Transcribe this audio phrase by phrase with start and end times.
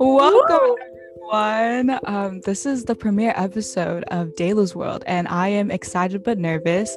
[0.00, 0.76] Welcome,
[1.16, 1.98] everyone.
[2.04, 6.96] Um, this is the premiere episode of Dayla's World, and I am excited but nervous.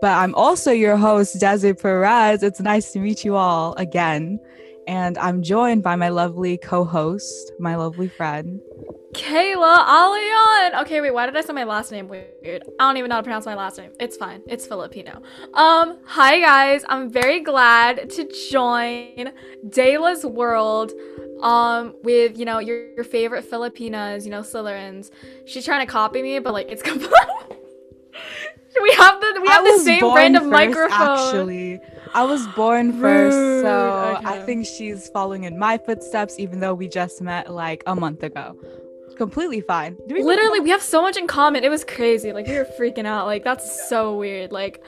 [0.00, 2.44] But I'm also your host, Desiree Perez.
[2.44, 4.38] It's nice to meet you all again.
[4.86, 8.60] And I'm joined by my lovely co host, my lovely friend.
[9.16, 10.82] Kayla Alion.
[10.82, 12.28] Okay, wait, why did I say my last name weird?
[12.44, 13.90] I don't even know how to pronounce my last name.
[13.98, 14.42] It's fine.
[14.46, 15.22] It's Filipino.
[15.54, 16.84] Um, hi guys.
[16.88, 19.32] I'm very glad to join
[19.68, 20.92] Dayla's World
[21.42, 25.10] um with you know your, your favorite Filipinas, you know, Slytherins.
[25.46, 27.12] She's trying to copy me, but like it's complete
[28.82, 31.18] we have the we have the same brand of first, microphone.
[31.18, 31.80] Actually,
[32.14, 33.62] I was born first, Rude.
[33.62, 34.26] so okay.
[34.26, 38.22] I think she's following in my footsteps, even though we just met like a month
[38.22, 38.58] ago.
[39.16, 39.96] Completely fine.
[40.08, 41.64] We Literally, we have so much in common.
[41.64, 42.32] It was crazy.
[42.32, 43.26] Like we were freaking out.
[43.26, 44.52] Like that's so weird.
[44.52, 44.82] Like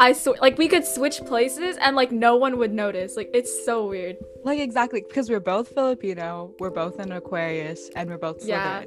[0.00, 3.16] I sw- like we could switch places and like no one would notice.
[3.16, 4.16] Like it's so weird.
[4.44, 8.46] Like exactly because we're both Filipino, we're both in Aquarius, and we're both Slytherin.
[8.46, 8.84] Yeah.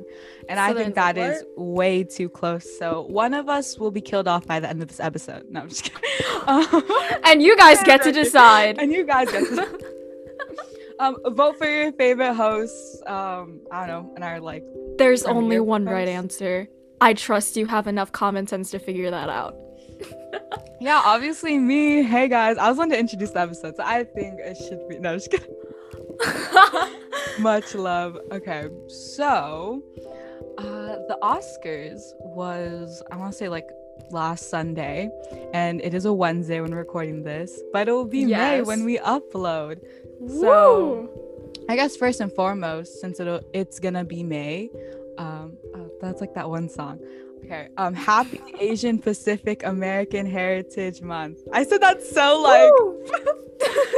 [0.47, 2.65] And I think that is way too close.
[2.79, 5.45] So one of us will be killed off by the end of this episode.
[5.49, 6.09] No, I'm just kidding.
[6.47, 6.83] Um,
[7.25, 8.79] and you guys get to decide.
[8.79, 9.79] And you guys get to.
[10.99, 13.01] um, vote for your favorite hosts.
[13.05, 14.63] Um, I don't know, and our like.
[14.97, 15.93] There's only one hosts.
[15.93, 16.69] right answer.
[17.01, 19.55] I trust you have enough common sense to figure that out
[20.79, 22.03] yeah, obviously me.
[22.03, 24.99] Hey guys, I was going to introduce the episode, so I think it should be.
[24.99, 25.55] No, just kidding.
[27.39, 28.17] Much love.
[28.31, 29.83] Okay, so
[30.57, 30.63] uh,
[31.07, 33.69] the Oscars was I want to say like
[34.11, 35.09] last Sunday,
[35.53, 38.37] and it is a Wednesday when we're recording this, but it will be yes.
[38.39, 39.79] May when we upload.
[40.19, 40.41] Woo!
[40.41, 41.09] So
[41.69, 44.69] I guess first and foremost, since it it's gonna be May,
[45.17, 46.99] um, oh, that's like that one song.
[47.77, 51.39] Um, Happy Asian Pacific American Heritage Month.
[51.51, 52.71] I said that so like.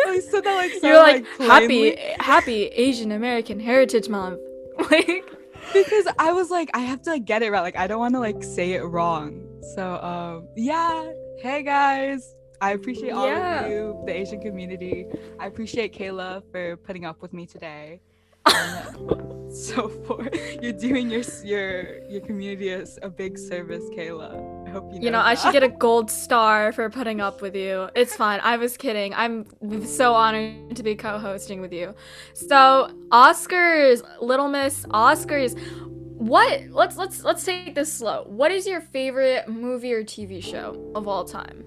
[0.07, 4.39] I said that like so You're like, like happy Happy Asian American Heritage Month.
[4.91, 5.23] like
[5.71, 7.61] because I was like I have to like, get it right.
[7.61, 9.41] Like I don't want to like say it wrong.
[9.75, 11.11] So um yeah.
[11.39, 12.35] Hey guys.
[12.61, 13.65] I appreciate all yeah.
[13.65, 15.05] of you, the Asian community.
[15.37, 17.99] I appreciate Kayla for putting up with me today.
[19.53, 20.29] so for
[20.61, 24.67] you're doing your your your community a, a big service, Kayla.
[24.67, 25.05] I hope you know.
[25.05, 25.27] You know, that.
[25.27, 27.89] I should get a gold star for putting up with you.
[27.95, 28.39] It's fine.
[28.43, 29.13] I was kidding.
[29.13, 29.45] I'm
[29.85, 31.93] so honored to be co-hosting with you.
[32.33, 35.57] So Oscars, Little Miss Oscars.
[36.17, 36.61] What?
[36.71, 38.23] Let's let's let's take this slow.
[38.27, 41.63] What is your favorite movie or TV show of all time?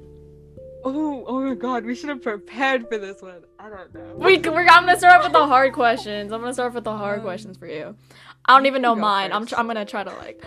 [0.85, 3.43] Oh, oh my god, we should have prepared for this one.
[3.67, 4.15] I don't know.
[4.15, 6.31] We, we're, I'm gonna start off with the hard questions.
[6.31, 7.97] I'm gonna start off with the hard um, questions for you.
[8.45, 9.33] I don't even know mine.
[9.33, 10.45] i I'm, I'm gonna try to like.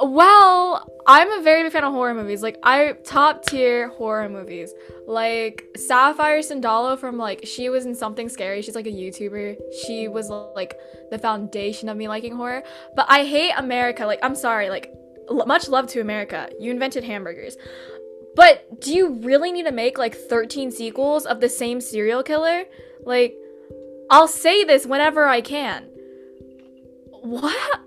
[0.00, 2.40] Well, I'm a very big fan of horror movies.
[2.40, 4.72] Like, I top tier horror movies.
[5.06, 8.62] Like, Sapphire Sandalo from, like, she was in Something Scary.
[8.62, 9.56] She's, like, a YouTuber.
[9.84, 10.78] She was, like,
[11.10, 12.62] the foundation of me liking horror.
[12.96, 14.06] But I hate America.
[14.06, 14.70] Like, I'm sorry.
[14.70, 14.94] Like,
[15.30, 16.48] much love to America.
[16.58, 17.56] You invented hamburgers.
[18.36, 22.64] But do you really need to make like 13 sequels of the same serial killer?
[23.04, 23.36] Like,
[24.10, 25.84] I'll say this whenever I can.
[27.22, 27.80] What?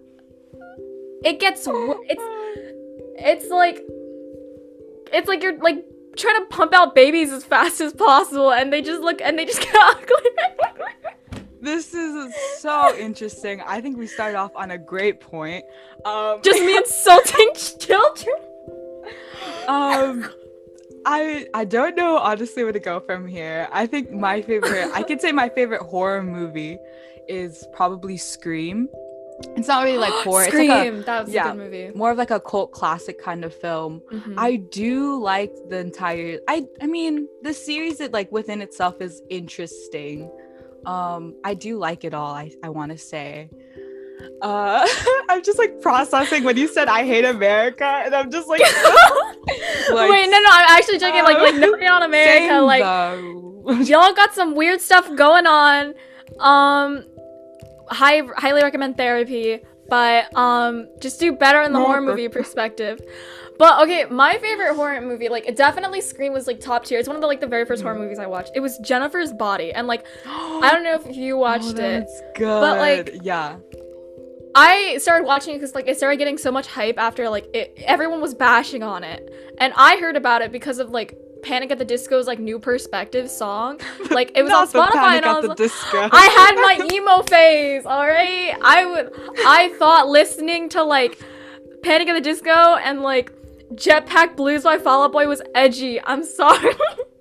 [1.23, 2.23] It gets it's
[3.17, 3.79] it's like
[5.13, 5.85] it's like you're like
[6.17, 9.45] trying to pump out babies as fast as possible and they just look and they
[9.45, 11.43] just get ugly.
[11.61, 13.61] this is so interesting.
[13.65, 15.63] I think we started off on a great point.
[16.05, 18.35] Um, just me insulting children
[19.67, 20.29] um
[21.05, 23.67] I I don't know honestly where to go from here.
[23.71, 26.77] I think my favorite I could say my favorite horror movie
[27.27, 28.89] is probably Scream.
[29.57, 30.45] It's not really like horror.
[30.45, 30.69] Scream.
[30.69, 31.91] It's like a, that was yeah, a good movie.
[31.95, 34.01] More of like a cult classic kind of film.
[34.11, 34.35] Mm-hmm.
[34.37, 39.21] I do like the entire I I mean the series that like within itself is
[39.29, 40.31] interesting.
[40.85, 43.49] Um I do like it all, I, I wanna say
[44.41, 44.87] uh
[45.29, 48.61] i'm just like processing when you said i hate america and i'm just like,
[49.91, 52.81] like wait no no i'm actually joking uh, like like no on america like
[53.87, 55.93] y'all got some weird stuff going on
[56.39, 57.03] um
[57.89, 59.59] high highly recommend therapy
[59.89, 62.99] but um just do better in the horror movie perspective
[63.57, 66.99] but okay, my favorite horror movie, like definitely Scream was like top tier.
[66.99, 68.51] It's one of the like the very first horror movies I watched.
[68.55, 72.45] It was Jennifer's Body, and like I don't know if you watched oh, it, good.
[72.45, 73.57] but like yeah,
[74.55, 77.73] I started watching it because like it started getting so much hype after like it,
[77.85, 81.77] everyone was bashing on it, and I heard about it because of like Panic at
[81.77, 83.79] the Disco's like new perspective song.
[84.09, 85.59] Like it was on Spotify and I was like,
[86.13, 88.55] I had my emo phase, all right?
[88.61, 89.11] I would
[89.45, 91.19] I thought listening to like
[91.81, 93.31] Panic at the Disco and like
[93.73, 95.99] Jetpack Blues by Fall Out Boy was edgy.
[96.03, 96.73] I'm sorry.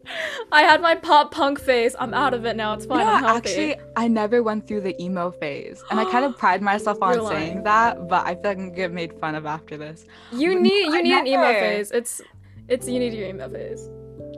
[0.53, 1.95] I had my pop punk phase.
[1.99, 2.75] I'm out of it now.
[2.75, 3.01] It's fine.
[3.01, 6.63] Yeah, I'm actually, I never went through the emo phase, and I kind of pride
[6.63, 7.65] myself on You're saying lying.
[7.65, 10.05] that, but I feel like I'm gonna get made fun of after this.
[10.33, 11.91] you But need no, I you need an emo phase.
[11.93, 12.21] It's
[12.69, 13.89] it's you need your emo phase.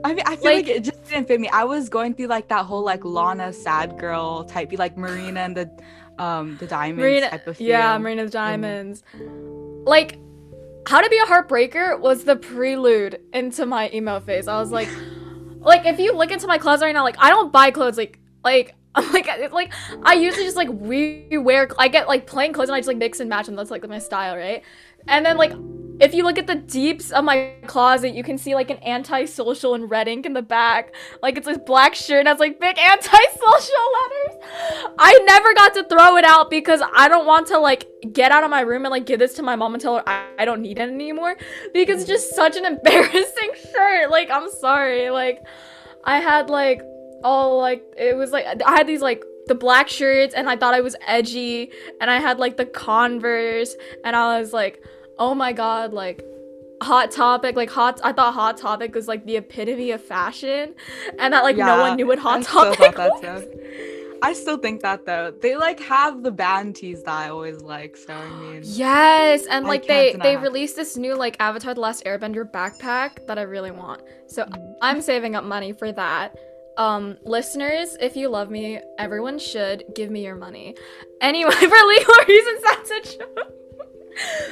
[0.04, 1.48] I mean, I feel like, Like- it just didn't fit me.
[1.48, 5.40] I was going through like that whole like Lana sad girl type, be like Marina
[5.40, 5.70] and the
[6.18, 7.96] um the diamonds Marina, type of yeah.
[7.98, 9.02] Marina the Diamonds.
[9.84, 10.18] Like,
[10.86, 14.46] How to Be a Heartbreaker was the prelude into my emo phase.
[14.46, 14.88] I was like,
[15.64, 17.96] like if you look into my closet right now, like I don't buy clothes.
[17.96, 19.72] Like, like I'm like, like
[20.04, 21.72] I usually just like we rewear.
[21.78, 23.86] I get like plain clothes and I just like mix and match, and that's like
[23.88, 24.62] my style, right?
[25.08, 25.52] And then like.
[26.00, 29.76] If you look at the deeps of my closet, you can see like an anti-social
[29.76, 30.92] in red ink in the back.
[31.22, 33.12] Like it's this black shirt and has like big anti-social
[33.46, 34.94] letters.
[34.98, 38.42] I never got to throw it out because I don't want to like get out
[38.42, 40.44] of my room and like give this to my mom and tell her I, I
[40.44, 41.36] don't need it anymore
[41.72, 44.10] because it's just such an embarrassing shirt.
[44.10, 45.10] Like I'm sorry.
[45.10, 45.42] Like
[46.04, 46.82] I had like
[47.22, 50.74] all like it was like I had these like the black shirts and I thought
[50.74, 53.74] I was edgy and I had like the Converse
[54.04, 54.82] and I was like,
[55.18, 56.24] "Oh my god, like
[56.82, 60.74] Hot Topic, like hot I thought Hot Topic was like the epitome of fashion
[61.18, 63.44] and that like no one knew what Hot I Topic was.
[64.24, 65.32] I still think that though.
[65.42, 69.66] They like have the band tees that I always like, so I mean Yes, and
[69.66, 73.42] I like they they released this new like Avatar: The Last Airbender backpack that I
[73.42, 74.02] really want.
[74.26, 74.74] So Mm.
[74.82, 76.34] I'm saving up money for that.
[76.76, 80.74] Um, listeners, if you love me, everyone should give me your money.
[81.20, 83.38] Anyway, for legal reasons, that's a joke.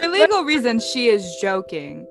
[0.00, 2.06] For legal reasons she is joking.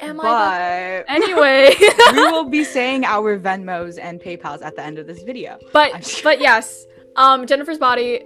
[0.00, 1.04] Am I?
[1.04, 1.74] but Anyway,
[2.12, 5.58] we will be saying our Venmos and PayPal's at the end of this video.
[5.72, 8.22] But just- but yes, um, Jennifer's Body,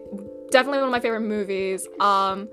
[0.50, 1.86] definitely one of my favorite movies.
[2.00, 2.48] Um,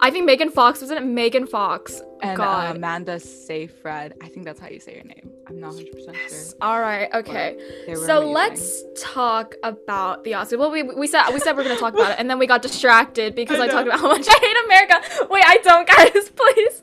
[0.00, 1.04] I think Megan Fox was in it.
[1.04, 2.02] Megan Fox.
[2.22, 2.72] And uh.
[2.74, 4.14] Amanda Seyfried.
[4.20, 5.30] I think that's how you say your name.
[5.46, 6.54] I'm not 100% sure.
[6.60, 7.08] All right.
[7.14, 7.56] Okay.
[7.86, 8.32] So amazing.
[8.32, 10.58] let's talk about the Oscars.
[10.58, 12.46] Well, we, we said we said we are gonna talk about it, and then we
[12.46, 15.26] got distracted because I I, talked about how much I hate America.
[15.30, 16.30] Wait, I don't, guys.
[16.36, 16.82] Please.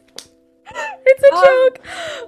[1.11, 1.79] It's a Um, joke.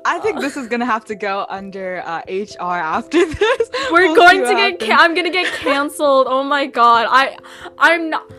[0.06, 2.64] I think this is gonna have to go under uh, HR
[2.98, 3.70] after this.
[3.92, 4.80] We're We'll going to get.
[4.80, 6.28] Ca- I'm gonna get canceled.
[6.30, 7.08] Oh my god.
[7.10, 7.38] I.
[7.78, 8.32] I'm not.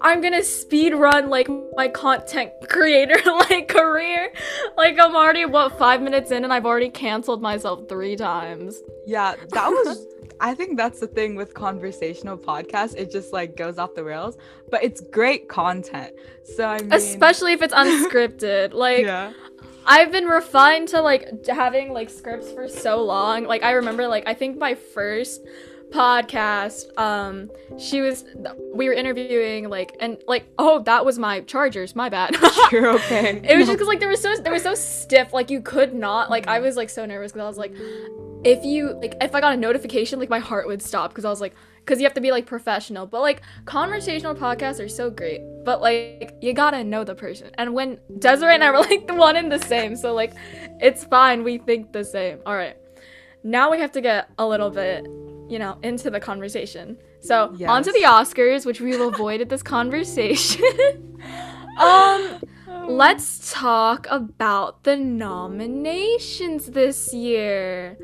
[0.00, 3.18] I'm gonna speed run like my content creator
[3.50, 4.32] like career.
[4.76, 8.80] Like I'm already what five minutes in and I've already canceled myself three times.
[9.06, 10.06] Yeah, that was.
[10.40, 12.94] I think that's the thing with conversational podcasts.
[12.96, 14.36] It just like goes off the rails,
[14.70, 16.12] but it's great content.
[16.44, 18.72] So I mean, Especially if it's unscripted.
[18.72, 19.32] Like yeah,
[19.86, 23.44] I've been refined to like having like scripts for so long.
[23.44, 25.42] Like I remember like I think my first
[25.90, 28.24] podcast um she was
[28.74, 32.36] we were interviewing like and like oh that was my chargers my bad
[32.72, 33.40] you're okay.
[33.42, 35.94] it was just because like they were so they were so stiff like you could
[35.94, 37.72] not like i was like so nervous because i was like
[38.44, 41.30] if you like if i got a notification like my heart would stop because i
[41.30, 41.54] was like
[41.88, 43.06] because you have to be like professional.
[43.06, 47.50] But like conversational podcasts are so great but like you gotta know the person.
[47.56, 50.34] And when desiree and i were like the one and the same so like
[50.80, 52.40] it's fine we think the same.
[52.44, 52.76] All right.
[53.42, 55.04] Now we have to get a little bit
[55.50, 56.98] you know into the conversation.
[57.20, 61.16] So on to the oscars which we've avoided this conversation.
[61.78, 62.40] Um
[62.88, 67.98] Let's talk about the nominations this year.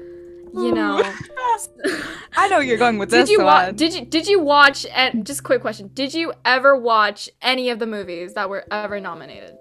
[0.56, 1.02] You know,
[2.36, 3.66] I know you're going with did this you watch?
[3.66, 3.74] one.
[3.76, 4.86] Did you did you watch?
[4.94, 9.00] And just quick question: Did you ever watch any of the movies that were ever
[9.00, 9.56] nominated?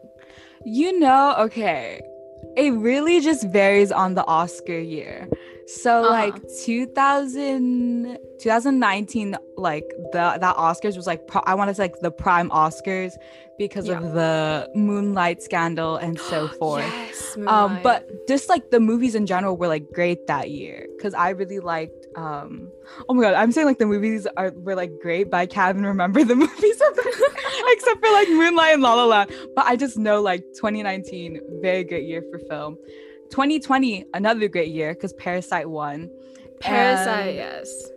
[0.65, 2.01] You know, okay.
[2.55, 5.27] It really just varies on the Oscar year.
[5.65, 6.09] So Uh-huh.
[6.11, 11.99] like 2000 2019 like the that Oscars was like pro- I want to say like
[12.01, 13.13] the prime Oscars
[13.57, 13.97] because Yeah.
[13.99, 16.83] of the Moonlight scandal and so forth.
[16.93, 21.13] Yes, Um but just like the movies in general were like great that year cuz
[21.13, 22.69] I really liked um
[23.07, 25.75] oh my god, I'm saying like the movies are were like great, but I can't
[25.75, 26.81] even remember the movies
[27.73, 29.31] except for like Moonlight and La La Land.
[29.55, 32.77] But I just know like 2019, very good year for film.
[33.37, 36.07] 2020, another great year because Parasite won.
[36.59, 37.89] Parasite, and- yes.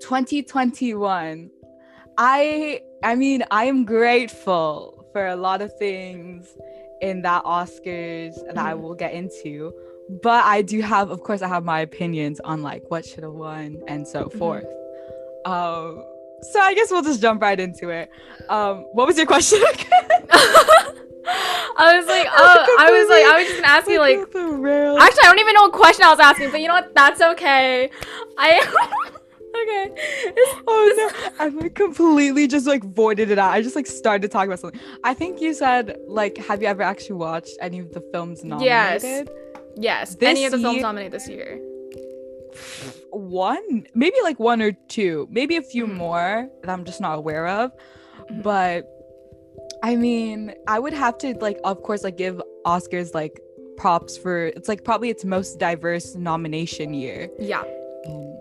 [0.00, 1.50] 2021,
[2.16, 6.46] I I mean I am grateful for a lot of things
[7.00, 8.80] in that Oscars that I Mhm.
[8.82, 9.72] will get into.
[10.22, 13.32] But I do have, of course, I have my opinions on like what should have
[13.32, 14.38] won and so Mhm.
[14.38, 14.64] forth.
[15.44, 16.04] Um,
[16.52, 18.08] so I guess we'll just jump right into it.
[18.48, 20.20] Um, what was your question again?
[21.26, 24.18] I was like, oh, I was like, I was just gonna ask you like.
[24.18, 26.94] Actually, I don't even know what question I was asking, but you know what?
[26.94, 27.90] That's okay.
[28.38, 28.60] I.
[29.62, 29.92] okay.
[30.26, 33.50] It's- oh no, I like completely just like voided it out.
[33.52, 34.80] I just like started to talk about something.
[35.02, 39.02] I think you said like, have you ever actually watched any of the films Yes.
[39.02, 39.30] nominated?
[39.76, 40.14] Yes.
[40.16, 41.60] This any of the films year- nominated this year.
[43.10, 45.94] one, maybe like one or two, maybe a few Mhm.
[45.94, 47.72] more that I'm just not aware of.
[48.30, 48.42] Mhm.
[48.42, 48.88] But
[49.82, 53.40] I mean, I would have to like, of course, like give Oscars like
[53.76, 57.28] props for it's like probably its most diverse nomination year.
[57.38, 57.62] Yeah.
[58.06, 58.36] Um,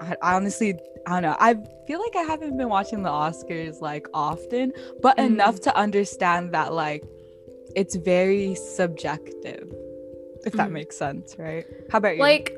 [0.00, 0.74] I, I honestly,
[1.06, 1.36] I don't know.
[1.38, 1.54] I
[1.86, 5.26] feel like I haven't been watching the Oscars like often, but Mm.
[5.26, 7.04] enough to understand that like
[7.76, 9.72] it's very subjective,
[10.44, 10.72] if that Mhm.
[10.72, 11.66] makes sense, right?
[11.90, 12.22] How about you?
[12.22, 12.56] Like,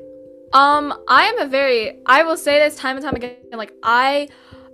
[0.53, 4.29] um, I am a very I will say this time and time again, like I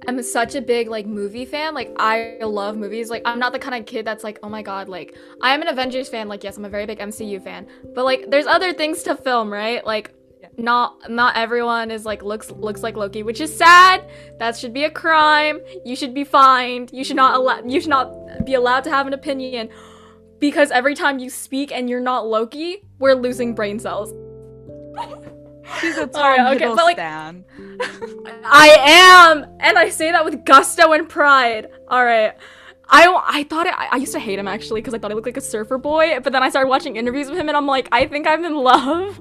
[0.08, 1.74] am such a big like movie fan.
[1.74, 3.10] Like I love movies.
[3.10, 5.62] Like I'm not the kind of kid that's like, oh my god, like I am
[5.62, 6.28] an Avengers fan.
[6.28, 7.68] Like, yes, I'm a very big MCU fan.
[7.94, 9.86] But like there's other things to film, right?
[9.86, 10.14] Like
[10.58, 14.10] not not everyone is like looks looks like Loki, which is sad.
[14.40, 15.60] That should be a crime.
[15.86, 16.92] You should be fined.
[16.94, 19.70] You should not allow you should not be allowed to have an opinion.
[20.40, 24.14] Because every time you speak and you're not Loki, we're losing brain cells.
[25.80, 26.98] she's a Tom Alright, okay, but, like-
[28.46, 28.78] I
[29.32, 31.68] am, and I say that with gusto and pride.
[31.88, 32.34] All right.
[32.90, 35.16] I, I thought it, I I used to hate him actually because I thought he
[35.16, 37.66] looked like a surfer boy, but then I started watching interviews with him and I'm
[37.66, 39.20] like, I think I'm in love.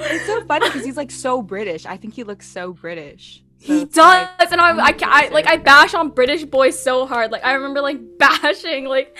[0.00, 1.86] it's so funny because he's like so British.
[1.86, 3.42] I think he looks so British.
[3.58, 3.94] So he does,
[4.38, 7.30] like- and I, I, ca- I like I bash on British boys so hard.
[7.30, 9.16] Like I remember like bashing, like,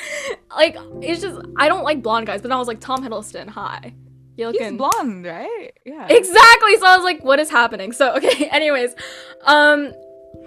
[0.57, 2.41] like it's just I don't like blonde guys.
[2.41, 3.93] But then I was like Tom Hiddleston, hi,
[4.41, 5.71] you he's blonde, right?
[5.85, 6.07] Yeah.
[6.09, 6.77] Exactly.
[6.79, 7.93] So I was like, what is happening?
[7.93, 8.95] So okay, anyways.
[9.45, 9.93] Um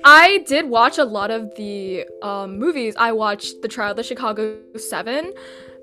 [0.06, 2.96] I did watch a lot of the um movies.
[2.98, 5.34] I watched The Trial of the Chicago 7.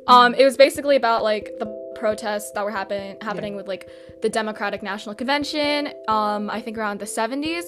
[0.07, 3.89] Um it was basically about like the protests that were happen- happening with like
[4.23, 7.65] the Democratic National Convention um I think around the 70s.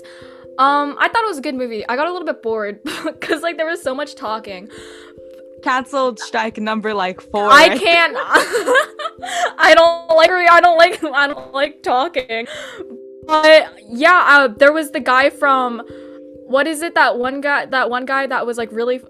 [0.58, 1.86] Um I thought it was a good movie.
[1.88, 2.80] I got a little bit bored
[3.20, 4.68] cuz like there was so much talking.
[5.62, 7.48] Canceled strike number like four.
[7.48, 8.16] I can't.
[9.58, 10.30] I don't like.
[10.30, 11.02] I don't like.
[11.04, 12.46] I don't like talking.
[13.26, 15.82] But yeah, uh, there was the guy from.
[16.46, 16.94] What is it?
[16.94, 17.66] That one guy.
[17.66, 19.00] That one guy that was like really.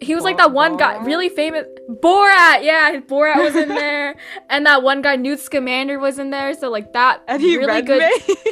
[0.00, 1.64] He was like that one guy, really famous.
[1.88, 4.16] Borat, yeah, Borat was in there,
[4.50, 6.54] and that one guy, Newt Scamander, was in there.
[6.54, 8.00] So like that, And he really read good.
[8.00, 8.34] me.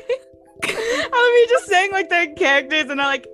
[0.62, 3.26] I mean, just saying like their characters, and I like,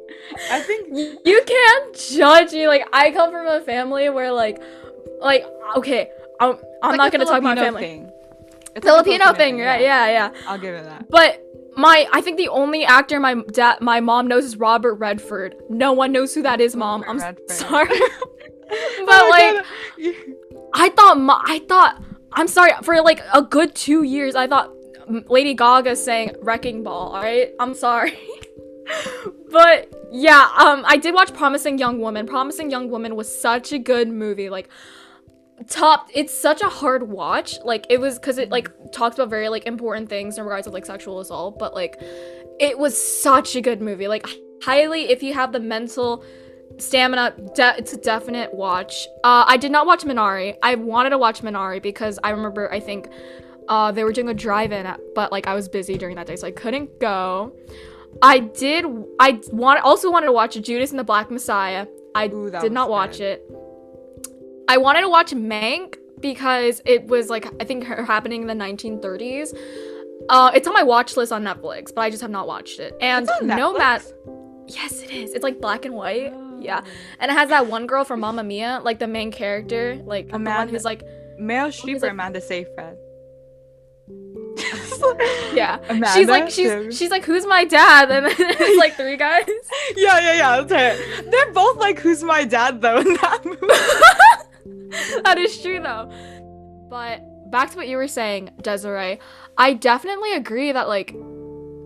[0.50, 0.96] I think
[1.26, 2.68] you can't judge me.
[2.68, 4.62] Like I come from a family where like,
[5.20, 5.44] like
[5.76, 6.08] okay,
[6.40, 7.80] I'm, I'm it's not gonna talk about my Filipino family.
[7.82, 8.10] thing.
[8.74, 9.80] It's like a Filipino thing, right?
[9.80, 10.32] Yeah, yeah.
[10.46, 11.08] I'll give it that.
[11.08, 11.42] But
[11.76, 15.54] my, I think the only actor my dad, my mom knows is Robert Redford.
[15.70, 17.04] No one knows who that is, mom.
[17.08, 17.50] I'm Redford.
[17.50, 17.88] sorry,
[18.70, 19.62] Oh but my
[19.98, 20.16] like.
[20.74, 22.02] I thought, ma- I thought,
[22.32, 24.34] I'm sorry for like a good two years.
[24.34, 24.70] I thought
[25.28, 28.18] Lady Gaga sang "Wrecking Ball." All right, I'm sorry,
[29.50, 33.78] but yeah, um, I did watch "Promising Young Woman." "Promising Young Woman" was such a
[33.78, 34.50] good movie.
[34.50, 34.68] Like
[35.64, 39.48] top it's such a hard watch like it was because it like talks about very
[39.48, 41.96] like important things in regards to like sexual assault but like
[42.60, 44.26] it was such a good movie like
[44.62, 46.22] highly if you have the mental
[46.78, 49.06] stamina de- it's a definite watch.
[49.24, 50.56] Uh i did not watch minari.
[50.62, 53.08] I wanted to watch minari because i remember i think
[53.68, 56.36] uh they were doing a drive-in at- but like i was busy during that day
[56.36, 57.52] so i couldn't go.
[58.22, 58.84] I did
[59.18, 61.86] i want also wanted to watch judas and the black messiah.
[62.14, 63.40] I Ooh, did not watch good.
[63.40, 63.65] it
[64.68, 69.56] I wanted to watch Mank because it was like I think happening in the 1930s.
[70.28, 72.96] Uh, it's on my watch list on Netflix, but I just have not watched it.
[73.00, 74.02] And Nomad,
[74.66, 75.32] yes, it is.
[75.34, 76.32] It's like black and white.
[76.58, 76.80] Yeah,
[77.20, 80.32] and it has that one girl from Mamma Mia, like the main character, like the
[80.32, 81.02] one Amanda- who's like,
[81.38, 82.96] Meryl Streep or Amanda Seyfried?
[85.54, 88.10] yeah, Amanda, she's like she's she's like, who's my dad?
[88.10, 89.44] And then it's like three guys.
[89.96, 90.62] yeah, yeah, yeah.
[90.62, 91.30] That's her.
[91.30, 93.58] They're both like, "Who's my dad?" Though in that movie.
[95.24, 96.10] that is true though.
[96.88, 99.18] But back to what you were saying, Desiree,
[99.58, 101.12] I definitely agree that like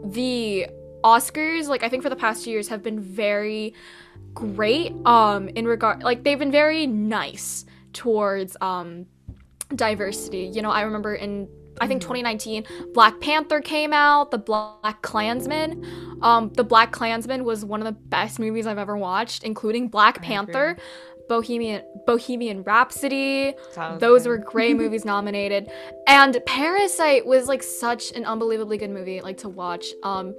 [0.05, 0.69] the
[1.05, 3.75] Oscars, like I think for the past two years, have been very
[4.35, 4.95] great.
[5.07, 9.07] Um, in regard, like they've been very nice towards um
[9.75, 10.51] diversity.
[10.53, 11.49] You know, I remember in
[11.81, 16.19] I think 2019, Black Panther came out, The Black Klansman.
[16.21, 20.19] Um, The Black Klansman was one of the best movies I've ever watched, including Black
[20.19, 20.85] I Panther, agree.
[21.31, 23.55] Bohemian Bohemian Rhapsody.
[23.71, 24.31] Sounds Those good.
[24.31, 25.71] were great movies nominated.
[26.09, 29.87] And Parasite was like such an unbelievably good movie like to watch.
[30.03, 30.35] Um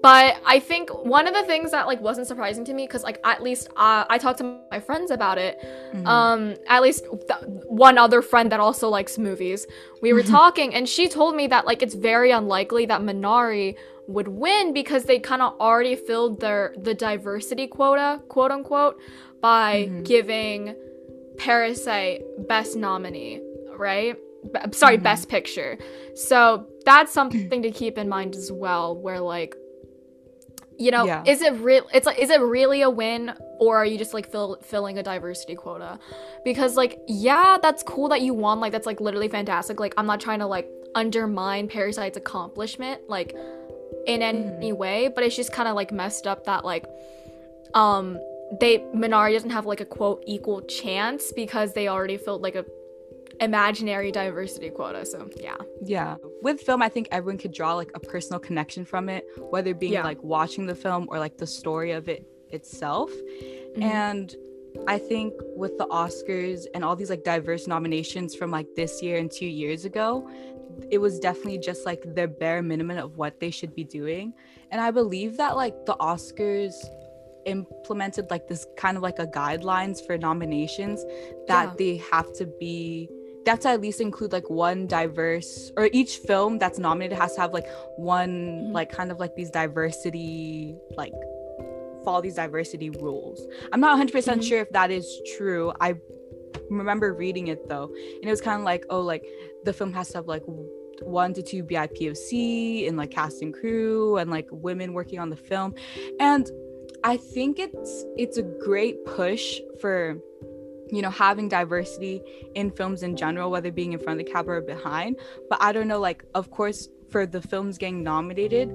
[0.00, 3.18] but I think one of the things that like wasn't surprising to me cuz like
[3.24, 5.58] at least uh, I talked to my friends about it.
[5.92, 6.06] Mhm.
[6.06, 7.44] Um at least th-
[7.86, 9.66] one other friend that also likes movies.
[10.00, 13.76] We were talking and she told me that like it's very unlikely that Minari
[14.16, 18.96] would win because they kind of already filled their the diversity quota, quote unquote,
[19.40, 20.04] by Mhm.
[20.04, 20.74] giving
[21.38, 23.40] Parasite best nominee,
[23.76, 24.16] right?
[24.52, 25.04] b- sorry, mm-hmm.
[25.04, 25.78] best picture.
[26.14, 29.56] So that's something to keep in mind as well, where like
[30.78, 31.24] you know yeah.
[31.26, 34.30] is it real it's like is it really a win or are you just like
[34.30, 35.98] fill- filling a diversity quota
[36.44, 40.06] because like yeah that's cool that you won like that's like literally fantastic like i'm
[40.06, 43.34] not trying to like undermine parasite's accomplishment like
[44.06, 44.76] in any mm.
[44.76, 46.86] way but it's just kind of like messed up that like
[47.74, 48.16] um
[48.60, 52.64] they minari doesn't have like a quote equal chance because they already filled like a
[53.40, 55.04] imaginary diversity quota.
[55.04, 55.56] So yeah.
[55.84, 56.16] Yeah.
[56.42, 59.92] With film, I think everyone could draw like a personal connection from it, whether being
[59.92, 60.04] yeah.
[60.04, 63.10] like watching the film or like the story of it itself.
[63.12, 63.82] Mm-hmm.
[63.82, 64.34] And
[64.86, 69.18] I think with the Oscars and all these like diverse nominations from like this year
[69.18, 70.28] and two years ago,
[70.90, 74.32] it was definitely just like their bare minimum of what they should be doing.
[74.70, 76.74] And I believe that like the Oscars
[77.44, 81.04] implemented like this kind of like a guidelines for nominations
[81.46, 81.74] that yeah.
[81.78, 83.08] they have to be
[83.44, 87.54] that's at least include like one diverse or each film that's nominated has to have
[87.54, 87.66] like
[87.96, 88.72] one mm-hmm.
[88.72, 91.14] like kind of like these diversity like
[92.04, 93.46] follow these diversity rules.
[93.72, 95.72] I'm not 100% mm hmm sure if that is true.
[95.80, 95.94] I
[96.70, 99.24] remember reading it though, and it was kind of like, oh, like
[99.64, 100.42] the film has to have like
[101.02, 105.36] one to two BIPOC and like cast and crew and like women working on the
[105.36, 105.74] film.
[106.18, 106.50] And
[107.04, 110.18] I think it's it's a great push for
[110.90, 112.22] you know having diversity
[112.54, 115.16] in films in general whether being in front of the camera or behind.
[115.48, 118.70] But i don't know like of course for the films getting nominated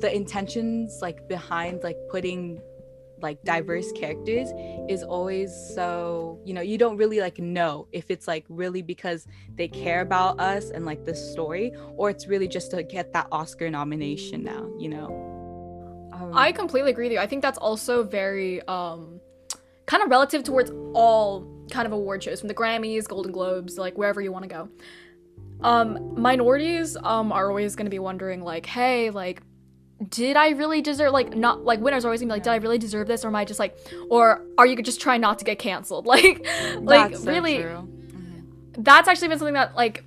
[0.00, 2.60] the intentions like behind like putting
[3.20, 4.48] like diverse characters
[4.88, 9.26] is always so you know you don't really like know if it's like really because
[9.56, 13.26] they care about us and like the story or it's really just to get that
[13.32, 15.37] oscar nomination now you know
[16.18, 19.20] um, i completely agree with you i think that's also very um
[19.86, 23.96] kind of relative towards all kind of award shows from the Grammys, Golden Globes, like
[23.96, 24.68] wherever you want to go.
[25.60, 29.42] Um, minorities um are always going to be wondering like, hey, like
[30.08, 32.56] did I really deserve like not like winners are always gonna be like, did I
[32.56, 33.76] really deserve this or am I just like
[34.08, 36.06] or are you just trying not to get canceled?
[36.18, 36.46] Like
[36.78, 38.82] like that's really so mm-hmm.
[38.82, 40.04] that's actually been something that like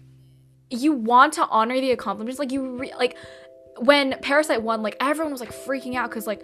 [0.70, 3.18] you want to honor the accomplishments like you re- like
[3.82, 6.42] when Parasite won like everyone was like freaking out cuz like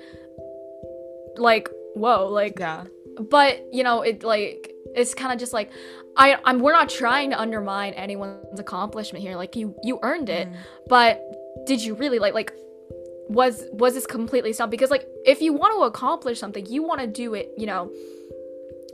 [1.38, 2.86] like whoa like yeah
[3.30, 5.72] but you know it like it's kind of just like
[6.16, 10.50] I I'm we're not trying to undermine anyone's accomplishment here like you you earned it
[10.50, 10.56] mm.
[10.88, 11.22] but
[11.66, 12.52] did you really like like
[13.30, 17.02] was was this completely stuff because like if you want to accomplish something you want
[17.02, 17.92] to do it you know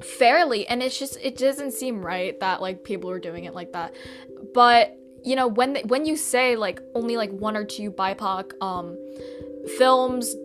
[0.01, 3.71] fairly and it's just it doesn't seem right that like people are doing it like
[3.71, 3.93] that
[4.53, 8.97] but you know when when you say like only like one or two bipoc um
[9.77, 10.35] films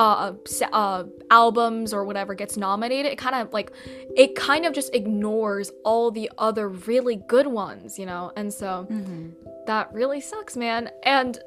[0.00, 0.32] uh,
[0.72, 3.70] uh, albums or whatever gets nominated, it kind of like
[4.16, 8.32] it kind of just ignores all the other really good ones, you know.
[8.34, 9.28] And so mm-hmm.
[9.66, 10.90] that really sucks, man.
[11.02, 11.38] And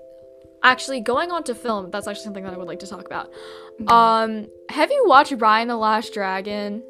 [0.62, 3.32] actually, going on to film, that's actually something that I would like to talk about.
[3.82, 3.90] Mm-hmm.
[3.90, 6.84] Um, have you watched Raya and the Last Dragon?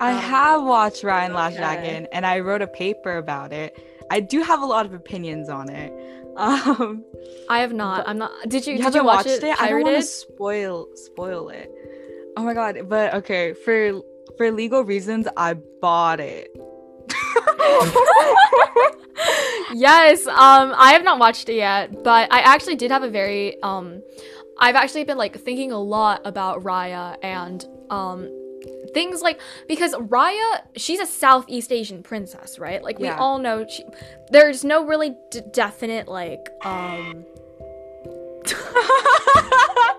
[0.00, 1.56] I um, have watched Raya and the Last.
[1.58, 3.76] Dragon, and I wrote a paper about it.
[4.12, 5.92] I do have a lot of opinions on it.
[6.34, 7.04] Um,
[7.50, 8.08] I have not.
[8.08, 8.32] I'm not.
[8.48, 8.76] Did you?
[8.76, 9.44] you did you watch it?
[9.44, 9.60] it?
[9.60, 11.70] I don't want to spoil spoil it.
[12.38, 12.88] Oh my god!
[12.88, 14.00] But okay, for
[14.38, 16.48] for legal reasons, I bought it.
[19.74, 20.26] yes.
[20.26, 24.02] Um, I have not watched it yet, but I actually did have a very um,
[24.56, 28.30] I've actually been like thinking a lot about Raya and um
[28.94, 32.82] things like because Raya, she's a Southeast Asian princess, right?
[32.82, 33.18] Like we yeah.
[33.18, 33.84] all know she,
[34.30, 37.24] there's no really d- definite like um
[38.44, 39.96] that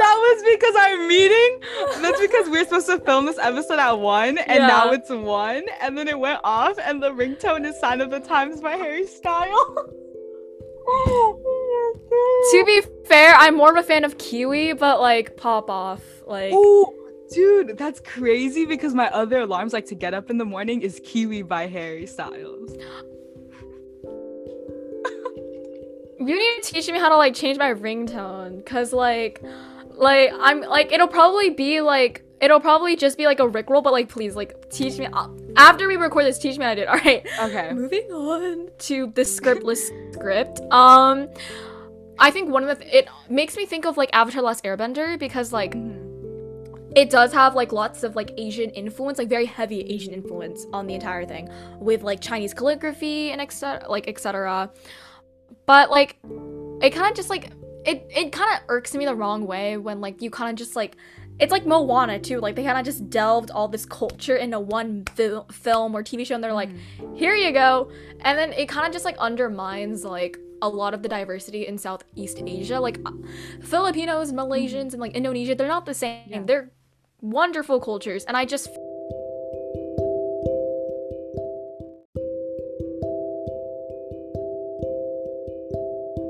[0.00, 1.60] was because our meeting
[2.02, 4.66] that's because we are supposed to film this episode at one and yeah.
[4.66, 8.18] now it's one and then it went off and the ringtone is sign of the
[8.18, 9.54] times by harry styles
[12.50, 16.52] to be fair i'm more of a fan of kiwi but like pop off like
[16.52, 20.82] Ooh Dude, that's crazy because my other alarms, like to get up in the morning,
[20.82, 22.72] is Kiwi by Harry Styles.
[26.18, 29.42] you need to teach me how to like change my ringtone, cause like,
[29.90, 33.92] like I'm like it'll probably be like it'll probably just be like a rickroll, but
[33.92, 36.38] like please like teach me uh, after we record this.
[36.38, 36.88] Teach me how to do it.
[36.88, 37.26] All right.
[37.42, 37.72] Okay.
[37.72, 40.60] Moving on to the scriptless script.
[40.70, 41.28] Um,
[42.18, 45.18] I think one of the th- it makes me think of like Avatar: Last Airbender
[45.18, 45.74] because like.
[45.74, 46.13] Mm-hmm
[46.94, 50.86] it does have like lots of like Asian influence, like very heavy Asian influence on
[50.86, 51.48] the entire thing,
[51.80, 53.88] with like Chinese calligraphy and etc.
[53.88, 54.70] Like etc.
[55.66, 56.16] But like,
[56.82, 57.50] it kind of just like
[57.84, 60.76] it it kind of irks me the wrong way when like you kind of just
[60.76, 60.96] like
[61.40, 62.38] it's like Moana too.
[62.38, 66.24] Like they kind of just delved all this culture into one fil- film or TV
[66.24, 67.16] show, and they're like, mm.
[67.16, 71.02] "Here you go," and then it kind of just like undermines like a lot of
[71.02, 72.78] the diversity in Southeast Asia.
[72.78, 73.10] Like uh,
[73.62, 76.22] Filipinos, Malaysians, and like Indonesia, they're not the same.
[76.28, 76.42] Yeah.
[76.44, 76.70] They're
[77.24, 78.68] wonderful cultures, and I just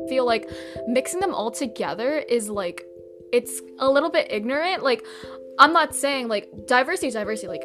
[0.09, 0.49] feel like
[0.87, 2.87] mixing them all together is like
[3.33, 4.83] it's a little bit ignorant.
[4.83, 5.05] Like
[5.59, 7.49] I'm not saying like diversity is diversity.
[7.49, 7.65] Like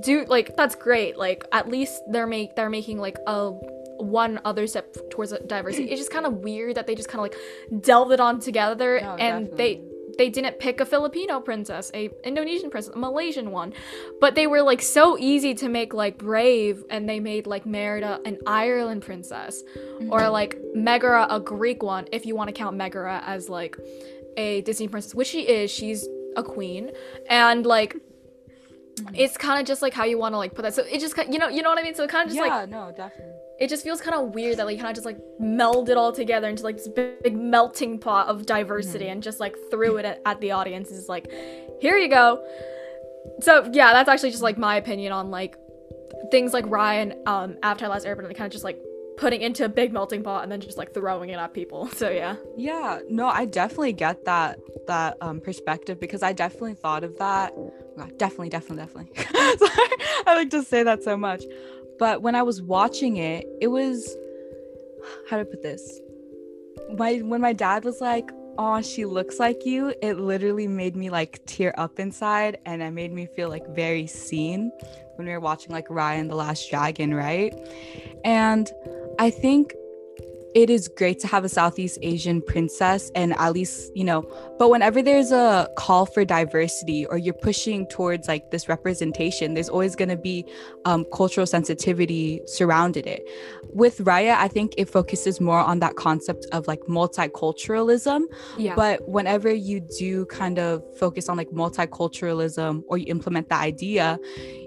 [0.00, 1.18] do like that's great.
[1.18, 3.50] Like at least they're make they're making like a
[3.98, 5.90] one other step towards diversity.
[5.90, 9.00] it's just kind of weird that they just kind of like delved it on together
[9.00, 9.56] no, and definitely.
[9.56, 13.72] they they didn't pick a Filipino princess, a Indonesian princess, a Malaysian one,
[14.20, 18.20] but they were like so easy to make like Brave, and they made like Merida
[18.24, 20.12] an Ireland princess, mm-hmm.
[20.12, 23.76] or like Megara a Greek one, if you want to count Megara as like
[24.36, 25.70] a Disney princess, which she is.
[25.70, 26.90] She's a queen,
[27.28, 29.14] and like mm-hmm.
[29.14, 30.74] it's kind of just like how you want to like put that.
[30.74, 31.94] So it just you know you know what I mean.
[31.94, 34.34] So it kind of just yeah, like yeah, no, definitely it just feels kind of
[34.34, 37.36] weird that like kind of just like melded all together into like this big, big
[37.36, 39.12] melting pot of diversity mm-hmm.
[39.12, 40.90] and just like threw it at, at the audience.
[40.90, 41.30] Is like
[41.80, 42.44] here you go.
[43.40, 45.56] So yeah that's actually just like my opinion on like
[46.30, 48.80] things like raya um avatar last airbender kind of just like
[49.16, 51.88] putting into a big melting pot and then just like throwing it at people.
[52.02, 52.36] So yeah.
[52.56, 53.00] Yeah.
[53.08, 57.54] No i definitely get that that um perspective because i definitely thought of that.
[58.16, 59.12] Definitely definitely definitely.
[60.26, 61.44] I like to say that so much
[62.02, 64.16] but when I was watching it, it was
[65.30, 66.00] how to put this?
[66.98, 71.10] My when my dad was like, "Oh, she looks like you," it literally made me
[71.10, 74.72] like tear up inside, and it made me feel like very seen
[75.14, 77.54] when we were watching like Raya and the Last Dragon, right?
[78.24, 78.68] And
[79.20, 79.72] I think
[80.54, 84.22] it is great to have a Southeast Asian princess and at least, you know,
[84.58, 89.68] but whenever there's a call for diversity or you're pushing towards like this representation, there's
[89.68, 90.44] always going to be
[90.84, 93.26] um, cultural sensitivity surrounded it.
[93.72, 98.22] With Raya, I think it focuses more on that concept of like multiculturalism.
[98.58, 98.74] Yeah.
[98.74, 104.18] But whenever you do kind of focus on like multiculturalism or you implement the idea,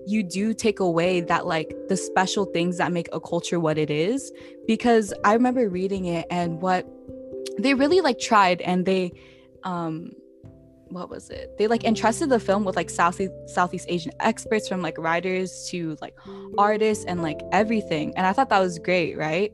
[0.08, 3.90] you do take away that like the special things that make a culture what it
[3.90, 4.32] is
[4.68, 6.88] because i remember reading it and what
[7.58, 9.12] they really like tried and they
[9.64, 10.12] um
[10.90, 11.58] what was it?
[11.58, 15.98] They like entrusted the film with like southeast southeast asian experts from like writers to
[16.02, 16.16] like
[16.58, 19.52] artists and like everything and i thought that was great right?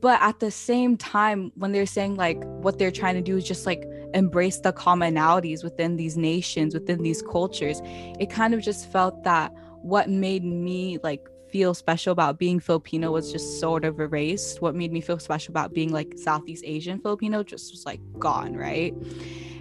[0.00, 3.44] But at the same time when they're saying like what they're trying to do is
[3.44, 8.90] just like embrace the commonalities within these nations within these cultures it kind of just
[8.92, 14.00] felt that what made me like feel special about being Filipino was just sort of
[14.00, 14.60] erased.
[14.60, 18.54] What made me feel special about being like Southeast Asian Filipino just was like gone,
[18.54, 18.94] right?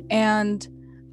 [0.09, 0.67] And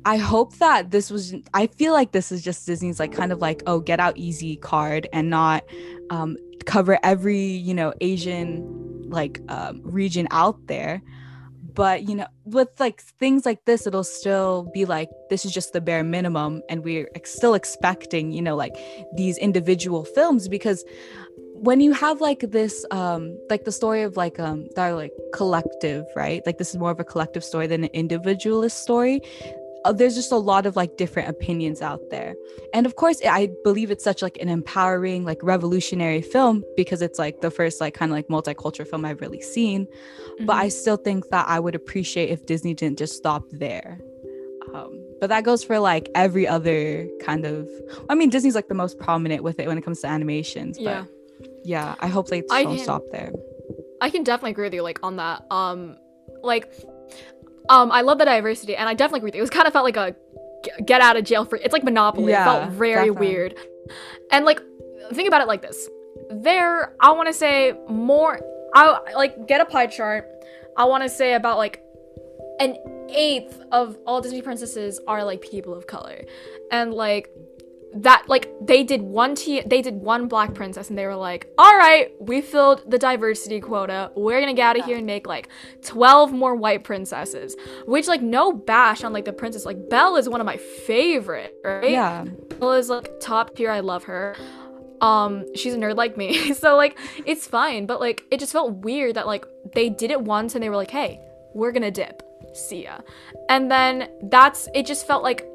[0.04, 3.40] I hope that this was I feel like this is just Disney's like kind of
[3.40, 5.64] like oh get out easy card and not
[6.10, 11.02] um cover every, you know, Asian like um, region out there
[11.74, 15.72] but you know with like things like this it'll still be like this is just
[15.72, 18.76] the bare minimum and we're still expecting you know like
[19.16, 20.84] these individual films because
[21.64, 26.04] when you have like this um like the story of like um that like collective
[26.14, 26.42] right?
[26.44, 29.20] Like this is more of a collective story than an individualist story
[29.92, 32.34] there's just a lot of like different opinions out there.
[32.72, 37.18] And of course i believe it's such like an empowering like revolutionary film because it's
[37.18, 39.86] like the first like kind of like multicultural film i've really seen.
[39.86, 40.46] Mm-hmm.
[40.46, 40.70] but i mm-hmm.
[40.70, 44.00] still think that i would appreciate if disney didn't just stop there.
[44.74, 47.68] Um, but that goes for like every other kind of
[48.08, 50.84] i mean disney's like the most prominent with it when it comes to animations but
[50.84, 51.04] yeah.
[51.64, 53.30] yeah i hope they don't stop there.
[54.00, 55.44] I can definitely agree with you like on that.
[55.50, 55.96] Um
[56.42, 56.72] like
[57.68, 59.40] um, I love the diversity, and I definitely agree with you.
[59.40, 60.14] It was kind of felt like a
[60.84, 61.60] get out of jail free.
[61.62, 62.32] It's like Monopoly.
[62.32, 63.26] Yeah, it felt very definitely.
[63.26, 63.54] weird.
[64.30, 64.60] And like,
[65.12, 65.88] think about it like this:
[66.30, 68.40] there, I want to say more.
[68.74, 70.28] I like get a pie chart.
[70.76, 71.82] I want to say about like
[72.60, 72.76] an
[73.08, 76.24] eighth of all Disney princesses are like people of color,
[76.70, 77.30] and like
[77.94, 81.48] that like they did one t they did one black princess and they were like
[81.58, 84.10] all right we filled the diversity quota.
[84.16, 85.48] We're gonna get out of here and make like
[85.82, 89.64] 12 more white princesses which like no bash on like the princess.
[89.64, 91.90] Like belle is one of my favorite right?
[91.90, 92.24] Yeah.
[92.58, 93.70] Belle is like top tier.
[93.70, 94.34] I love her.
[95.00, 96.52] Um she's a nerd like me.
[96.54, 97.86] So like it's fine.
[97.86, 100.76] But like it just felt weird that like they did it once and they were
[100.76, 101.20] like hey
[101.54, 102.22] we're gonna dip.
[102.54, 102.98] See ya.
[103.48, 105.46] And then that's it just felt like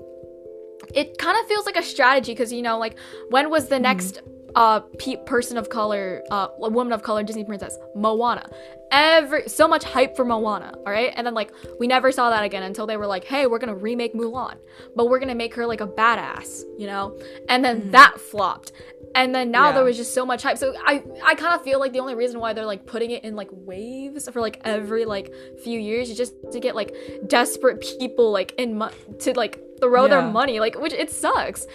[0.93, 2.97] it kind of feels like a strategy because you know like
[3.29, 3.83] when was the mm-hmm.
[3.83, 4.21] next
[4.55, 8.49] uh pe- person of color, uh woman of color Disney princess, Moana.
[8.91, 11.13] Every so much hype for Moana, all right?
[11.15, 13.69] And then like we never saw that again until they were like, "Hey, we're going
[13.69, 14.57] to remake Mulan,
[14.95, 17.15] but we're going to make her like a badass," you know?
[17.49, 17.91] And then mm.
[17.91, 18.71] that flopped.
[19.15, 19.75] And then now yeah.
[19.75, 20.57] there was just so much hype.
[20.57, 23.23] So I I kind of feel like the only reason why they're like putting it
[23.23, 26.95] in like waves for like every like few years is just to get like
[27.27, 30.09] desperate people like in mo- to like throw yeah.
[30.09, 31.65] their money like which it sucks.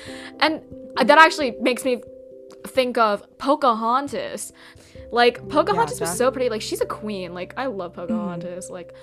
[0.40, 0.62] And
[0.97, 2.03] that actually makes me
[2.67, 4.53] think of Pocahontas.
[5.11, 6.49] Like Pocahontas yeah, was so pretty.
[6.49, 7.35] Like she's a queen.
[7.35, 8.01] Like I love mm-hmm.
[8.03, 8.69] Pocahontas.
[8.69, 8.73] Mm.
[8.73, 8.95] Like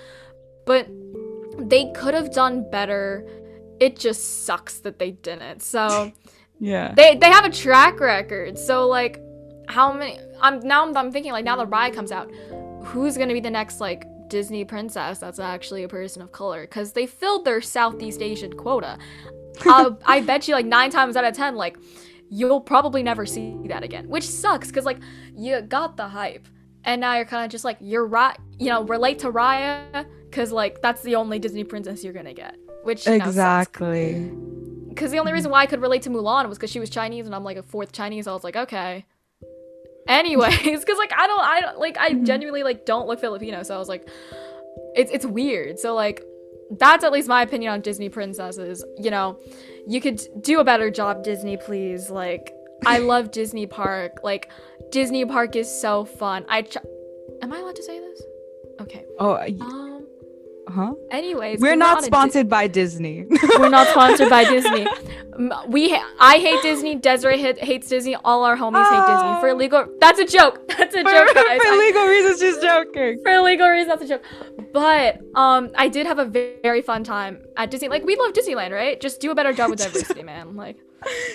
[0.64, 0.88] but
[1.58, 3.28] they could have done better.
[3.80, 5.62] It just sucks that they didn't.
[5.62, 6.12] So
[6.60, 6.94] yeah.
[6.94, 8.58] They they have a track record.
[8.58, 9.20] So like
[9.68, 12.30] how many I'm now I'm thinking like now the ride comes out.
[12.84, 16.66] Who's going to be the next like Disney princess that's actually a person of color
[16.66, 18.98] cuz they filled their Southeast Asian quota.
[19.66, 21.76] uh, I bet you like 9 times out of 10 like
[22.32, 24.98] you'll probably never see that again, which sucks because like
[25.36, 26.48] you got the hype,
[26.84, 30.50] and now you're kind of just like you're right, you know, relate to Raya because
[30.50, 34.32] like that's the only Disney princess you're gonna get, which exactly.
[34.88, 37.26] Because the only reason why I could relate to Mulan was because she was Chinese
[37.26, 38.24] and I'm like a fourth Chinese.
[38.24, 39.06] So I was like, okay.
[40.08, 42.24] Anyways, because like I don't, I don't like I mm-hmm.
[42.24, 44.08] genuinely like don't look Filipino, so I was like,
[44.94, 45.78] it's it's weird.
[45.78, 46.24] So like
[46.78, 48.84] that's at least my opinion on Disney princesses.
[48.98, 49.38] You know,
[49.86, 52.10] you could do a better job, Disney, please.
[52.10, 52.54] Like,
[52.86, 54.20] I love Disney Park.
[54.22, 54.50] Like,
[54.90, 56.44] Disney Park is so fun.
[56.48, 56.78] I, ch-
[57.42, 58.22] am I allowed to say this?
[58.80, 59.04] Okay.
[59.18, 59.36] Oh.
[59.36, 59.91] Um,
[60.72, 60.94] Huh?
[61.10, 63.26] Anyways, we're not sponsored Di- by Disney.
[63.58, 64.86] we're not sponsored by Disney.
[65.66, 66.94] We, ha- I hate Disney.
[66.94, 68.14] Desiree ha- hates Disney.
[68.16, 69.86] All our homies hate Disney for illegal.
[69.98, 70.68] That's a joke.
[70.76, 71.60] That's a joke, guys.
[71.62, 73.18] for legal reasons, she's joking.
[73.22, 74.22] For legal reasons, that's a joke.
[74.74, 77.88] But um, I did have a very fun time at Disney.
[77.88, 79.00] Like we love Disneyland, right?
[79.00, 80.54] Just do a better job with diversity, man.
[80.54, 80.76] Like.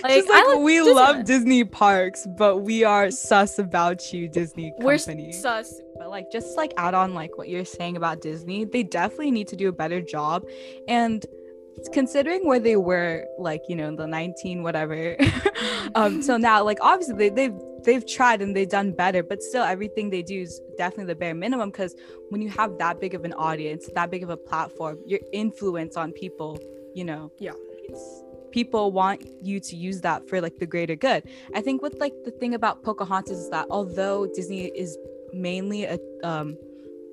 [0.01, 0.95] Like, like we Disneyland.
[0.95, 4.85] love Disney parks, but we are sus about you, Disney company.
[4.85, 8.83] We're sus but like just like add on like what you're saying about Disney, they
[8.83, 10.45] definitely need to do a better job.
[10.87, 11.25] And
[11.93, 15.15] considering where they were like you know the 19 whatever
[15.95, 19.63] um so now like obviously they, they've they've tried and they've done better but still
[19.63, 21.95] everything they do is definitely the bare minimum because
[22.29, 25.95] when you have that big of an audience that big of a platform your influence
[25.95, 26.59] on people
[26.93, 27.53] you know yeah
[28.51, 32.13] people want you to use that for like the greater good i think with like
[32.25, 34.97] the thing about pocahontas is that although disney is
[35.37, 36.57] mainly a um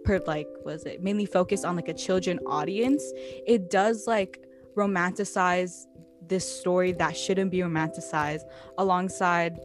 [0.05, 3.03] per like was it mainly focused on like a children audience
[3.47, 4.41] it does like
[4.77, 5.87] romanticize
[6.29, 8.43] this story that shouldn't be romanticized
[8.79, 9.59] alongside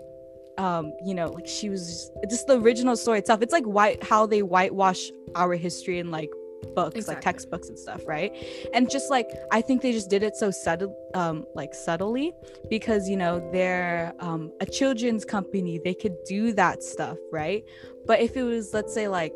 [0.57, 3.41] um you know like she was just the original story itself.
[3.41, 6.29] It's like white how they whitewash our history and like
[6.75, 7.15] books exactly.
[7.15, 8.31] like textbooks and stuff right?
[8.73, 12.33] And just like i think they just did it so subtle um like subtly
[12.69, 15.79] because you know they're um a children's company.
[15.83, 17.63] They could do that stuff right?
[18.05, 19.33] But if it was let's say like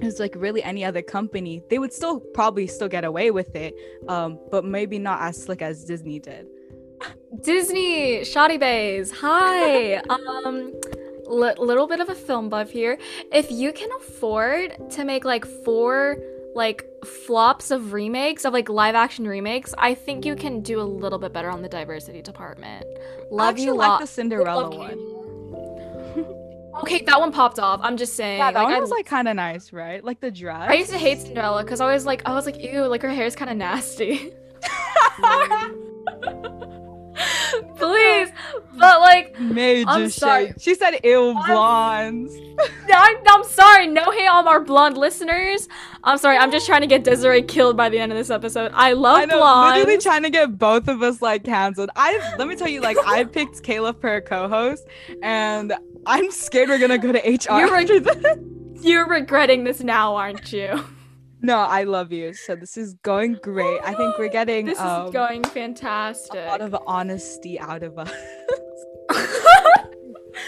[0.00, 3.54] it was like really any other company they would still probably still get away with
[3.54, 3.74] it
[4.08, 6.46] um but maybe not as slick as disney did.
[7.42, 9.10] Disney shoddy bays.
[9.12, 10.02] Hi.
[10.10, 10.72] Um
[11.32, 12.98] little bit of a film buff here.
[13.32, 16.18] If you can afford to make like four
[16.54, 20.84] like flops of remakes of like live action remakes, I think you can do a
[20.84, 22.86] little bit better on the diversity department.
[23.30, 24.98] Love you like the Cinderella one.
[26.82, 27.80] okay, that one popped off.
[27.82, 28.38] I'm just saying.
[28.38, 30.04] Yeah, that like, one was like kind of nice, right?
[30.04, 30.68] Like the dress.
[30.70, 33.10] I used to hate Cinderella because I was like, I was like, ew, like her
[33.10, 34.32] hair is kind of nasty.
[37.76, 38.30] Please,
[38.78, 40.48] but like, major I'm sorry.
[40.48, 40.60] Shade.
[40.60, 42.34] She said ill blondes.
[42.92, 43.86] I'm, I'm sorry.
[43.86, 45.68] No hate on our blonde listeners.
[46.04, 46.36] I'm sorry.
[46.36, 48.72] I'm just trying to get Desiree killed by the end of this episode.
[48.74, 49.78] I love I know, blondes.
[49.78, 51.90] Literally trying to get both of us like canceled.
[51.96, 54.86] I let me tell you, like, I picked Kayla for a co-host,
[55.22, 55.72] and
[56.06, 58.34] I'm scared we're gonna go to HR you're, re-
[58.80, 60.82] you're regretting this now, aren't you?
[61.42, 62.32] No, I love you.
[62.34, 63.80] So this is going great.
[63.82, 66.40] I think we're getting this um, is going fantastic.
[66.40, 68.12] A lot of honesty out of us.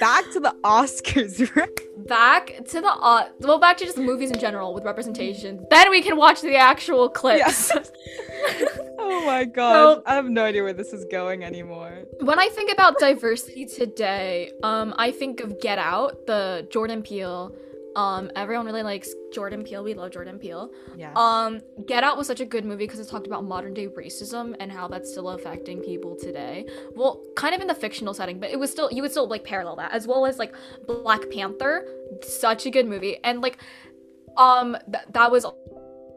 [0.01, 1.69] back to the Oscars, right?
[2.07, 5.67] Back to the uh, well, back to just movies in general with representation.
[5.71, 7.71] Then we can watch the actual clips.
[7.75, 7.91] Yes.
[8.99, 12.05] oh my god, so, I have no idea where this is going anymore.
[12.21, 17.55] When I think about diversity today, um, I think of Get Out, the Jordan Peele
[17.97, 19.85] um, everyone really likes Jordan Peele.
[19.85, 20.71] We love Jordan Peele.
[20.97, 21.13] Yeah.
[21.15, 24.55] Um, Get Out was such a good movie because it talked about modern day racism
[24.59, 26.67] and how that's still affecting people today.
[26.95, 29.45] Well, kind of in the fictional setting, but it was still you would still like
[29.45, 30.55] parallel that as well as like
[30.87, 31.87] Black Panther.
[32.23, 33.59] Such a good movie, and like,
[34.37, 35.47] um, th- that was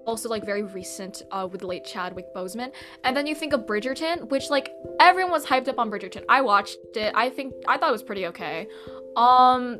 [0.07, 2.71] also like very recent uh, with the late Chadwick Boseman.
[3.03, 6.23] And then you think of Bridgerton, which like everyone was hyped up on Bridgerton.
[6.29, 7.11] I watched it.
[7.13, 8.67] I think I thought it was pretty okay.
[9.15, 9.79] Um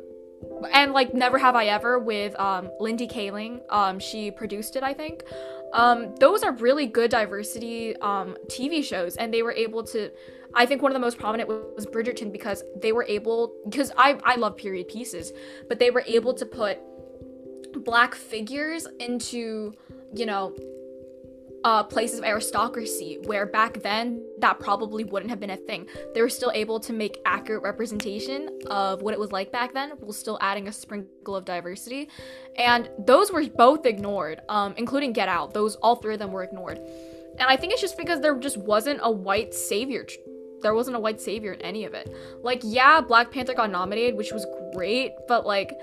[0.72, 3.60] and like Never Have I Ever with um Mindy Kaling.
[3.70, 5.24] Um she produced it, I think.
[5.72, 10.10] Um those are really good diversity um TV shows and they were able to
[10.54, 14.18] I think one of the most prominent was Bridgerton because they were able because I
[14.24, 15.32] I love period pieces,
[15.68, 16.78] but they were able to put
[17.84, 19.74] black figures into,
[20.14, 20.54] you know,
[21.68, 25.86] uh, places of aristocracy where back then that probably wouldn't have been a thing.
[26.14, 29.90] They were still able to make accurate representation of what it was like back then,
[30.00, 32.08] while still adding a sprinkle of diversity.
[32.56, 35.52] And those were both ignored, um, including Get Out.
[35.52, 36.78] Those all three of them were ignored.
[37.38, 40.06] And I think it's just because there just wasn't a white savior.
[40.62, 42.10] There wasn't a white savior in any of it.
[42.42, 45.74] Like, yeah, Black Panther got nominated, which was great, but like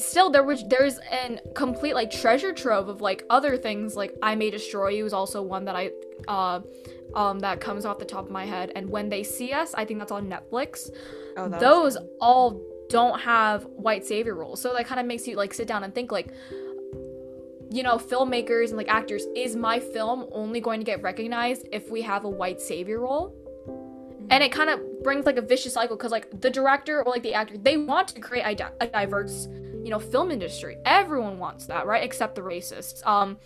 [0.00, 4.34] still there was there's an complete like treasure trove of like other things like I
[4.34, 5.90] May Destroy You is also one that I
[6.28, 6.60] uh
[7.14, 9.84] um that comes off the top of my head and when they see us I
[9.84, 10.90] think that's on Netflix.
[11.36, 14.60] Oh, Those all don't have white savior roles.
[14.60, 16.32] So that kind of makes you like sit down and think like
[17.70, 21.90] you know, filmmakers and like actors, is my film only going to get recognized if
[21.90, 23.34] we have a white savior role?
[23.68, 24.26] Mm-hmm.
[24.30, 27.22] And it kind of brings like a vicious cycle because like the director or like
[27.22, 29.48] the actor, they want to create a, di- a diverse
[29.86, 30.78] you know film industry.
[30.84, 32.02] Everyone wants that right?
[32.02, 33.06] Except the racists.
[33.06, 33.38] Um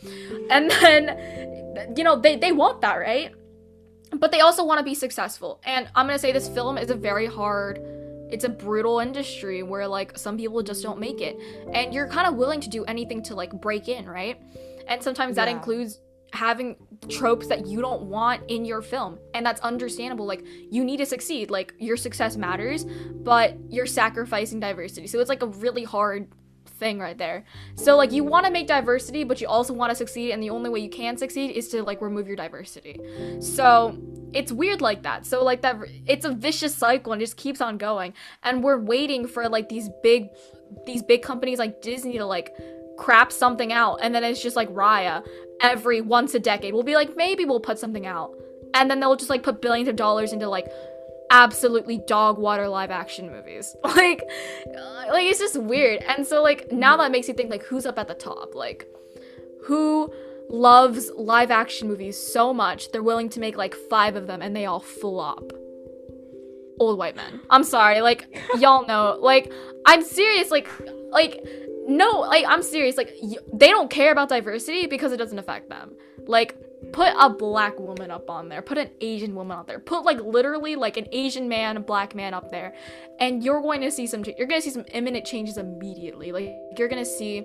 [0.50, 3.32] and then you know they they want that right?
[4.12, 5.60] But they also want to be successful.
[5.64, 7.78] And i'm gonna say this film is a very hard
[8.30, 11.36] it's a brutal industry where like some people just don't make it.
[11.74, 14.40] And you're kind of willing to do anything to like break in right?
[14.88, 15.56] And sometimes that yeah.
[15.56, 16.00] includes
[16.32, 16.76] having
[17.08, 19.18] tropes that you don't want in your film.
[19.34, 24.60] And that's understandable like you need to succeed like your success matters but you're sacrificing
[24.60, 25.06] diversity.
[25.06, 26.28] So it's like a really hard
[26.66, 27.44] thing right there.
[27.74, 30.50] So like you want to make diversity but you also want to succeed and the
[30.50, 33.00] only way you can succeed is to like remove your diversity.
[33.40, 33.98] So
[34.32, 35.26] it's weird like that.
[35.26, 38.14] So like that it's a vicious cycle and just keeps on going.
[38.42, 40.28] And we're waiting for like these big
[40.86, 42.54] these big companies like disney to like
[42.96, 45.24] crap something out and then it's just like raya
[45.60, 46.74] every once a decade.
[46.74, 48.34] We'll be like, maybe we'll put something out.
[48.74, 50.70] And then they'll just like put billions of dollars into like
[51.30, 53.74] absolutely dog water live action movies.
[53.84, 54.22] like
[54.76, 56.02] uh, like it's just weird.
[56.02, 58.54] And so like now that makes you think like who's up at the top?
[58.54, 58.86] Like
[59.66, 60.12] who
[60.48, 64.54] loves live action movies so much they're willing to make like 5 of them and
[64.54, 65.52] they all flop.
[66.80, 67.40] Old white men.
[67.50, 68.00] I'm sorry.
[68.00, 68.26] Like
[68.58, 69.18] y'all know.
[69.20, 69.52] Like
[69.86, 70.68] I'm serious like
[71.10, 71.44] like
[71.90, 72.96] no, like I'm serious.
[72.96, 75.92] Like y- they don't care about diversity because it doesn't affect them.
[76.26, 76.56] Like
[76.92, 80.20] put a black woman up on there, put an Asian woman up there, put like
[80.20, 82.74] literally like an Asian man, a black man up there,
[83.18, 84.22] and you're going to see some.
[84.38, 86.30] You're gonna see some imminent changes immediately.
[86.30, 87.44] Like you're gonna see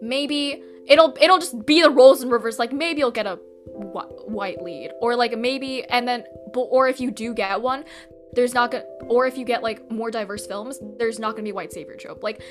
[0.00, 2.58] maybe it'll it'll just be the roles in reverse.
[2.58, 3.36] Like maybe you'll get a
[3.66, 7.84] wh- white lead, or like maybe and then, or if you do get one,
[8.32, 11.52] there's not gonna or if you get like more diverse films there's not gonna be
[11.52, 12.42] white savior trope like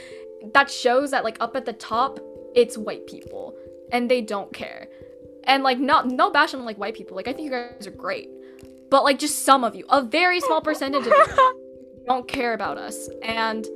[0.53, 2.19] that shows that like up at the top
[2.55, 3.55] it's white people
[3.91, 4.87] and they don't care
[5.45, 7.91] and like not no bash on like white people like i think you guys are
[7.91, 8.29] great
[8.89, 12.77] but like just some of you a very small percentage of you don't care about
[12.77, 13.67] us and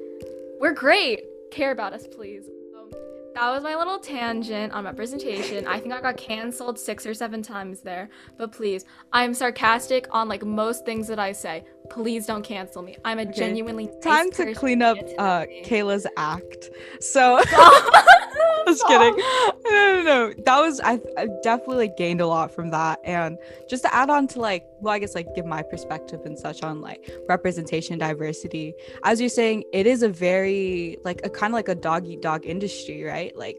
[0.60, 2.46] we're great care about us please
[2.78, 2.90] um,
[3.36, 5.66] that was my little tangent on representation.
[5.66, 8.10] I think I got canceled six or seven times there.
[8.38, 11.64] But please, I'm sarcastic on like most things that I say.
[11.92, 12.96] Please don't cancel me.
[13.04, 13.32] I'm a okay.
[13.34, 16.70] genuinely nice time to clean up uh Kayla's act.
[17.02, 17.42] So
[18.68, 19.18] just kidding.
[19.18, 20.34] No, no, no.
[20.46, 23.00] That was I, I definitely gained a lot from that.
[23.04, 23.38] And
[23.70, 26.64] just to add on to like, well, I guess like give my perspective and such
[26.64, 28.74] on like representation, diversity.
[29.04, 32.22] As you're saying, it is a very like a kind of like a dog eat
[32.22, 33.36] dog industry, right?
[33.36, 33.58] Like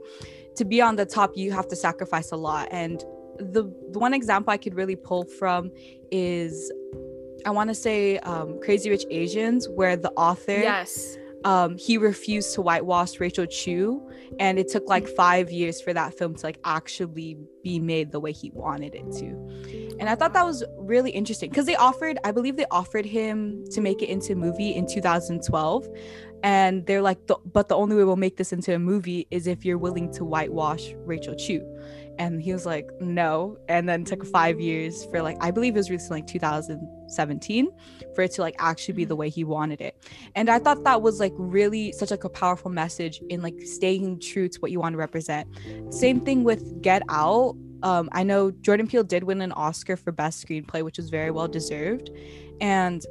[0.57, 2.69] to be on the top, you have to sacrifice a lot.
[2.71, 3.05] And
[3.39, 5.71] the, the one example I could really pull from
[6.11, 6.71] is
[7.45, 12.55] I want to say um, Crazy Rich Asians, where the author yes um, he refused
[12.55, 16.59] to whitewash Rachel Chu, and it took like five years for that film to like
[16.65, 19.97] actually be made the way he wanted it to.
[19.99, 23.65] And I thought that was really interesting because they offered, I believe they offered him
[23.71, 25.89] to make it into a movie in 2012,
[26.45, 29.65] and they're like, but the only way we'll make this into a movie is if
[29.65, 31.61] you're willing to whitewash Rachel Chu
[32.19, 33.57] and he was like no.
[33.69, 37.69] And then took five years for like i believe it was released in like 2017
[38.15, 39.97] for it to like actually be the way he wanted it.
[40.35, 44.21] And i thought that was like really such like a powerful message in like staying
[44.21, 45.49] true to what you want to represent.
[45.91, 47.57] Same thing with get out.
[47.85, 51.33] Um, i know jordan peele did win an oscar for best screenplay which was very
[51.33, 52.11] well deserved.
[52.61, 53.05] And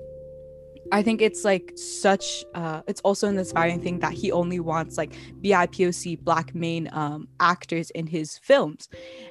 [0.91, 4.97] I think it's like such uh it's also an inspiring thing that he only wants
[4.97, 8.89] like BIPOC black main um actors in his films.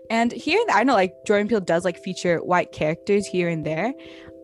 [0.09, 3.93] And here I know like Jordan Peele does like feature white characters here and there.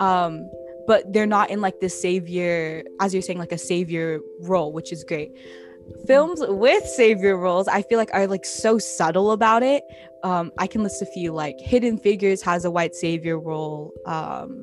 [0.01, 0.49] Um
[0.87, 4.93] but they're not in like the savior as you're saying like a savior role, which
[4.93, 5.31] is great.
[6.07, 9.83] Films with savior roles, I feel like are like so subtle about it.
[10.23, 13.95] Um I can list a few like Hidden Figures has a white savior role.
[14.05, 14.63] Um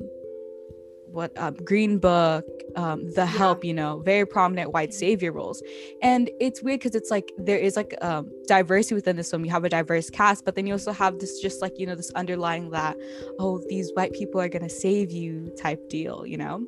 [1.14, 2.44] what um, Green Book,
[2.76, 5.62] um, The Help, you know, very prominent white savior roles.
[6.02, 9.44] And it's weird because it's like there is like um, diversity within this film.
[9.44, 11.94] You have a diverse cast, but then you also have this just like, you know,
[11.94, 12.96] this underlying that,
[13.38, 16.66] oh, these white people are going to save you type deal, you know?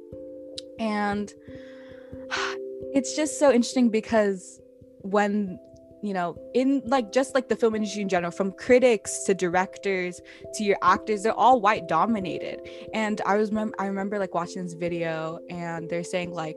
[0.79, 1.33] And
[2.95, 4.61] it's just so interesting because
[5.01, 5.59] when
[6.07, 10.21] you know in like just like the film industry in general from critics to directors
[10.55, 12.61] to your actors they're all white dominated
[12.95, 16.57] and i was mem- i remember like watching this video and they're saying like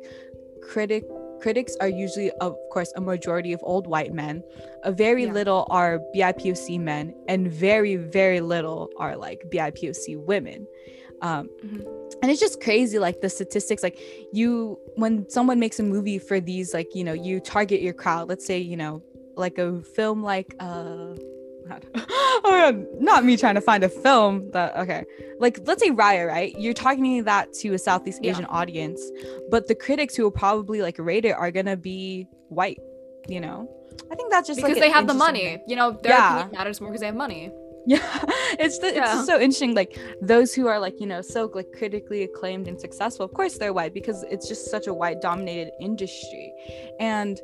[0.62, 1.04] critic
[1.42, 4.44] critics are usually of course a majority of old white men
[4.84, 5.32] a very yeah.
[5.32, 10.68] little are bipoc men and very very little are like bipoc women
[11.22, 11.82] um, mm-hmm.
[12.22, 14.00] and it's just crazy like the statistics like
[14.32, 18.30] you when someone makes a movie for these like you know you target your crowd
[18.30, 19.02] let's say you know
[19.40, 21.16] like a film like uh
[21.96, 25.04] oh not me trying to find a film that okay.
[25.40, 26.58] Like let's say raya right?
[26.58, 28.58] You're talking that to a southeast asian yeah.
[28.60, 29.02] audience
[29.52, 32.80] but the critics who will probably like rate it are gonna be white
[33.30, 33.70] you know?
[34.12, 35.62] I think that's just because like they have the money.
[35.68, 36.40] you know their yeah.
[36.40, 37.52] opinion matters more because they have money.
[37.88, 37.98] Yeah.
[38.60, 39.24] It's the, it's yeah.
[39.24, 43.26] so interesting like those who are like you know so like critically acclaimed and successful
[43.26, 46.54] of course they're white because it's just such a white dominated industry.
[47.00, 47.40] And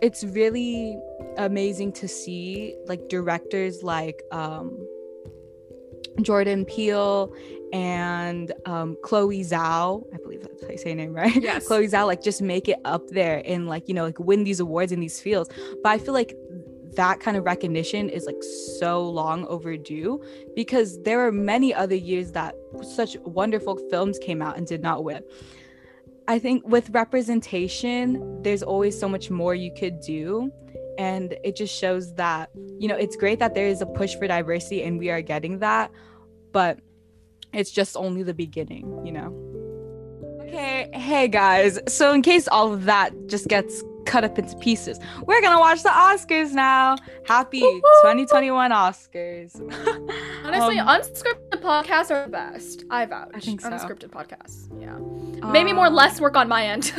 [0.00, 0.98] it's really
[1.36, 4.86] amazing to see like directors like um
[6.22, 7.32] Jordan Peele
[7.72, 11.34] and um, Chloe Zhao, I believe that's how you say her name, right?
[11.34, 11.66] Yes.
[11.66, 14.60] Chloe Zhao, like just make it up there and like, you know, like win these
[14.60, 15.50] awards in these fields.
[15.82, 16.36] But I feel like
[16.94, 18.40] that kind of recognition is like
[18.78, 20.22] so long overdue
[20.54, 25.02] because there are many other years that such wonderful films came out and did not
[25.02, 25.24] win.
[26.26, 30.50] I think with representation, there's always so much more you could do.
[30.96, 34.26] And it just shows that, you know, it's great that there is a push for
[34.26, 35.90] diversity and we are getting that,
[36.52, 36.78] but
[37.52, 39.32] it's just only the beginning, you know?
[40.42, 41.80] Okay, hey guys.
[41.88, 45.00] So, in case all of that just gets cut up into pieces.
[45.26, 46.96] We're gonna watch the Oscars now.
[47.26, 49.54] Happy 2021 Oscars.
[50.44, 52.84] Honestly, um, unscripted podcasts are the best.
[52.90, 53.30] I vouch.
[53.34, 53.70] I think so.
[53.70, 54.68] Unscripted podcasts.
[54.80, 54.94] Yeah.
[54.94, 56.92] Um, Maybe more less work on my end.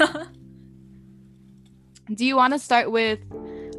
[2.14, 3.20] do you want to start with?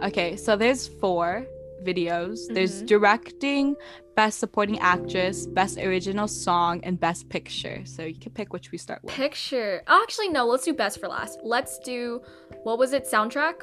[0.03, 1.47] Okay, so there's four
[1.85, 2.39] videos.
[2.45, 2.55] Mm-hmm.
[2.55, 3.77] There's directing,
[4.15, 7.83] best supporting actress, best original song, and best picture.
[7.85, 9.15] So you can pick which we start with.
[9.15, 9.83] Picture.
[9.87, 10.47] Actually, no.
[10.47, 11.41] Let's do best for last.
[11.43, 12.23] Let's do
[12.63, 13.05] what was it?
[13.05, 13.63] Soundtrack.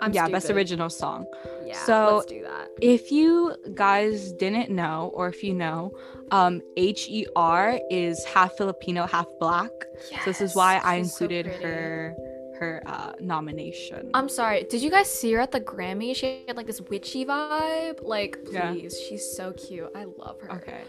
[0.00, 0.32] I'm yeah, stupid.
[0.32, 1.24] best original song.
[1.64, 2.68] Yeah, so let's do that.
[2.82, 5.92] If you guys didn't know, or if you know,
[6.32, 9.70] um, H E R is half Filipino, half black.
[10.10, 12.16] Yes, so this is why I included so her
[12.56, 14.10] her uh, nomination.
[14.14, 14.64] I'm sorry.
[14.64, 16.14] Did you guys see her at the Grammy?
[16.14, 18.00] She had like this witchy vibe.
[18.02, 19.08] Like, please, yeah.
[19.08, 19.90] she's so cute.
[19.94, 20.52] I love her.
[20.52, 20.82] Okay.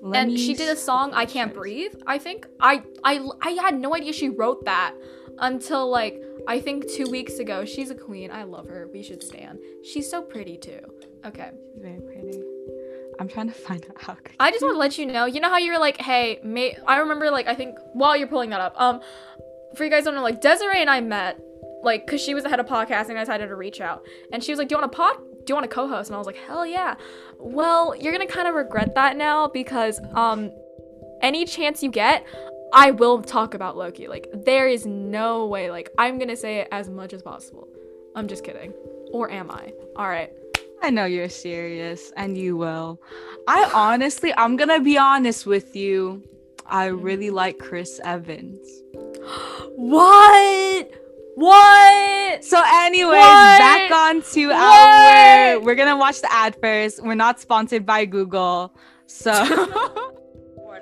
[0.00, 3.78] Let and she did a song "I Can't Breathe." I think I I I had
[3.78, 4.94] no idea she wrote that
[5.38, 7.64] until like I think two weeks ago.
[7.64, 8.30] She's a queen.
[8.30, 8.88] I love her.
[8.92, 9.58] We should stand.
[9.82, 10.80] She's so pretty too.
[11.24, 11.50] Okay.
[11.74, 12.42] She's very pretty.
[13.18, 14.16] I'm trying to find out how.
[14.38, 15.24] I just want to let you know.
[15.24, 18.28] You know how you were like, "Hey, may." I remember like I think while you're
[18.28, 19.00] pulling that up, um,
[19.74, 21.40] for you guys don't know, like Desiree and I met,
[21.82, 23.16] like, cause she was the head of podcasting.
[23.16, 25.16] I decided to reach out, and she was like, "Do you want to pod?
[25.44, 26.94] Do you want to co-host?" And I was like, "Hell yeah!"
[27.38, 30.50] Well, you're gonna kind of regret that now because um,
[31.22, 32.26] any chance you get,
[32.72, 34.08] I will talk about Loki.
[34.08, 35.70] Like, there is no way.
[35.70, 37.68] Like, I'm gonna say it as much as possible.
[38.14, 38.72] I'm just kidding,
[39.12, 39.72] or am I?
[39.96, 40.32] All right.
[40.82, 43.00] I know you're serious, and you will.
[43.46, 46.22] I honestly, I'm gonna be honest with you.
[46.66, 48.68] I really like Chris Evans.
[49.76, 50.90] What?
[51.34, 52.44] What?
[52.44, 53.58] So, anyways, what?
[53.58, 54.56] back on to what?
[54.56, 55.60] our.
[55.60, 57.02] We're gonna watch the ad first.
[57.02, 58.74] We're not sponsored by Google,
[59.06, 59.32] so.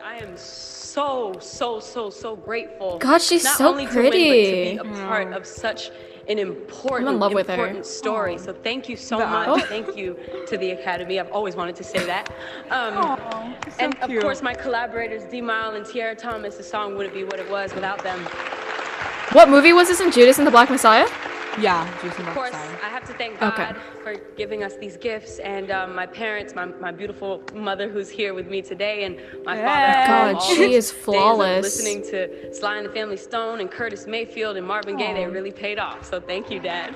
[0.06, 2.98] I am so so so so grateful.
[2.98, 4.22] God, she's not so only pretty.
[4.22, 5.90] To win, but to be a part of such
[6.28, 8.38] an important, important story.
[8.38, 9.64] So thank you so much.
[9.64, 10.18] Thank you
[10.48, 11.20] to the Academy.
[11.20, 12.30] I've always wanted to say that.
[12.70, 14.18] Um, Aww, so and cute.
[14.18, 16.56] of course, my collaborators, D'Mile and Tiara Thomas.
[16.56, 18.20] The song wouldn't be what it was without them.
[19.32, 21.06] What movie was this in Judas and the Black Messiah?
[21.58, 23.80] Yeah, Of course, I have to thank God okay.
[24.02, 28.34] for giving us these gifts, and um, my parents, my, my beautiful mother who's here
[28.34, 30.06] with me today, and my yeah.
[30.06, 30.32] father.
[30.34, 31.64] God, she is flawless.
[31.64, 34.98] Listening to Sly and the Family Stone and Curtis Mayfield and Marvin Aww.
[34.98, 36.04] Gaye, they really paid off.
[36.04, 36.94] So thank you, Dad.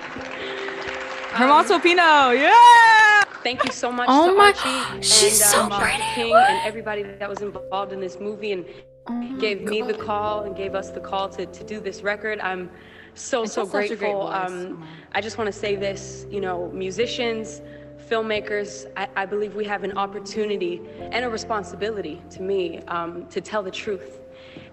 [1.31, 3.23] Hermoso um, Pino, yeah!
[3.43, 7.29] Thank you so much oh my, Archie she's and um, so King and everybody that
[7.29, 8.67] was involved in this movie and
[9.07, 12.41] oh gave me the call and gave us the call to, to do this record.
[12.41, 12.71] I'm
[13.15, 14.29] so, so grateful.
[14.29, 17.61] Um, I just want to say this, you know, musicians,
[18.09, 20.81] filmmakers, I, I, believe we have an opportunity
[21.13, 24.21] and a responsibility to me um, to tell the truth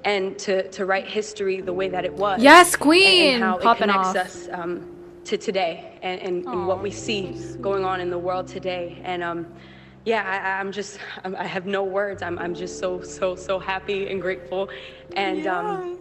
[0.03, 2.41] and to, to write history the way that it was.
[2.41, 3.35] Yes, Queen!
[3.35, 4.15] And, and how Popping it connects off.
[4.15, 8.47] us um, to today and, and, and, what we see going on in the world
[8.47, 9.01] today.
[9.03, 9.45] And um,
[10.05, 12.23] yeah, I, am just, I'm, i have no words.
[12.23, 14.69] I'm, I'm just so, so, so happy and grateful.
[15.15, 15.99] And um,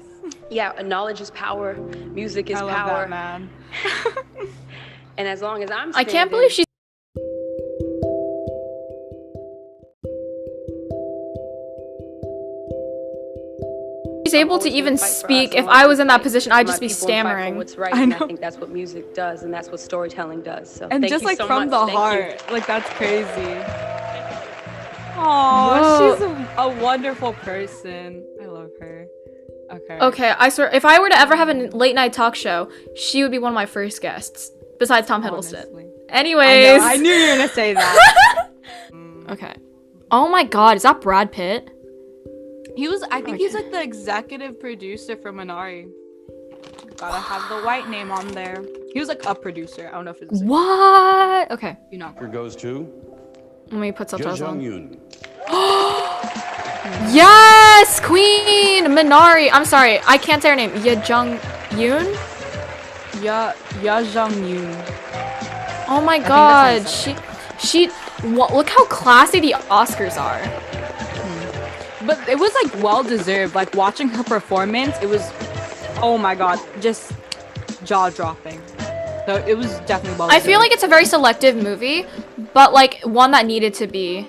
[0.50, 3.08] yeah, knowledge is power, music is I power.
[3.08, 3.50] That, man.
[5.18, 6.66] and as long as I'm I can't believe she's
[14.26, 15.54] she's able to even speak.
[15.54, 17.56] If I was in that position, I'd just be stammering.
[17.56, 18.16] What's right, I know.
[18.16, 20.72] I think that's what music does, and that's what storytelling does.
[20.72, 21.70] So and just like so from much.
[21.70, 22.52] the thank heart, you.
[22.52, 23.62] like that's crazy.
[25.18, 28.22] Oh, she's a, a, wonderful person.
[28.42, 29.06] I love her.
[29.70, 29.98] Okay.
[29.98, 33.22] Okay, I swear, if I were to ever have a late night talk show, she
[33.22, 35.64] would be one of my first guests, besides Tom Hiddleston.
[35.64, 35.86] Honestly.
[36.08, 38.50] Anyways, I, I, knew you were gonna say that.
[38.92, 39.30] Mm.
[39.30, 39.54] okay.
[40.10, 41.68] Oh my God, is that Brad Pitt?
[42.76, 43.02] He was.
[43.10, 45.90] I think he's like the executive producer for Minari.
[46.96, 48.62] Gotta have the white name on there.
[48.92, 49.88] He was like a producer.
[49.88, 51.50] I don't know if it's what.
[51.50, 51.76] Okay.
[51.90, 52.14] You know.
[52.18, 52.92] Here Goes to.
[53.70, 54.60] Let me put subtitles on.
[54.60, 55.00] Yoon.
[57.12, 59.50] yes, Queen Minari.
[59.52, 60.72] I'm sorry, I can't say her name.
[60.84, 61.38] Ye Jung
[61.70, 62.06] Yoon.
[63.22, 64.74] Ya Ya Jung Yoon.
[65.88, 67.16] Oh my God, she
[67.58, 67.90] she.
[68.24, 70.40] Look how classy the Oscars are.
[70.40, 72.06] Hmm.
[72.06, 73.54] But it was like well deserved.
[73.54, 75.30] Like watching her performance, it was,
[76.02, 77.12] oh my god, just
[77.84, 78.60] jaw dropping.
[79.26, 80.30] So it was definitely well.
[80.30, 82.06] I feel like it's a very selective movie,
[82.54, 84.28] but like one that needed to be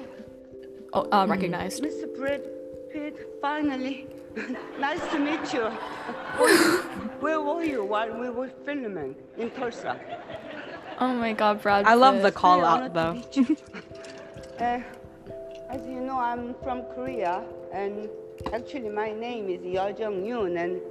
[0.94, 1.32] uh, mm-hmm.
[1.32, 1.84] recognized.
[1.84, 2.14] Mr.
[2.16, 2.44] Brad
[2.92, 4.08] Pitt, finally.
[4.80, 5.66] nice to meet you.
[7.20, 10.00] Where were you while we were filming in Tulsa?
[11.00, 11.86] Oh my god, Brad.
[11.86, 13.22] I love the call out though.
[14.60, 14.80] uh,
[15.70, 18.10] as you know, I'm from Korea, and
[18.54, 20.82] actually my name is Yeo Jung Yoon, and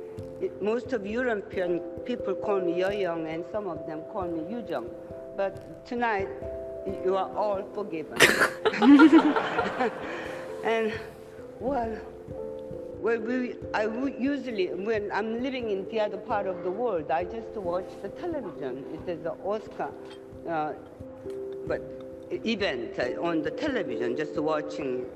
[0.41, 4.43] it, most of European people call me Yo Young, and some of them call me
[4.51, 4.87] Yu Jung.
[5.37, 6.29] But tonight,
[7.05, 8.19] you are all forgiven.
[10.65, 10.93] and
[11.61, 11.99] well,
[13.01, 13.87] well, we, I
[14.19, 18.09] usually, when I'm living in the other part of the world, I just watch the
[18.09, 18.85] television.
[18.93, 19.91] It is the Oscar,
[20.49, 20.73] uh,
[21.67, 21.83] but
[22.31, 25.07] event on the television, just watching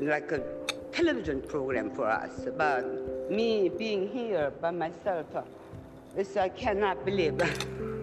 [0.00, 0.42] like a
[0.92, 2.46] television program for us.
[2.56, 5.26] But me being here by myself,
[6.16, 7.40] it's, I cannot believe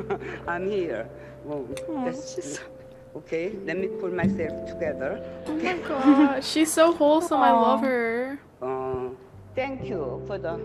[0.48, 1.10] I'm here.
[1.50, 1.68] Oh,
[2.06, 2.62] just...
[3.16, 5.24] Okay, let me pull myself together.
[5.48, 5.80] Okay.
[5.88, 7.40] Oh my god, she's so wholesome.
[7.40, 7.48] Aww.
[7.48, 8.40] I love her.
[8.62, 9.16] Uh,
[9.56, 10.60] thank you for the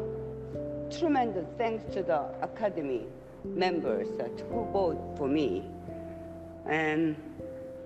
[0.91, 3.07] tremendous thanks to the Academy
[3.45, 5.65] members uh, who voted for me.
[6.67, 7.15] And,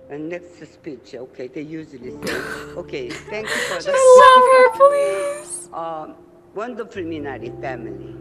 [0.09, 2.33] and next speech, okay, they usually say,
[2.75, 3.91] okay, thank you for the...
[3.93, 5.69] I love her, please.
[5.71, 6.07] Uh,
[6.55, 8.15] wonderful Minari family.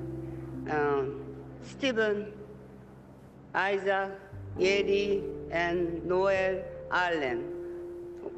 [0.70, 1.24] Um,
[1.62, 2.32] Steven,
[3.54, 4.10] Isaac,
[4.58, 7.50] Yeri, and Noel, Alan.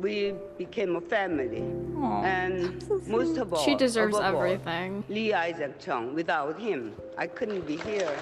[0.00, 1.60] We became a family.
[1.60, 5.04] Aww, and most of all, she deserves everything.
[5.08, 6.14] All, Lee Isaac Chung.
[6.14, 8.14] Without him, I couldn't be here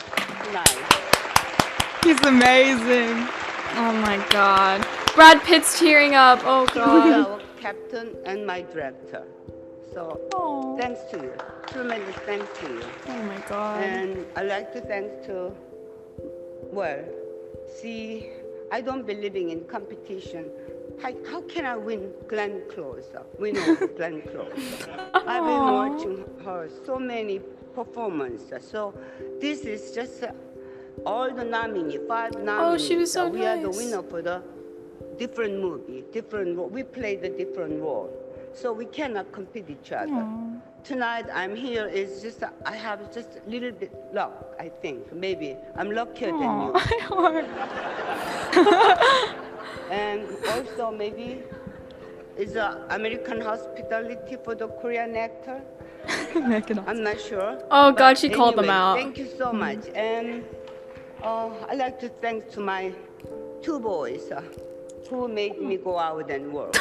[0.45, 1.05] tonight.
[2.05, 3.27] He's amazing.
[3.77, 4.87] Oh my god.
[5.15, 6.41] Brad Pitt's tearing up.
[6.45, 7.27] Oh god.
[7.27, 9.25] Our captain and my director.
[9.93, 10.81] So Aww.
[10.81, 11.33] thanks to you.
[11.69, 12.83] Tremendous thanks to you.
[13.09, 13.83] Oh my god.
[13.83, 15.53] And I'd like to thank to
[16.73, 17.05] well,
[17.67, 18.31] see,
[18.73, 20.51] I don't believe in competition.
[21.03, 23.05] How, how can I win Glenn Close?
[23.15, 23.55] Uh, win
[23.97, 24.87] Glenn Close.
[25.15, 27.41] I've been watching her so many
[27.75, 28.53] performances.
[28.53, 28.95] Uh, so
[29.41, 30.33] this is just uh,
[31.05, 32.83] all the nominees, five nominees.
[32.83, 33.59] Oh, she was uh, so We nice.
[33.59, 34.43] are the winner for the
[35.19, 36.69] different movie, different role.
[36.69, 38.11] We play the different role.
[38.55, 40.13] So we cannot compete each other.
[40.13, 40.61] Aww.
[40.85, 45.15] Tonight I'm here is just, I have just a little bit luck, I think.
[45.15, 46.75] Maybe I'm luckier Aww.
[47.11, 47.55] than you.
[49.91, 51.43] and also maybe
[52.37, 52.55] it's
[52.91, 55.63] American hospitality for the Korean actor.
[56.87, 57.63] I'm not sure.
[57.71, 58.99] Oh God, she anyway, called them out.
[58.99, 60.45] Thank you so much, and
[61.23, 62.93] uh, I'd like to thank to my
[63.63, 64.43] two boys uh,
[65.09, 66.77] who made me go out and work.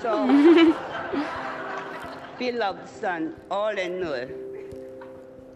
[0.00, 0.28] so,
[2.38, 4.28] beloved son, all and all.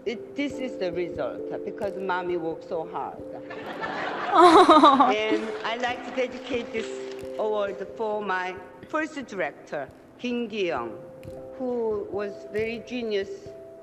[0.07, 3.19] it, this is the result because mommy worked so hard.
[5.17, 6.89] and I'd like to dedicate this
[7.39, 8.55] award for my
[8.89, 10.93] first director, Kim Gi-young,
[11.59, 13.29] who was very genius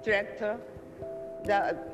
[0.04, 0.58] director.
[1.46, 1.92] That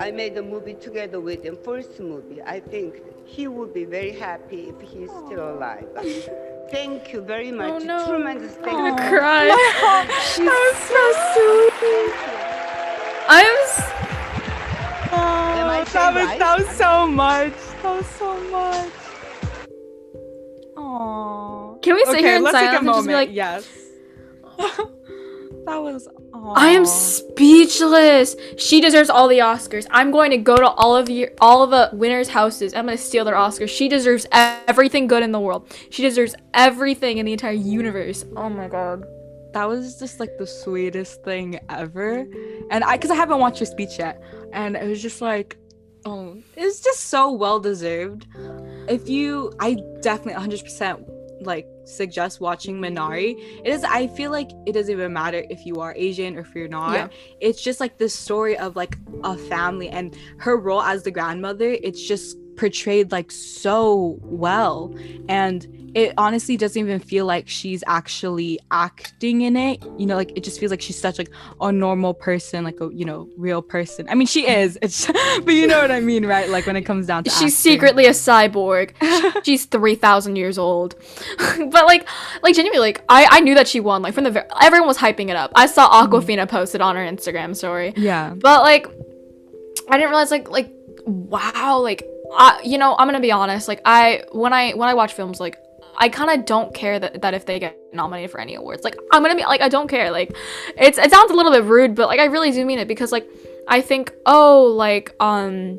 [0.00, 2.42] I made a movie together with him, first movie.
[2.42, 5.88] I think he would be very happy if he's still alive.
[6.70, 7.82] Thank you very oh, much.
[7.82, 8.06] Oh, no.
[8.06, 9.48] Tremendous thank I'm gonna cry.
[10.34, 12.12] She's so sweet.
[13.28, 13.56] I'm.
[15.12, 17.52] Oh, that was, that was so much.
[17.82, 18.92] That was so much.
[20.76, 21.82] Aww.
[21.82, 22.96] Can we sit okay, here in let's silence take a moment.
[22.96, 23.68] and just be like, yes.
[25.66, 26.08] that was.
[26.46, 26.52] Aww.
[26.56, 28.36] I am speechless.
[28.56, 29.84] She deserves all the Oscars.
[29.90, 32.72] I'm going to go to all of your, all of the winners' houses.
[32.72, 33.68] I'm going to steal their Oscars.
[33.68, 35.68] She deserves everything good in the world.
[35.90, 38.24] She deserves everything in the entire universe.
[38.36, 39.04] Oh my god.
[39.54, 42.28] That was just like the sweetest thing ever.
[42.70, 44.22] And I, because I haven't watched her speech yet,
[44.52, 45.56] and it was just like,
[46.04, 48.28] oh, it's just so well deserved.
[48.88, 53.36] If you, I definitely 100% like suggest watching Minari.
[53.64, 56.54] It is I feel like it doesn't even matter if you are Asian or if
[56.54, 56.92] you're not.
[56.92, 57.08] Yeah.
[57.40, 61.76] It's just like the story of like a family and her role as the grandmother,
[61.82, 64.94] it's just portrayed like so well.
[65.28, 69.82] And it honestly doesn't even feel like she's actually acting in it.
[69.96, 72.90] You know, like it just feels like she's such like a normal person, like a
[72.92, 74.06] you know real person.
[74.10, 74.78] I mean, she is.
[74.86, 76.50] It's but you know what I mean, right?
[76.50, 77.50] Like when it comes down to she's acting.
[77.50, 78.92] secretly a cyborg.
[79.44, 80.96] she's three thousand years old.
[81.38, 82.06] but like,
[82.42, 84.02] like genuinely, like I I knew that she won.
[84.02, 85.50] Like from the very, everyone was hyping it up.
[85.54, 86.12] I saw mm-hmm.
[86.14, 86.48] Mm.
[86.48, 87.94] posted on her Instagram story.
[87.96, 88.34] Yeah.
[88.36, 88.86] But like,
[89.88, 90.70] I didn't realize like like
[91.06, 92.06] wow like.
[92.36, 93.68] I, you know, I'm gonna be honest.
[93.68, 95.58] Like I, when I when I watch films, like
[95.98, 98.84] I kind of don't care that, that if they get nominated for any awards.
[98.84, 100.10] Like I'm gonna be like I don't care.
[100.10, 100.36] Like
[100.76, 103.12] it's it sounds a little bit rude, but like I really do mean it because
[103.12, 103.26] like
[103.68, 105.78] I think oh like um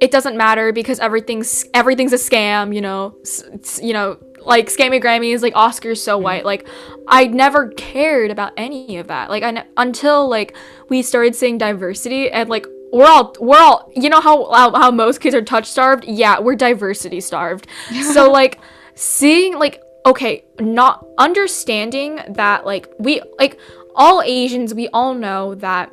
[0.00, 2.74] it doesn't matter because everything's everything's a scam.
[2.74, 6.44] You know, S- you know like scammy Grammys, like Oscars so white.
[6.44, 6.66] Like
[7.08, 9.28] I never cared about any of that.
[9.28, 10.56] Like I ne- until like
[10.88, 14.90] we started seeing diversity and like we're all we're all you know how how, how
[14.90, 17.66] most kids are touch starved yeah we're diversity starved
[18.12, 18.58] so like
[18.94, 23.58] seeing like okay, not understanding that like we like
[23.94, 25.90] all Asians, we all know that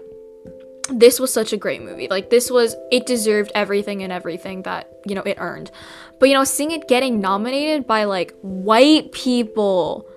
[0.90, 2.08] this was such a great movie.
[2.08, 5.72] Like this was it deserved everything and everything that, you know, it earned.
[6.20, 10.08] But you know, seeing it getting nominated by like white people,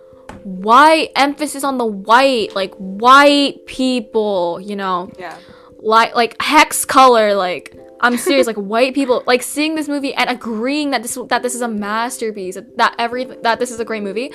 [0.44, 5.10] white emphasis on the white, like white people, you know.
[5.18, 5.38] Yeah.
[5.87, 8.47] Like like hex color like I'm serious.
[8.47, 11.68] like white people, like seeing this movie and agreeing that this that this is a
[11.68, 14.32] masterpiece, that every that this is a great movie.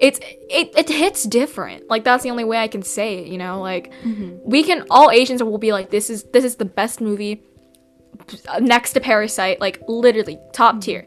[0.00, 1.88] It's it it hits different.
[1.88, 3.28] Like that's the only way I can say it.
[3.28, 4.38] You know, like mm-hmm.
[4.44, 7.42] we can all Asians will be like this is this is the best movie
[8.60, 9.60] next to Parasite.
[9.60, 10.80] Like literally top mm-hmm.
[10.80, 11.06] tier.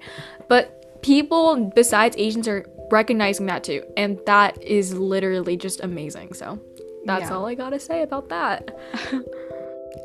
[0.49, 6.33] But people besides Asians are recognizing that too, and that is literally just amazing.
[6.33, 6.59] So
[7.05, 7.35] that's yeah.
[7.35, 8.75] all I gotta say about that.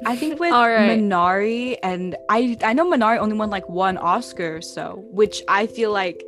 [0.06, 0.98] I think with right.
[0.98, 5.66] Minari and I I know Minari only won like one Oscar or so, which I
[5.66, 6.24] feel like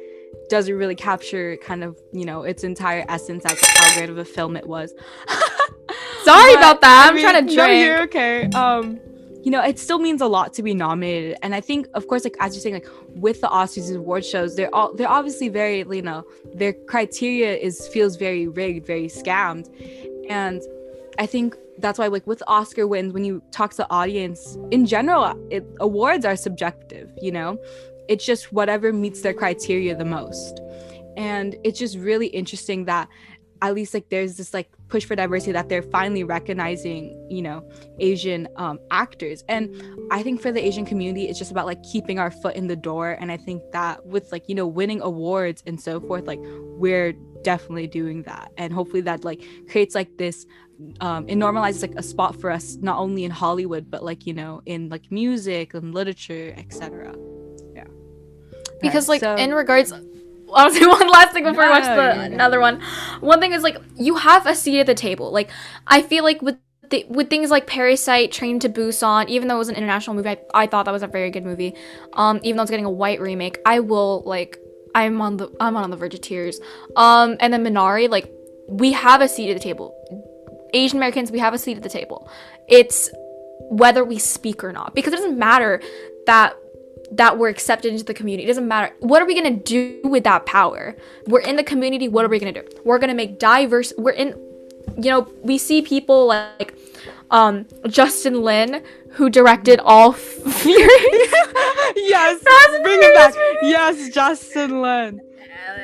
[0.49, 4.25] doesn't really capture kind of, you know, its entire essence as how great of a
[4.25, 4.93] film it was.
[6.25, 7.07] Sorry but, about that.
[7.09, 7.57] I'm I mean, trying to drink.
[7.57, 8.45] No, you're okay.
[8.51, 9.01] Um
[9.43, 11.37] you know, it still means a lot to be nominated.
[11.43, 14.25] And I think, of course, like as you're saying, like with the Oscars and award
[14.25, 19.09] shows, they're all they're obviously very, you know, their criteria is feels very rigged, very
[19.09, 19.69] scammed.
[20.29, 20.63] And
[21.19, 24.85] I think that's why like with oscar wins when you talk to the audience in
[24.85, 27.59] general it, awards are subjective you know?
[28.09, 30.61] It's just whatever meets their criteria the most.
[31.17, 33.09] And it's just really interesting that
[33.63, 37.65] at least like there's this like push for diversity that they're finally recognizing you know
[38.01, 39.45] asian um, actors.
[39.49, 39.73] And
[40.11, 42.77] i think for the asian community it's just about like keeping our foot in the
[42.77, 43.17] door.
[43.21, 47.15] And i think that with like you know winning awards and so forth like we're
[47.43, 48.53] definitely doing that.
[48.57, 50.47] And hopefully that like creates like this
[51.01, 54.35] um, it normalizes like a spot for us not only in Hollywood but like you
[54.35, 57.15] know in like music and literature etc.
[57.75, 57.85] Yeah.
[58.81, 59.93] Because right, like so- in regards
[60.55, 62.83] I'll say one last thing before no, I watch the another one.
[63.21, 65.33] One thing is like you have a seat at the table.
[65.33, 65.51] Like
[65.87, 66.59] I feel like with
[66.91, 70.29] the, with things like Parasite, Train to Busan, even though it was an international movie,
[70.29, 71.75] I, I thought that was a very good movie.
[72.13, 74.59] Um, even though it's getting a white remake, I will like
[74.95, 76.61] I'm on the I'm on the verge of tears.
[76.97, 78.31] Um, and then Minari, like
[78.69, 79.97] we have a seat at the table
[80.73, 82.29] Asian Americans, we have a seat at the table.
[82.69, 83.11] It's
[83.71, 84.95] whether we speak or not.
[84.95, 85.81] Because it doesn't matter
[86.27, 86.57] that
[87.13, 88.45] that we're accepted into the community.
[88.45, 88.95] It doesn't matter.
[89.01, 90.97] What are we gonna do with that power?
[91.27, 92.09] We're in the community.
[92.09, 92.67] What are we gonna do?
[92.85, 93.93] We're gonna make diverse.
[93.99, 94.29] We're in.
[94.97, 96.75] You know, we see people like
[97.31, 100.13] um Justin Lin who directed all
[100.63, 100.87] Fury.
[101.97, 102.43] yes,
[102.83, 103.35] bring it back.
[103.63, 105.21] Yes, Justin Lin.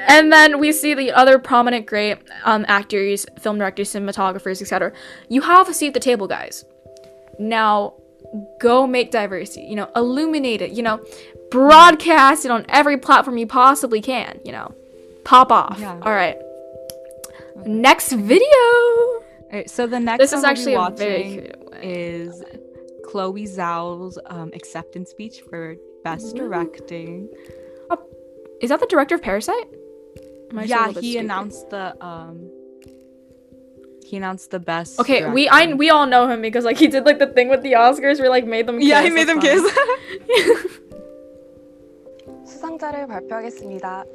[0.08, 4.92] And then we see the other prominent great um, actors, film directors, cinematographers, etc.
[5.28, 6.64] You have a seat at the table, guys.
[7.38, 7.94] Now,
[8.60, 9.62] go make diversity.
[9.62, 10.72] You know, illuminate it.
[10.72, 11.04] You know,
[11.50, 14.40] broadcast it on every platform you possibly can.
[14.44, 14.74] You know,
[15.24, 15.78] pop off.
[15.78, 15.98] Yeah.
[16.02, 16.36] All right.
[17.66, 18.46] Next video.
[19.50, 21.50] All right, so the next this is actually we'll very
[21.82, 22.44] is
[23.04, 27.28] Chloe Zhao's um, acceptance speech for best directing.
[27.32, 27.67] Oh,
[28.61, 29.67] is that the director of Parasite?
[30.65, 31.25] Yeah, he stupid?
[31.25, 32.49] announced the um
[34.05, 34.99] he announced the best.
[34.99, 35.33] Okay, director.
[35.33, 37.73] we I we all know him because like he did like the thing with the
[37.73, 38.77] Oscars where like made them.
[38.79, 38.87] Kiss.
[38.87, 39.63] Yeah, he made them kiss.
[42.45, 44.05] 수상자를 발표하겠습니다.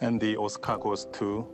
[0.00, 1.46] And the Oscar goes to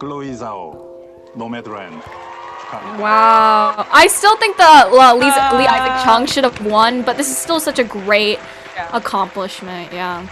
[0.00, 0.74] Chloe Zhao,
[1.36, 2.02] Nomadland.
[2.71, 3.85] Wow.
[3.91, 7.29] I still think the uh, Lee, uh, Lee Isaac Chung should have won, but this
[7.29, 8.39] is still such a great
[8.75, 8.89] yeah.
[8.93, 9.91] accomplishment.
[9.91, 10.25] Yeah.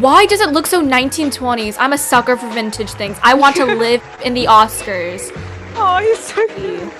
[0.00, 1.76] Why does it look so 1920s?
[1.78, 3.18] I'm a sucker for vintage things.
[3.22, 5.30] I want to live in the Oscars.
[5.74, 6.92] Oh, he's so cute.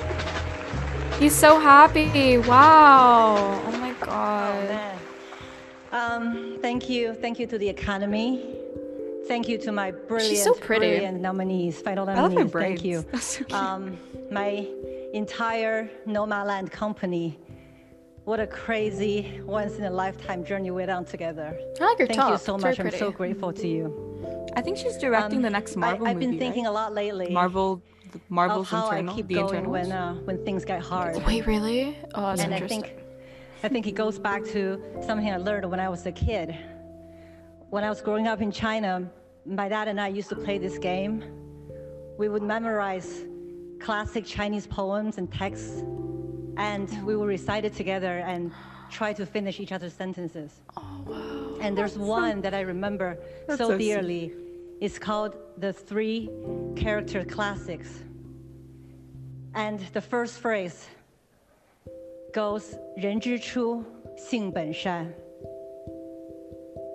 [1.19, 2.39] He's so happy.
[2.39, 3.63] Wow.
[3.65, 4.93] Oh my god.
[5.93, 7.15] Oh, um, thank you.
[7.15, 8.62] Thank you to the Academy.
[9.27, 10.89] Thank you to my brilliant, She's so pretty.
[10.89, 12.51] brilliant nominees, final nominees.
[12.53, 13.05] Thank you.
[13.21, 13.99] So um,
[14.31, 14.67] my
[15.13, 17.39] entire Nomadland company
[18.25, 21.59] what a crazy once in a lifetime journey we're on together.
[21.81, 22.31] I like your Thank top.
[22.31, 22.79] you so much.
[22.79, 24.49] I'm so grateful to you.
[24.55, 26.31] I think she's directing um, the next Marvel I, have movie.
[26.31, 26.71] been thinking right?
[26.71, 27.31] a lot lately.
[27.31, 27.83] Marvel,
[28.29, 31.25] Marvel's how internal, I keep the going when uh, when things get hard.
[31.27, 31.99] Wait, really?
[32.15, 32.85] Oh, that's and interesting.
[32.85, 32.99] I think,
[33.65, 36.57] I think it goes back to something I learned when I was a kid.
[37.72, 39.10] When I was growing up in China,
[39.46, 41.24] my dad and I used to play this game.
[42.18, 43.26] We would memorize
[43.80, 45.84] classic Chinese poems and texts,
[46.58, 48.52] and we would recite it together and
[48.90, 50.62] try to finish each other's sentences.
[50.78, 51.58] Oh, wow.
[51.62, 53.18] And there's That's one so, that I remember
[53.50, 54.30] so, so dearly.
[54.30, 54.44] Sweet.
[54.80, 56.30] It's called The Three
[56.76, 58.04] Character Classics.
[59.56, 60.88] And the first phrase
[62.34, 63.84] goes, 人之初,
[64.16, 65.14] 性本善.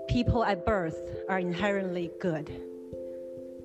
[0.08, 1.00] People at birth
[1.30, 2.50] are inherently good.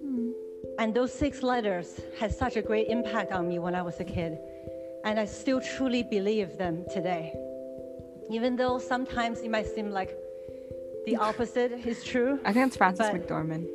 [0.02, 0.30] Hmm.
[0.78, 4.04] And those six letters had such a great impact on me when I was a
[4.04, 4.38] kid.
[5.04, 7.34] And I still truly believe them today
[8.32, 10.16] even though sometimes it might seem like
[11.06, 12.38] the opposite is true.
[12.44, 13.68] I think it's Frances McDormand.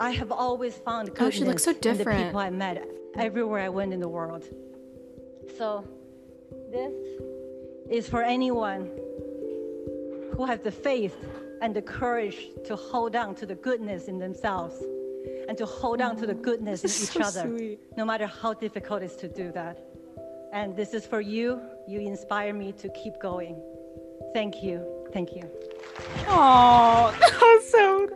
[0.00, 2.00] I have always found goodness oh, she looks so different.
[2.00, 2.86] in the people I met
[3.16, 4.44] everywhere I went in the world.
[5.56, 5.84] So,
[6.70, 6.92] this
[7.90, 8.90] is for anyone
[10.38, 11.16] who have the faith
[11.62, 14.76] and the courage to hold on to the goodness in themselves
[15.48, 17.80] and to hold on to the goodness in each so other, sweet.
[17.96, 19.80] no matter how difficult it is to do that.
[20.52, 21.60] And this is for you.
[21.88, 23.60] You inspire me to keep going.
[24.32, 24.86] Thank you.
[25.12, 25.50] Thank you.
[26.28, 27.12] Oh,
[27.72, 28.08] so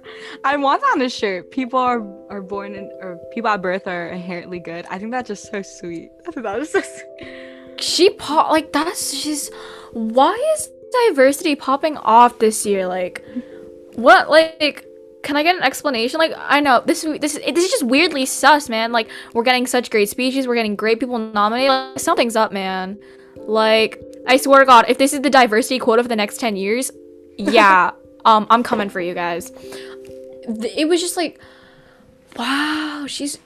[0.45, 1.51] I want that on a shirt.
[1.51, 4.87] People are are born in or people at birth are inherently good.
[4.89, 6.13] I think that's just so sweet.
[6.29, 7.81] I think that is so sweet.
[7.81, 9.53] She pop like that's just
[9.93, 10.71] why is
[11.09, 12.87] diversity popping off this year?
[12.87, 13.25] Like
[13.95, 14.87] what like
[15.23, 16.19] can I get an explanation?
[16.19, 18.93] Like, I know this is this is this is just weirdly sus, man.
[18.93, 21.71] Like, we're getting such great speeches, we're getting great people nominated.
[21.71, 22.99] Like, something's up, man.
[23.37, 26.57] Like, I swear to God, if this is the diversity quota for the next ten
[26.57, 26.91] years,
[27.39, 27.93] yeah,
[28.25, 29.53] um, I'm coming for you guys.
[29.55, 31.41] It was just like,
[32.37, 33.39] wow, she's.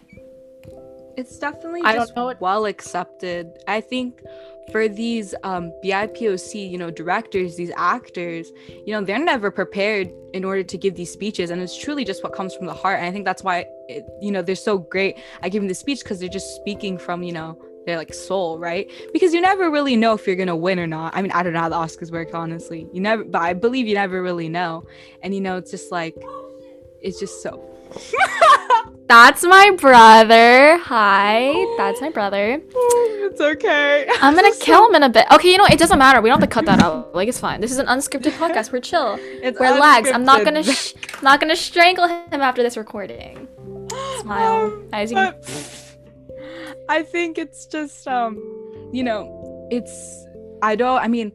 [1.16, 3.50] It's definitely I don't know well accepted.
[3.66, 4.20] I think
[4.70, 10.44] for these um, BIPOC, you know, directors, these actors, you know, they're never prepared in
[10.44, 12.98] order to give these speeches, and it's truly just what comes from the heart.
[12.98, 16.00] And I think that's why, it, you know, they're so great at giving the speech
[16.00, 18.90] because they're just speaking from, you know, their like soul, right?
[19.12, 21.14] Because you never really know if you're gonna win or not.
[21.16, 22.86] I mean, I don't know how the Oscars work, honestly.
[22.92, 24.84] You never, but I believe you never really know.
[25.22, 26.16] And you know, it's just like,
[27.00, 27.62] it's just so.
[29.08, 30.78] That's my brother.
[30.78, 32.60] Hi, that's my brother.
[33.26, 34.08] It's okay.
[34.22, 35.26] I'm gonna kill him in a bit.
[35.30, 35.66] Okay, you know?
[35.66, 36.22] It doesn't matter.
[36.22, 37.14] We don't have to cut that out.
[37.14, 37.60] Like it's fine.
[37.60, 38.72] This is an unscripted podcast.
[38.72, 39.18] We're chill.
[39.20, 40.10] It's We're lags.
[40.10, 40.62] I'm not gonna.
[40.62, 43.46] Sh- not gonna strangle him after this recording.
[44.20, 44.66] Smile.
[44.66, 45.18] Um, As you.
[46.88, 48.36] I think it's just um,
[48.90, 50.24] you know, it's.
[50.62, 51.02] I don't.
[51.02, 51.32] I mean,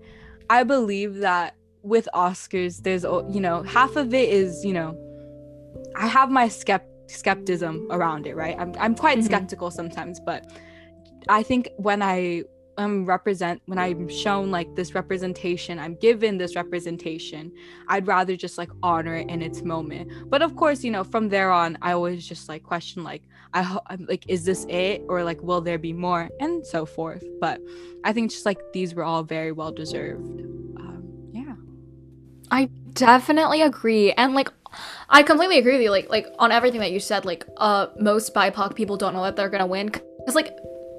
[0.50, 4.98] I believe that with Oscars, there's you know half of it is you know
[5.96, 8.56] I have my skept skepticism around it, right?
[8.60, 9.28] I'm I'm quite mm-hmm.
[9.28, 10.52] skeptical sometimes, but
[11.30, 12.44] I think when I
[12.78, 17.52] am represent when I'm shown like this representation, I'm given this representation,
[17.88, 20.12] I'd rather just like honor it in its moment.
[20.30, 23.62] But of course, you know, from there on, I always just like question like I
[23.64, 27.24] hope like is this it or like will there be more and so forth.
[27.40, 27.62] But
[28.04, 30.42] I think just like these were all very well deserved.
[30.78, 31.04] Um,
[31.34, 31.56] yeah.
[32.50, 34.50] I definitely agree, and like
[35.10, 35.92] I completely agree with you.
[35.92, 37.26] Like, like on everything that you said.
[37.26, 40.56] Like, uh, most BIPOC people don't know that they're gonna win because like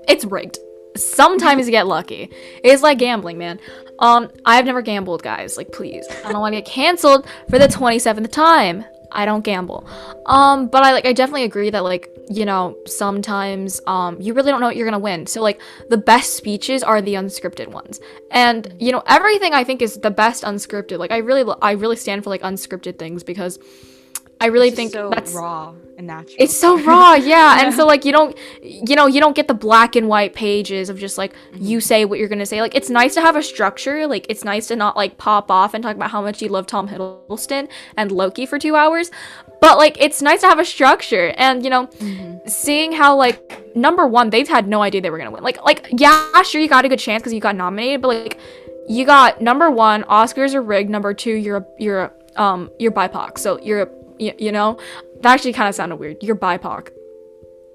[0.09, 0.59] it's rigged.
[0.97, 2.29] Sometimes you get lucky.
[2.63, 3.59] It's like gambling, man.
[3.99, 5.57] Um, I've never gambled, guys.
[5.57, 8.85] Like, please, I don't want to get canceled for the twenty seventh time.
[9.13, 9.87] I don't gamble.
[10.27, 14.51] Um, but I like I definitely agree that like, you know, sometimes um you really
[14.51, 15.27] don't know what you're going to win.
[15.27, 18.01] So like the best speeches are the unscripted ones.
[18.31, 20.99] And you know, everything I think is the best unscripted.
[20.99, 23.59] Like I really I really stand for like unscripted things because
[24.41, 25.73] I really think so that's raw
[26.03, 26.37] and natural.
[26.39, 27.27] It's so raw, yeah.
[27.59, 27.65] yeah.
[27.65, 30.89] And so like you don't you know, you don't get the black and white pages
[30.89, 31.65] of just like mm-hmm.
[31.65, 32.61] you say what you're gonna say.
[32.61, 34.07] Like it's nice to have a structure.
[34.07, 36.67] Like it's nice to not like pop off and talk about how much you love
[36.67, 39.11] Tom Hiddleston and Loki for two hours.
[39.61, 41.33] But like it's nice to have a structure.
[41.37, 42.49] And you know, mm-hmm.
[42.49, 45.43] seeing how like number one, they've had no idea they were gonna win.
[45.43, 48.39] Like like yeah, sure you got a good chance because you got nominated, but like
[48.89, 50.91] you got number one, Oscars are rigged.
[50.91, 53.89] Number two, you're a you're a, um you're BIPOC, so you're a
[54.23, 54.79] you, you know?
[55.23, 56.23] That actually kind of sounded weird.
[56.23, 56.91] You're BIPOC.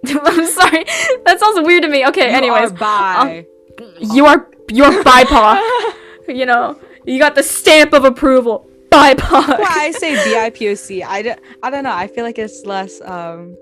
[0.08, 0.86] I'm sorry.
[1.26, 2.06] That sounds weird to me.
[2.08, 2.72] Okay, you anyways.
[2.72, 3.46] Are bi.
[3.80, 5.94] Um, you are you're BIPOC.
[6.28, 8.70] you know, you got the stamp of approval.
[8.90, 9.48] BIPOC.
[9.48, 11.04] Well, I say BIPOC.
[11.06, 11.94] I don't, I don't know.
[11.94, 13.58] I feel like it's less um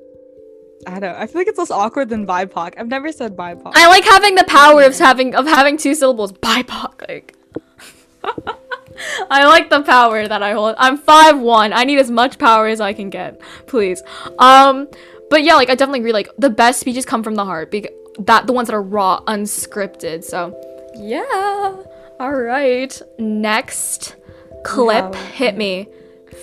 [0.87, 1.13] I don't.
[1.13, 1.15] know.
[1.17, 2.73] I feel like it's less awkward than BIPOC.
[2.77, 3.71] I've never said BIPOC.
[3.75, 6.31] I like having the power of having of having two syllables.
[6.31, 7.07] BIPOC.
[7.07, 7.35] Like.
[9.29, 10.75] I like the power that I hold.
[10.77, 11.73] I'm five one.
[11.73, 14.01] I need as much power as I can get, please.
[14.39, 14.87] Um,
[15.29, 16.13] but yeah, like I definitely agree.
[16.13, 19.21] Like the best speeches come from the heart, because that the ones that are raw,
[19.25, 20.23] unscripted.
[20.23, 20.59] So
[20.95, 21.75] yeah.
[22.19, 23.01] All right.
[23.19, 24.15] Next
[24.63, 25.89] clip, have, hit me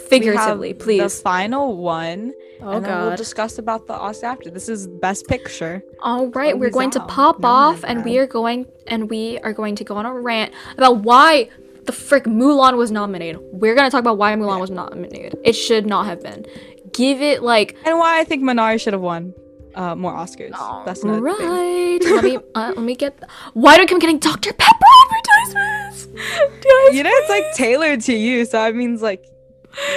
[0.09, 1.00] figuratively, please.
[1.00, 2.34] The final one.
[2.61, 3.07] Oh and god.
[3.07, 4.50] We'll discuss about the Oscar after.
[4.50, 5.82] This is Best Picture.
[6.00, 9.74] All right, we're going to pop off, and we are going and we are going
[9.76, 11.48] to go on a rant about why
[11.85, 13.41] the frick Mulan was nominated.
[13.53, 15.39] We're gonna talk about why Mulan was nominated.
[15.45, 16.47] It should not have been.
[16.93, 19.35] Give it like and why I think Minari should have won
[19.74, 20.53] uh, more Oscars.
[20.55, 21.99] Oh, That's another right.
[22.01, 22.14] Thing.
[22.14, 23.18] let me uh, let me get.
[23.55, 26.07] Why do I keep getting Dr Pepper advertisements?
[26.95, 29.24] you know, it's like tailored to you, so it means like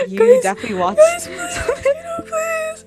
[0.07, 0.97] you guys, definitely watch.
[0.97, 2.85] Guys, please,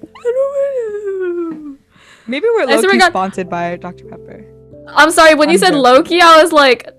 [2.26, 4.44] Maybe we're Loki sponsored by Dr Pepper.
[4.88, 5.34] I'm sorry.
[5.34, 5.82] When I'm you said joking.
[5.82, 6.90] Loki, I was like,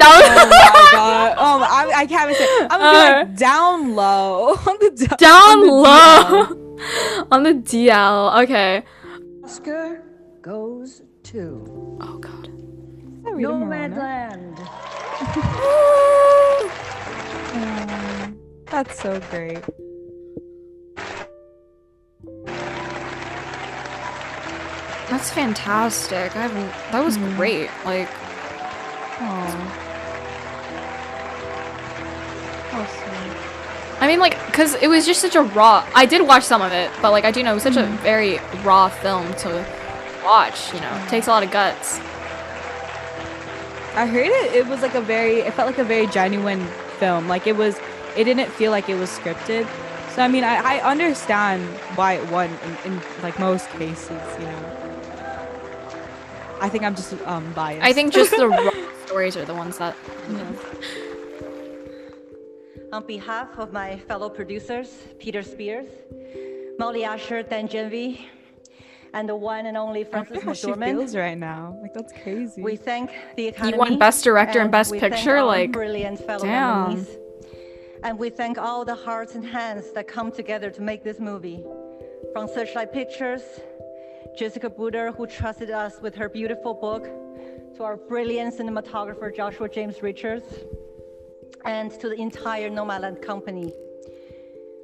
[0.00, 1.34] oh my god!
[1.38, 2.48] Oh, I, I can't even say.
[2.70, 7.28] I'm gonna uh, be like down low on the d- down on the low DL.
[7.30, 8.42] on the DL.
[8.44, 8.82] Okay.
[9.44, 10.02] Oscar
[10.42, 11.98] goes to.
[12.00, 12.48] Oh god.
[13.24, 14.56] Nomadland.
[15.56, 16.70] oh,
[18.70, 19.62] that's so great.
[25.10, 26.34] That's fantastic.
[26.34, 26.72] I haven't.
[26.90, 27.36] That was mm.
[27.36, 27.70] great.
[27.84, 28.08] Like.
[34.00, 35.86] I mean, like, because it was just such a raw.
[35.94, 37.82] I did watch some of it, but like, I do know it was such a
[37.82, 37.96] mm-hmm.
[37.98, 39.66] very raw film to
[40.24, 40.74] watch.
[40.74, 41.98] You know, it takes a lot of guts.
[43.96, 44.54] I heard it.
[44.54, 45.40] It was like a very.
[45.40, 46.66] It felt like a very genuine
[46.98, 47.28] film.
[47.28, 47.78] Like it was.
[48.16, 49.68] It didn't feel like it was scripted.
[50.14, 51.64] So I mean, I, I understand
[51.96, 52.50] why it won
[52.84, 54.10] in, in like most cases.
[54.10, 54.80] You know.
[56.60, 57.84] I think I'm just um biased.
[57.84, 58.70] I think just the raw
[59.06, 59.96] stories are the ones that.
[60.28, 60.56] You know.
[62.94, 64.88] On behalf of my fellow producers,
[65.18, 65.88] Peter Spears,
[66.78, 68.28] Molly Asher, Dan Janvey,
[69.12, 70.90] and the one and only Frances McDormand.
[70.90, 71.76] She feels right now.
[71.82, 72.62] Like that's crazy.
[72.62, 73.72] We thank the Academy.
[73.72, 75.42] You won Best Director and, and Best Picture.
[75.42, 76.90] Like brilliant fellow damn.
[76.90, 77.08] nominees.
[78.04, 81.64] And we thank all the hearts and hands that come together to make this movie.
[82.32, 83.42] From Searchlight Pictures,
[84.38, 87.04] Jessica Bruder, who trusted us with her beautiful book,
[87.74, 90.46] to our brilliant cinematographer, Joshua James Richards,
[91.64, 93.72] and to the entire Nomadland company.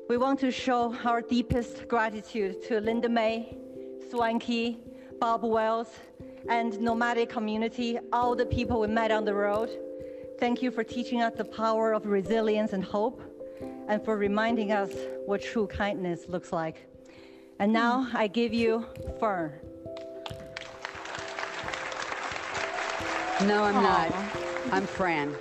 [0.09, 3.57] We want to show our deepest gratitude to Linda May,
[4.11, 4.79] Swankie,
[5.21, 5.89] Bob Wells,
[6.49, 9.71] and nomadic community, all the people we met on the road.
[10.39, 13.23] Thank you for teaching us the power of resilience and hope,
[13.89, 14.91] and for reminding us
[15.27, 16.87] what true kindness looks like.
[17.59, 18.87] And now I give you
[19.21, 19.53] Fern.
[23.43, 24.13] No, I'm not.
[24.73, 25.35] I'm Fran.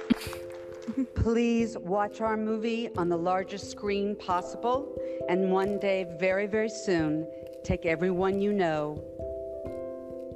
[1.16, 4.96] Please watch our movie on the largest screen possible.
[5.28, 7.28] And one day, very, very soon,
[7.64, 9.04] take everyone you know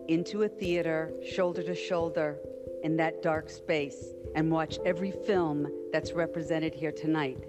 [0.08, 2.38] into a theater, shoulder to shoulder,
[2.84, 7.46] in that dark space, and watch every film that's represented here tonight.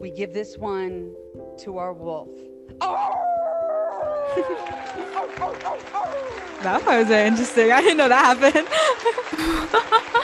[0.00, 1.14] We give this one
[1.60, 2.28] to our wolf.
[2.80, 3.18] Oh!
[6.62, 7.72] that was interesting.
[7.72, 10.18] I didn't know that happened.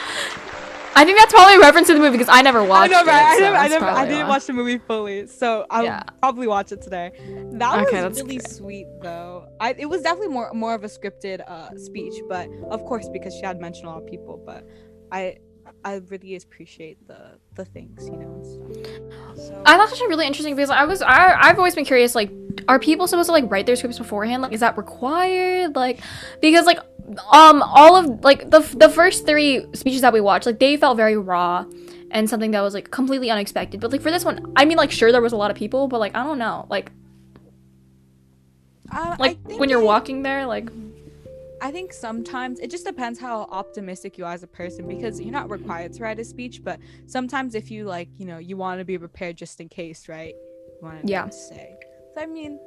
[0.99, 3.05] I think that's probably a reference to the movie because I never watched I know,
[3.05, 3.21] right?
[3.21, 3.25] it.
[3.25, 6.03] I, so never, I, never, I didn't watch the movie fully, so I'll yeah.
[6.21, 7.13] probably watch it today.
[7.53, 8.49] That okay, was really good.
[8.49, 9.47] sweet, though.
[9.61, 13.33] I, it was definitely more more of a scripted uh, speech, but of course because
[13.33, 14.43] she had mentioned a lot of people.
[14.45, 14.67] But
[15.09, 15.37] I
[15.85, 18.41] I really appreciate the the things, you know.
[19.35, 19.63] So.
[19.65, 22.29] I thought actually really interesting because I was I I've always been curious like
[22.67, 24.41] are people supposed to like write their scripts beforehand?
[24.41, 25.77] Like is that required?
[25.77, 26.01] Like
[26.41, 26.79] because like
[27.31, 30.97] um all of like the the first three speeches that we watched like they felt
[30.97, 31.65] very raw
[32.11, 34.91] and something that was like completely unexpected but like for this one i mean like
[34.91, 36.91] sure there was a lot of people but like i don't know like
[38.91, 40.69] uh, like when you're walking there like
[41.61, 45.31] I think sometimes it just depends how optimistic you are as a person because you're
[45.31, 48.79] not required to write a speech, but sometimes if you like, you know, you want
[48.79, 50.33] to be prepared just in case, right?
[50.35, 51.29] You want to yeah.
[51.29, 51.75] say.
[52.15, 52.59] So I mean,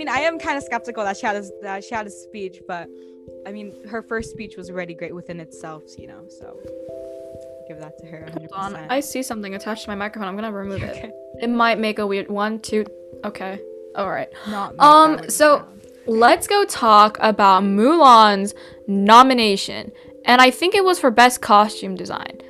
[0.00, 2.62] mean, I am kind of skeptical that she had a, that she had a speech,
[2.66, 2.88] but
[3.46, 6.22] I mean, her first speech was already great within itself, you know.
[6.26, 6.58] So
[7.68, 8.26] give that to her.
[8.34, 8.50] 100%.
[8.50, 10.26] Hold on, I see something attached to my microphone.
[10.26, 11.02] I'm gonna remove okay.
[11.04, 11.14] it.
[11.42, 12.86] It might make a weird one, two.
[13.26, 13.60] Okay,
[13.94, 14.30] all right.
[14.48, 15.28] Not um.
[15.28, 15.86] So sound.
[16.06, 18.54] let's go talk about Mulan's
[18.86, 19.92] nomination,
[20.24, 22.40] and I think it was for best costume design.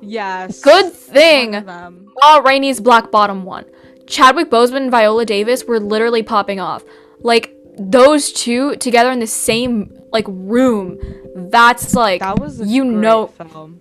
[0.00, 0.62] Yes.
[0.62, 1.52] Good thing.
[1.66, 3.66] Ma Rainey's Black Bottom one.
[4.06, 6.84] Chadwick Boseman and Viola Davis were literally popping off.
[7.20, 10.98] Like those two together in the same like room.
[11.34, 13.80] That's like that was you know film.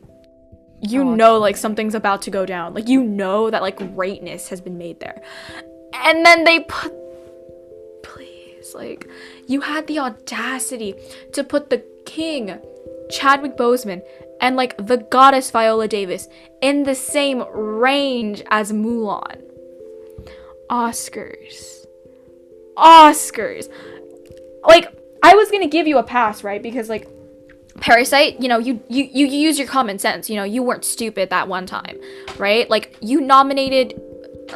[0.82, 2.74] You know like something's about to go down.
[2.74, 5.22] Like you know that like greatness has been made there.
[5.94, 6.94] And then they put
[8.04, 9.08] please like
[9.48, 10.96] you had the audacity
[11.34, 12.60] to put the king
[13.10, 14.02] Chadwick Boseman
[14.42, 16.28] and like the goddess Viola Davis
[16.62, 19.42] in the same range as Mulan.
[20.70, 21.86] Oscars.
[22.78, 23.70] Oscars.
[24.66, 24.88] Like,
[25.22, 26.62] I was gonna give you a pass, right?
[26.62, 27.08] Because like
[27.80, 30.30] Parasite, you know, you, you you use your common sense.
[30.30, 32.00] You know, you weren't stupid that one time,
[32.38, 32.70] right?
[32.70, 34.00] Like you nominated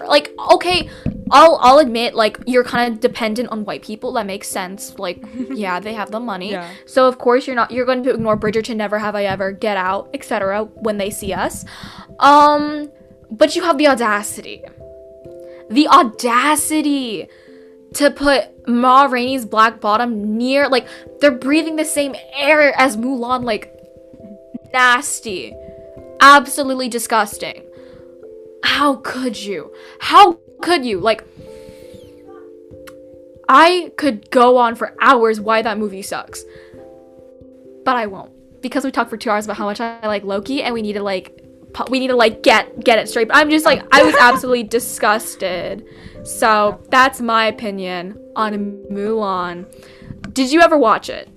[0.06, 0.90] like okay,
[1.32, 4.14] I'll I'll admit like you're kind of dependent on white people.
[4.14, 4.98] That makes sense.
[5.00, 6.52] Like yeah, they have the money.
[6.52, 6.70] Yeah.
[6.86, 9.78] So of course you're not you're going to ignore Bridgerton, Never Have I Ever, Get
[9.78, 10.66] Out, etc.
[10.66, 11.66] when they see us.
[12.20, 12.92] Um
[13.30, 14.64] but you have the audacity
[15.70, 17.28] the audacity
[17.94, 20.88] to put Ma Rainey's Black Bottom near, like,
[21.20, 23.74] they're breathing the same air as Mulan, like,
[24.74, 25.56] nasty.
[26.20, 27.64] Absolutely disgusting.
[28.64, 29.74] How could you?
[30.00, 31.00] How could you?
[31.00, 31.24] Like,
[33.48, 36.44] I could go on for hours why that movie sucks.
[37.86, 38.34] But I won't.
[38.62, 40.94] Because we talked for two hours about how much I like Loki and we need
[40.94, 41.47] to, like,
[41.90, 43.28] we need to like get get it straight.
[43.28, 45.86] But I'm just like I was absolutely disgusted.
[46.24, 48.54] So that's my opinion on
[48.92, 49.66] Mulan.
[50.34, 51.30] Did you ever watch it?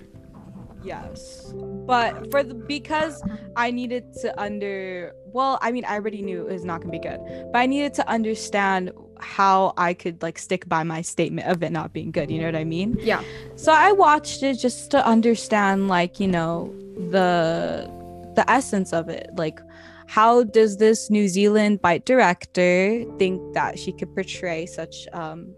[0.83, 1.53] Yes,
[1.85, 3.23] but for the because
[3.55, 5.13] I needed to under.
[5.33, 7.19] Well, I mean, I already knew it was not gonna be good,
[7.53, 11.71] but I needed to understand how I could like stick by my statement of it
[11.71, 12.29] not being good.
[12.31, 12.97] You know what I mean?
[12.99, 13.23] Yeah.
[13.55, 16.73] So I watched it just to understand, like you know,
[17.11, 17.89] the
[18.35, 19.59] the essence of it, like
[20.11, 25.55] how does this New Zealand bite director think that she could portray such um,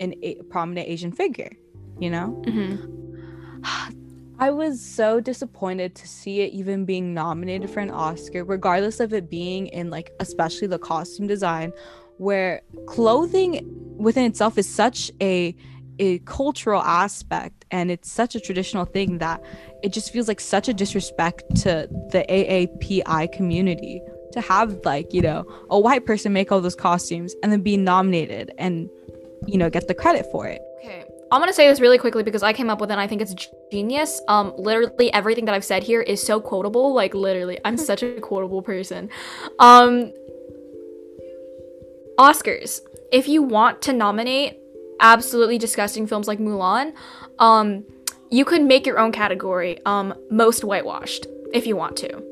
[0.00, 1.50] an a- prominent Asian figure?
[1.98, 3.64] You know, mm-hmm.
[4.38, 9.14] I was so disappointed to see it even being nominated for an Oscar, regardless of
[9.14, 11.72] it being in like especially the costume design,
[12.18, 13.62] where clothing
[13.96, 15.56] within itself is such a
[15.98, 19.42] a cultural aspect and it's such a traditional thing that
[19.82, 24.00] it just feels like such a disrespect to the AAPI community
[24.32, 27.76] to have like, you know, a white person make all those costumes and then be
[27.76, 28.88] nominated and
[29.46, 30.60] you know, get the credit for it.
[30.84, 31.04] Okay.
[31.30, 33.20] I'm gonna say this really quickly because I came up with it and I think
[33.20, 33.34] it's
[33.72, 34.20] genius.
[34.28, 36.94] Um, literally everything that I've said here is so quotable.
[36.94, 39.10] Like literally, I'm such a quotable person.
[39.58, 40.12] Um,
[42.18, 42.80] Oscars.
[43.12, 44.58] If you want to nominate
[45.00, 46.92] absolutely disgusting films like Mulan,
[47.38, 47.84] um,
[48.30, 52.22] you could make your own category, um, most whitewashed, if you want to.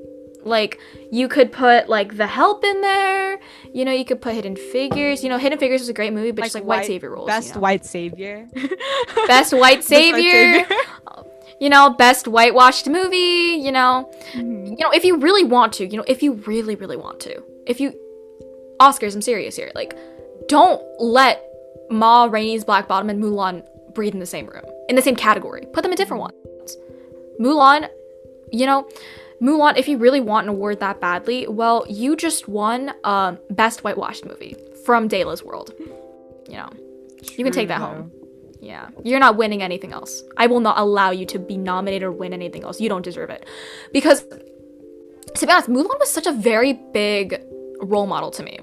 [0.45, 0.79] Like
[1.11, 3.41] you could put like The Help in there.
[3.73, 5.23] You know, you could put Hidden Figures.
[5.23, 7.11] You know, Hidden Figures is a great movie, but like just like white, white savior
[7.11, 7.27] roles.
[7.27, 7.61] Best you know?
[7.61, 8.49] white savior.
[9.27, 10.67] best white savior.
[11.61, 13.59] you know, best whitewashed movie.
[13.63, 14.67] You know, mm-hmm.
[14.67, 17.43] you know, if you really want to, you know, if you really, really want to,
[17.67, 17.99] if you,
[18.81, 19.73] Oscars, I'm serious here.
[19.75, 19.97] Like,
[20.49, 21.43] don't let
[21.91, 25.67] Ma Rainey's Black Bottom and Mulan breathe in the same room, in the same category.
[25.73, 26.77] Put them in different ones.
[27.41, 27.89] Mulan,
[28.53, 28.89] you know,
[29.41, 33.85] Mulan, if you really want an award that badly, well, you just won um, Best
[33.85, 35.73] Whitewashed Movie from Dayla's World.
[36.49, 36.69] You know,
[37.23, 37.87] True, you can take that though.
[37.87, 38.13] home.
[38.61, 40.23] Yeah, you're not winning anything else.
[40.39, 42.81] I will not allow you to be nominated or win anything else.
[42.81, 43.47] You don't deserve it.
[43.93, 47.43] Because, to be honest, Mulan was such a very big
[47.83, 48.59] role model to me.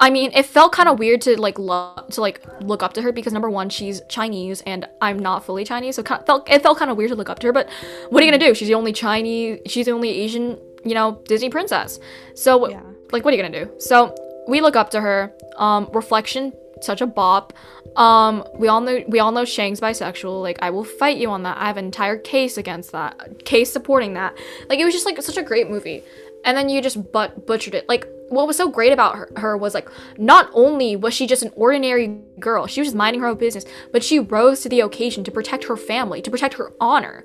[0.00, 3.12] I mean, it felt kind of weird to like to like look up to her
[3.12, 6.78] because number one, she's Chinese and I'm not fully Chinese, so it felt it felt
[6.78, 7.52] kind of weird to look up to her.
[7.52, 7.68] But
[8.08, 8.54] what are you gonna do?
[8.54, 12.00] She's the only Chinese, she's the only Asian, you know, Disney princess.
[12.34, 12.80] So yeah.
[13.12, 13.70] like, what are you gonna do?
[13.78, 14.14] So
[14.48, 15.32] we look up to her.
[15.56, 17.52] Um, Reflection, such a bop.
[17.96, 20.40] Um, we all know we all know Shang's bisexual.
[20.40, 21.58] Like, I will fight you on that.
[21.58, 24.38] I have an entire case against that, case supporting that.
[24.70, 26.02] Like, it was just like such a great movie
[26.44, 27.88] and then you just but butchered it.
[27.88, 31.42] Like what was so great about her, her was like not only was she just
[31.42, 34.80] an ordinary girl, she was just minding her own business, but she rose to the
[34.80, 37.24] occasion to protect her family, to protect her honor.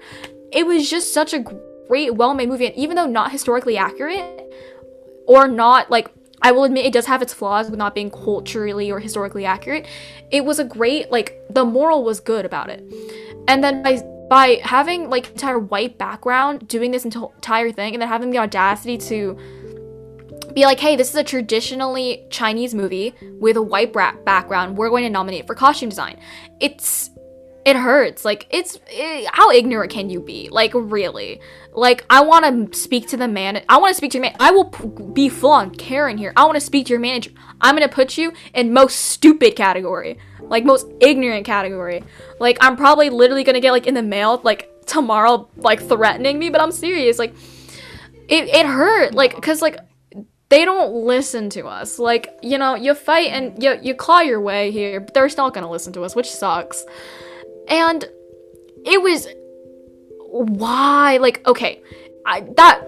[0.51, 1.45] It was just such a
[1.87, 4.51] great, well-made movie, and even though not historically accurate
[5.27, 8.91] or not like I will admit it does have its flaws with not being culturally
[8.91, 9.87] or historically accurate.
[10.31, 12.83] It was a great like the moral was good about it.
[13.47, 18.09] And then by by having like entire white background doing this entire thing and then
[18.09, 19.37] having the audacity to
[20.55, 24.77] be like, hey, this is a traditionally Chinese movie with a white background.
[24.77, 26.19] We're going to nominate for costume design.
[26.59, 27.11] It's
[27.65, 28.23] it hurts.
[28.23, 30.49] Like it's it, how ignorant can you be?
[30.49, 31.41] Like really?
[31.73, 33.63] Like I want to speak to the man.
[33.67, 34.35] I want to speak to your man.
[34.39, 34.65] I will
[35.13, 36.31] be full on Karen here.
[36.37, 37.31] I want to speak to your manager.
[37.59, 42.03] I'm gonna put you in most stupid category, like most ignorant category.
[42.39, 46.51] Like I'm probably literally gonna get like in the mail like tomorrow, like threatening me.
[46.51, 47.17] But I'm serious.
[47.17, 47.33] Like
[48.29, 49.15] it it hurt.
[49.15, 49.79] Like cause like
[50.49, 51.97] they don't listen to us.
[51.99, 55.49] Like, you know, you fight and you you claw your way here, but they're still
[55.49, 56.83] gonna listen to us, which sucks.
[57.67, 58.05] And
[58.85, 59.27] it was
[60.29, 61.81] why like okay,
[62.25, 62.83] I that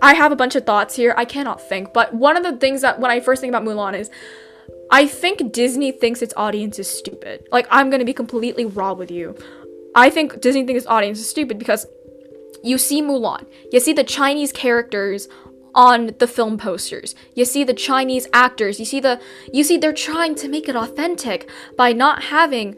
[0.00, 1.14] I have a bunch of thoughts here.
[1.16, 3.98] I cannot think, but one of the things that when I first think about Mulan
[3.98, 4.10] is
[4.90, 7.48] I think Disney thinks its audience is stupid.
[7.50, 9.36] Like I'm to be completely raw with you.
[9.94, 11.86] I think Disney thinks its audience is stupid because
[12.62, 13.46] you see Mulan.
[13.72, 15.28] You see the Chinese characters
[15.74, 17.14] on the film posters.
[17.34, 18.78] You see the Chinese actors.
[18.78, 19.20] You see the
[19.52, 22.76] you see they're trying to make it authentic by not having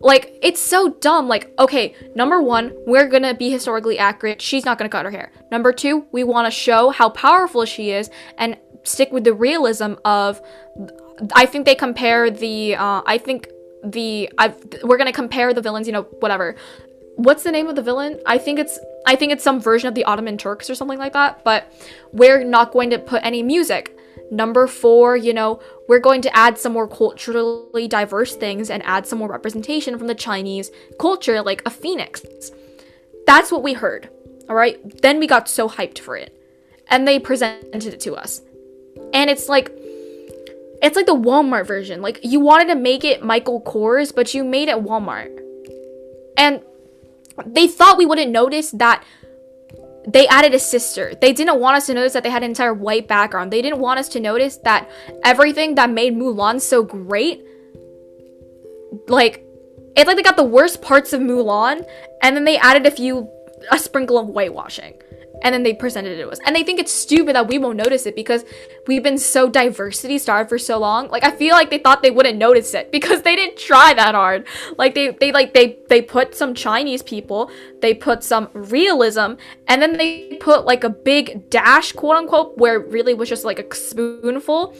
[0.00, 4.76] like it's so dumb like okay number one we're gonna be historically accurate she's not
[4.76, 8.58] gonna cut her hair number two we want to show how powerful she is and
[8.82, 10.42] stick with the realism of
[11.34, 13.48] i think they compare the uh, i think
[13.82, 16.54] the I've, we're gonna compare the villains you know whatever
[17.16, 19.94] what's the name of the villain i think it's i think it's some version of
[19.94, 21.72] the ottoman turks or something like that but
[22.12, 23.96] we're not going to put any music
[24.32, 29.06] Number four, you know, we're going to add some more culturally diverse things and add
[29.06, 32.24] some more representation from the Chinese culture, like a phoenix.
[33.26, 34.08] That's what we heard.
[34.48, 34.80] All right.
[35.02, 36.34] Then we got so hyped for it.
[36.88, 38.40] And they presented it to us.
[39.12, 39.70] And it's like,
[40.82, 42.00] it's like the Walmart version.
[42.00, 45.38] Like, you wanted to make it Michael Kors, but you made it Walmart.
[46.38, 46.62] And
[47.46, 49.04] they thought we wouldn't notice that
[50.06, 51.14] they added a sister.
[51.20, 53.52] They didn't want us to notice that they had an entire white background.
[53.52, 54.90] They didn't want us to notice that
[55.24, 57.44] everything that made Mulan so great,
[59.08, 59.44] like,
[59.96, 61.86] it's like they got the worst parts of Mulan,
[62.22, 63.28] and then they added a few,
[63.70, 64.94] a sprinkle of whitewashing
[65.42, 66.38] and then they presented it to us.
[66.44, 68.44] And they think it's stupid that we won't notice it because
[68.86, 71.08] we've been so diversity starved for so long.
[71.08, 74.14] Like I feel like they thought they wouldn't notice it because they didn't try that
[74.14, 74.46] hard.
[74.78, 79.34] Like they they like they they put some Chinese people, they put some realism,
[79.68, 83.58] and then they put like a big dash, quote unquote, where really was just like
[83.58, 84.74] a spoonful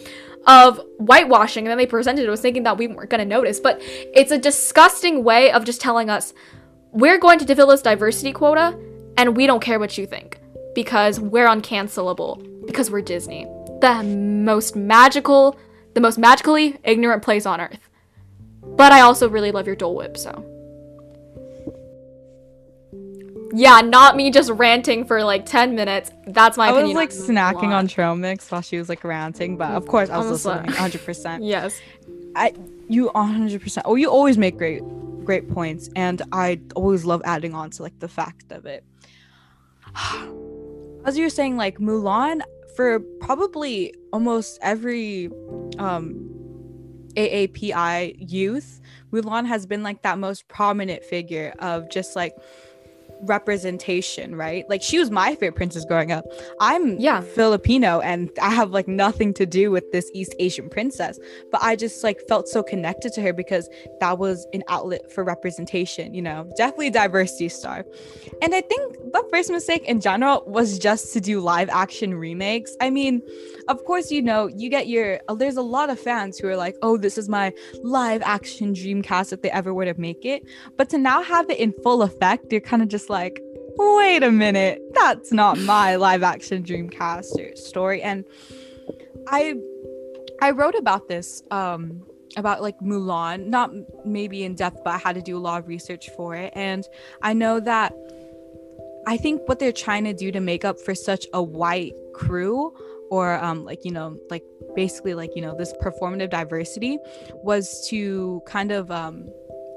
[0.47, 3.61] of whitewashing and then they presented it was thinking that we weren't going to notice
[3.61, 6.35] but it's a disgusting way of just telling us
[6.91, 8.77] we're going to fulfill this diversity quota
[9.17, 10.42] and we don't care what you think
[10.75, 13.47] because we're uncancelable because we're Disney.
[13.81, 15.59] The most magical,
[15.95, 17.89] the most magically ignorant place on earth.
[18.63, 20.49] But I also really love your Dole Whip, so.
[23.55, 26.11] Yeah, not me just ranting for like 10 minutes.
[26.27, 26.97] That's my I opinion.
[26.97, 30.09] I was like snacking on trail mix while she was like ranting, but of course
[30.09, 31.39] I was Almost listening 100%.
[31.43, 31.79] yes.
[32.35, 32.55] I
[32.89, 33.83] you 100%.
[33.85, 34.83] Oh, you always make great
[35.25, 38.85] great points and I always love adding on to like the fact of it.
[41.05, 42.41] as you were saying, like Mulan
[42.77, 45.31] for probably almost every
[45.79, 46.29] um
[47.15, 48.81] AAPI youth,
[49.13, 52.35] Mulan has been like that most prominent figure of just like
[53.23, 54.69] representation, right?
[54.69, 56.25] Like she was my favorite princess growing up.
[56.61, 61.19] I'm yeah Filipino and I have like nothing to do with this East Asian princess,
[61.51, 63.69] but I just like felt so connected to her because
[64.01, 66.51] that was an outlet for representation, you know.
[66.57, 67.85] Definitely diversity star.
[68.41, 72.77] And I think the first mistake in general was just to do live action remakes.
[72.81, 73.23] I mean,
[73.69, 76.57] of course, you know, you get your uh, there's a lot of fans who are
[76.57, 80.25] like, "Oh, this is my live action dream cast if they ever were to make
[80.25, 80.45] it."
[80.77, 83.41] But to now have it in full effect, they're kind of just like,
[83.77, 88.03] wait a minute, that's not my live action Dreamcast story.
[88.03, 88.25] And
[89.29, 89.55] I
[90.41, 92.03] I wrote about this um
[92.37, 93.71] about like Mulan, not
[94.05, 96.53] maybe in depth, but I had to do a lot of research for it.
[96.57, 96.85] And
[97.21, 97.95] I know that
[99.07, 102.73] I think what they're trying to do to make up for such a white crew
[103.11, 104.43] or um like you know like
[104.75, 106.99] basically like you know this performative diversity
[107.35, 109.25] was to kind of um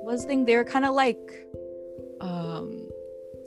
[0.03, 1.19] was thing they were kind of like
[2.21, 2.87] um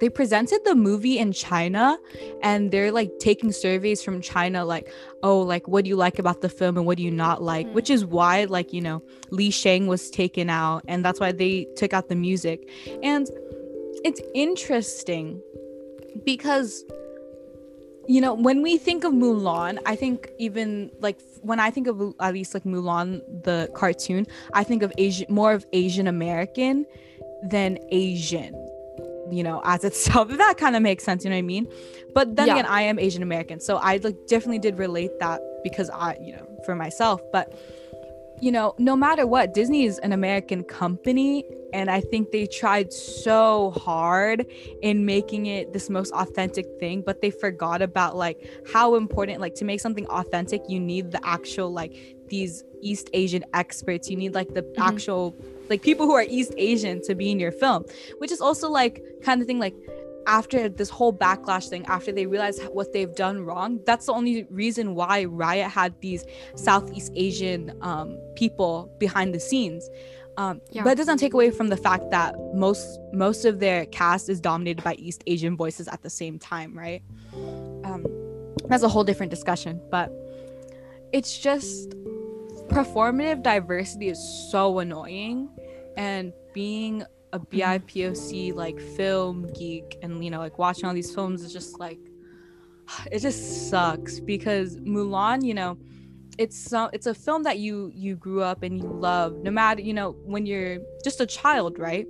[0.01, 1.99] they presented the movie in China
[2.43, 4.93] and they're like taking surveys from China like
[5.23, 7.66] oh like what do you like about the film and what do you not like?
[7.66, 7.75] Mm-hmm.
[7.75, 11.66] which is why like you know Li Shang was taken out and that's why they
[11.77, 12.69] took out the music.
[13.03, 13.29] And
[14.05, 15.43] it's interesting
[16.25, 16.85] because
[18.07, 22.15] you know when we think of Mulan I think even like when I think of
[22.20, 26.87] at least like Mulan the cartoon I think of Asian more of Asian American
[27.43, 28.68] than Asian
[29.32, 30.28] you know, as itself.
[30.38, 31.66] That kind of makes sense, you know what I mean?
[32.14, 32.55] But then yeah.
[32.55, 36.32] again, I am Asian American, so I like definitely did relate that because I, you
[36.32, 37.20] know, for myself.
[37.32, 37.55] But
[38.40, 42.92] you know, no matter what, Disney is an American company, and I think they tried
[42.92, 44.46] so hard
[44.82, 49.55] in making it this most authentic thing, but they forgot about like how important, like
[49.56, 51.96] to make something authentic, you need the actual like
[52.28, 54.09] these East Asian experts.
[54.09, 54.82] You need like the mm-hmm.
[54.82, 55.36] actual
[55.69, 57.85] like people who are East Asian to be in your film,
[58.19, 59.74] which is also like kind of thing like
[60.27, 64.47] after this whole backlash thing, after they realize what they've done wrong, that's the only
[64.51, 66.24] reason why Raya had these
[66.55, 69.89] Southeast Asian um, people behind the scenes.
[70.36, 70.85] Um, yeah.
[70.85, 74.40] But it doesn't take away from the fact that most most of their cast is
[74.40, 77.03] dominated by East Asian voices at the same time, right?
[77.85, 78.07] Um,
[78.69, 80.12] that's a whole different discussion, but
[81.12, 81.95] it's just
[82.69, 85.49] performative diversity is so annoying
[85.97, 87.39] and being a.
[87.39, 91.99] BIPOC like film geek and you know like watching all these films is just like
[93.12, 95.77] it just sucks because Mulan, you know,
[96.39, 99.81] it's so it's a film that you you grew up and you love no matter
[99.81, 102.07] you know when you're just a child, right?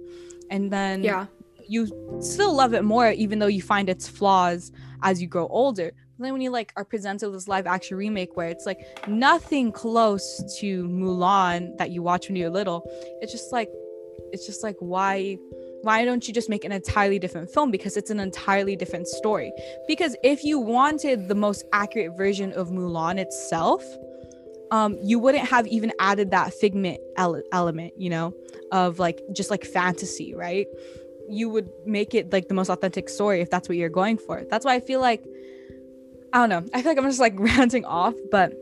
[0.51, 1.27] And then yeah,
[1.67, 1.87] you
[2.21, 4.73] still love it more even though you find its flaws
[5.03, 5.93] as you grow older
[6.25, 9.71] then when you like are presented with this live action remake where it's like nothing
[9.71, 12.83] close to Mulan that you watch when you're little,
[13.21, 13.69] it's just like
[14.33, 15.39] it's just like why
[15.83, 17.71] why don't you just make an entirely different film?
[17.71, 19.53] Because it's an entirely different story.
[19.87, 23.83] Because if you wanted the most accurate version of mulan itself
[24.71, 28.35] um you wouldn't have even added that figment ele- element you know
[28.71, 30.67] of like just like fantasy right?
[31.31, 34.45] You would make it like the most authentic story if that's what you're going for.
[34.51, 35.23] That's why i feel like
[36.33, 36.71] I don't know.
[36.75, 38.53] I feel like I'm just like ranting off, but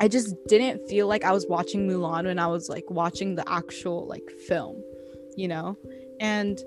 [0.00, 3.48] I just didn't feel like I was watching Mulan when I was like watching the
[3.50, 4.82] actual like film,
[5.36, 5.76] you know?
[6.20, 6.58] And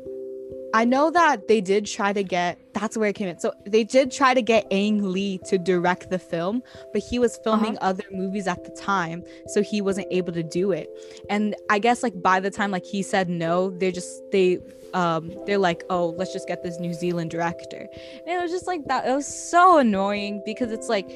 [0.76, 3.39] I know that they did try to get that's where it came in.
[3.39, 6.61] So they did try to get Ang Lee to direct the film,
[6.91, 7.91] but he was filming uh-huh.
[7.91, 10.89] other movies at the time, so he wasn't able to do it.
[11.30, 14.60] And I guess like by the time like he said no, they're just they
[14.93, 17.88] um they're like, "Oh, let's just get this New Zealand director."
[18.27, 19.07] And it was just like that.
[19.07, 21.10] It was so annoying because it's like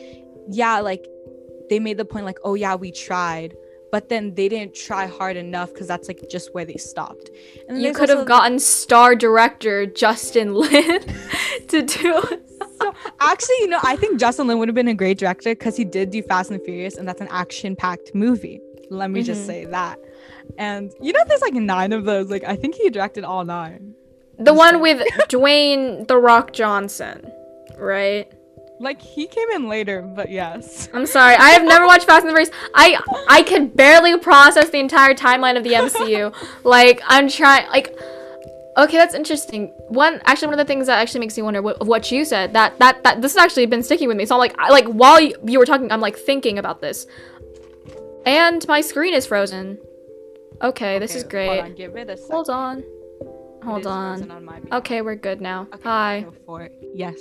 [0.50, 1.06] yeah, like
[1.70, 3.58] they made the point like, "Oh yeah, we tried."
[3.92, 7.30] But then they didn't try hard enough because that's like just where they stopped.
[7.68, 11.02] And you could have gotten star director Justin Lin
[11.68, 12.22] to do.
[12.80, 15.76] so actually, you know, I think Justin Lin would have been a great director because
[15.76, 18.62] he did do Fast and Furious, and that's an action-packed movie.
[18.90, 19.26] Let me mm-hmm.
[19.26, 20.00] just say that.
[20.58, 22.30] And you know, there's like nine of those.
[22.30, 23.96] Like I think he directed all nine.
[24.38, 27.32] The one with Dwayne the Rock Johnson,
[27.78, 28.32] right?
[28.80, 30.88] Like he came in later, but yes.
[30.94, 31.36] I'm sorry.
[31.36, 32.50] I have never watched Fast and the Furious.
[32.74, 32.98] I
[33.28, 36.34] I can barely process the entire timeline of the MCU.
[36.64, 37.94] like I'm trying like
[38.78, 39.68] Okay, that's interesting.
[39.90, 42.54] One actually one of the things that actually makes me wonder what, what you said
[42.54, 44.26] that that that this has actually been sticking with me.
[44.26, 47.06] So I'm like I, like while you, you were talking I'm like thinking about this.
[48.26, 49.78] And my screen is frozen.
[50.62, 51.48] Okay, okay this is great.
[51.48, 52.32] Hold on, give it a second.
[52.32, 52.84] Hold on.
[53.62, 54.32] Hold on.
[54.32, 55.68] on okay, we're good now.
[55.74, 56.22] Okay, Hi.
[56.22, 56.74] Go for it.
[56.94, 57.20] Yes.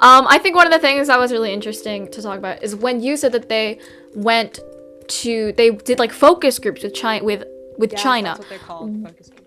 [0.00, 2.74] Um, I think one of the things that was really interesting to talk about is
[2.74, 3.78] when you said that they
[4.14, 4.60] went
[5.06, 7.44] to they did like focus groups with China with
[7.78, 8.28] with yes, China.
[8.28, 9.02] That's what they're called.
[9.02, 9.40] Focus groups.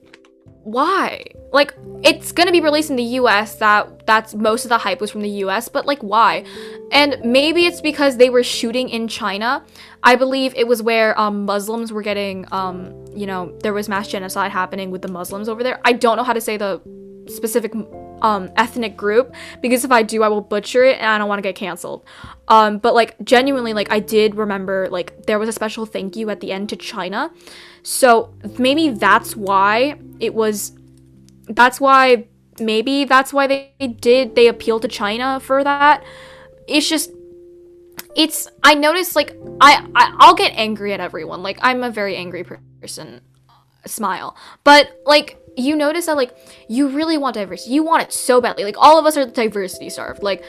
[0.64, 1.24] Why?
[1.54, 1.74] Like
[2.04, 5.22] it's gonna be released in the US that that's most of the hype was from
[5.22, 6.44] the US, but like why?
[6.92, 9.64] And maybe it's because they were shooting in China.
[10.04, 14.08] I believe it was where um, Muslims were getting um, you know, there was mass
[14.08, 15.80] genocide happening with the Muslims over there.
[15.86, 16.82] I don't know how to say the
[17.30, 17.74] specific
[18.22, 21.40] um ethnic group because if I do I will butcher it and I don't want
[21.40, 22.06] to get canceled.
[22.48, 26.30] Um but like genuinely like I did remember like there was a special thank you
[26.30, 27.32] at the end to China.
[27.84, 30.74] So maybe that's why it was
[31.48, 32.28] that's why
[32.60, 36.04] maybe that's why they did they appeal to China for that.
[36.68, 37.12] It's just
[38.16, 41.44] it's I noticed like I, I I'll get angry at everyone.
[41.44, 43.22] Like I'm a very angry person.
[43.86, 44.36] Smile.
[44.64, 46.36] But like you notice that like
[46.68, 47.74] you really want diversity.
[47.74, 48.64] You want it so badly.
[48.64, 50.22] Like all of us are diversity starved.
[50.22, 50.44] Like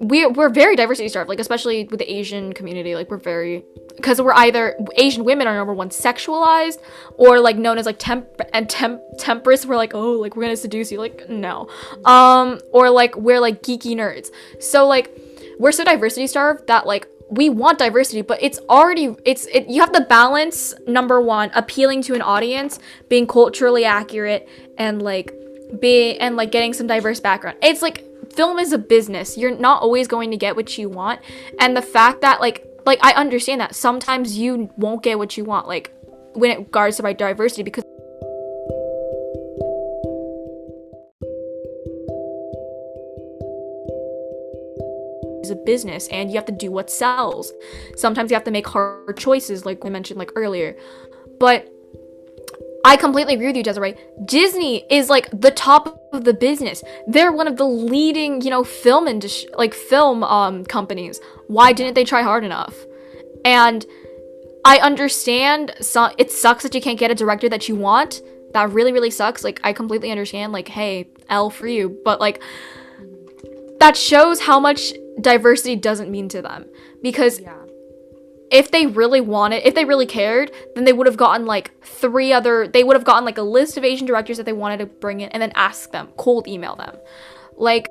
[0.00, 1.28] we're we're very diversity starved.
[1.28, 2.94] Like especially with the Asian community.
[2.94, 3.64] Like we're very
[3.96, 6.78] because we're either Asian women are number one sexualized
[7.14, 9.64] or like known as like temp and temp temperance.
[9.64, 10.98] We're like oh like we're gonna seduce you.
[10.98, 11.68] Like no,
[12.04, 14.30] um or like we're like geeky nerds.
[14.60, 15.16] So like
[15.58, 19.80] we're so diversity starved that like we want diversity but it's already it's it, you
[19.80, 22.78] have to balance number one appealing to an audience
[23.08, 24.48] being culturally accurate
[24.78, 25.34] and like
[25.80, 27.58] be and like getting some diverse background.
[27.62, 29.36] It's like film is a business.
[29.36, 31.20] You're not always going to get what you want.
[31.60, 35.44] And the fact that like like i understand that sometimes you won't get what you
[35.44, 35.92] want like
[36.32, 37.84] when it regards to right diversity because
[45.48, 47.52] is a business and you have to do what sells.
[47.96, 50.76] Sometimes you have to make hard choices, like we mentioned like earlier.
[51.40, 51.72] But
[52.84, 53.96] I completely agree with you, Desiree.
[54.24, 56.82] Disney is like the top of the business.
[57.06, 61.20] They're one of the leading, you know, film industry, like film um companies.
[61.48, 62.74] Why didn't they try hard enough?
[63.44, 63.84] And
[64.64, 65.74] I understand.
[65.80, 68.22] So it sucks that you can't get a director that you want.
[68.52, 69.44] That really, really sucks.
[69.44, 70.52] Like I completely understand.
[70.52, 71.98] Like, hey, L for you.
[72.04, 72.42] But like,
[73.80, 76.66] that shows how much diversity doesn't mean to them.
[77.02, 77.56] Because yeah.
[78.50, 82.32] if they really wanted if they really cared then they would have gotten like three
[82.32, 84.86] other they would have gotten like a list of asian directors that they wanted to
[84.86, 86.96] bring in and then ask them cold email them.
[87.56, 87.88] Like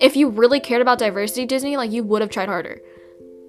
[0.00, 2.80] if you really cared about diversity disney like you would have tried harder.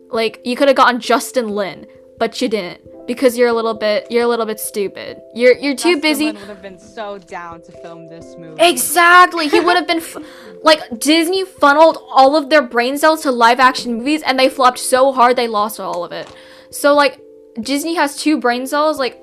[0.09, 1.87] Like you could have gotten justin lin
[2.21, 5.19] but you didn't because you're a little bit you're a little bit stupid.
[5.33, 6.27] You're you're too busy.
[6.27, 8.61] would have been so down to film this movie.
[8.61, 9.47] Exactly.
[9.47, 10.17] He would have been f-
[10.61, 14.77] like Disney funneled all of their brain cells to live action movies and they flopped
[14.77, 16.31] so hard they lost all of it.
[16.69, 17.19] So like
[17.59, 19.19] Disney has two brain cells like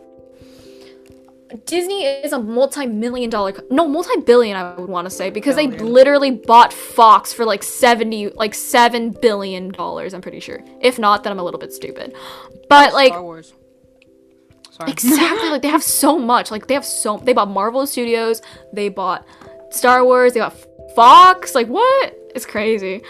[1.64, 5.78] Disney is a multi-million dollar no multi-billion I would want to say because Billion.
[5.78, 10.60] they literally bought Fox for like 70 like 7 billion dollars I'm pretty sure.
[10.80, 12.14] If not then I'm a little bit stupid.
[12.68, 13.54] But like Wars.
[14.70, 14.90] Sorry.
[14.90, 15.48] Exactly.
[15.50, 16.50] like they have so much.
[16.50, 18.42] Like they have so they bought Marvel Studios,
[18.72, 19.26] they bought
[19.70, 20.56] Star Wars, they got
[20.94, 21.54] Fox.
[21.54, 22.14] Like what?
[22.34, 23.02] It's crazy.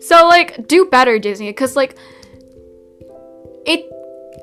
[0.00, 1.96] So like do better Disney cuz like
[3.66, 3.90] it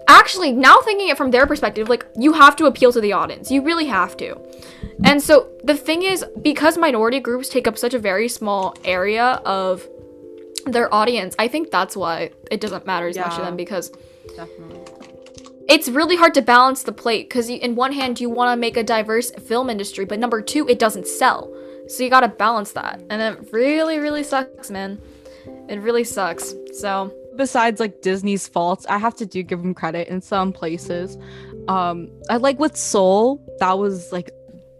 [0.08, 3.52] actually now thinking it from their perspective, like you have to appeal to the audience.
[3.52, 4.38] You really have to.
[5.04, 9.42] And so the thing is because minority groups take up such a very small area
[9.46, 9.88] of
[10.66, 13.92] their audience, I think that's why it doesn't matter as yeah, much to them because
[14.36, 14.80] definitely.
[15.68, 18.78] it's really hard to balance the plate because in one hand you want to make
[18.78, 21.54] a diverse film industry but number two it doesn't sell.
[21.88, 23.02] So you gotta balance that.
[23.10, 25.00] And it really really sucks man.
[25.70, 26.56] It really sucks.
[26.74, 31.18] So besides like disney's faults i have to do give them credit in some places
[31.68, 34.30] um i like with soul that was like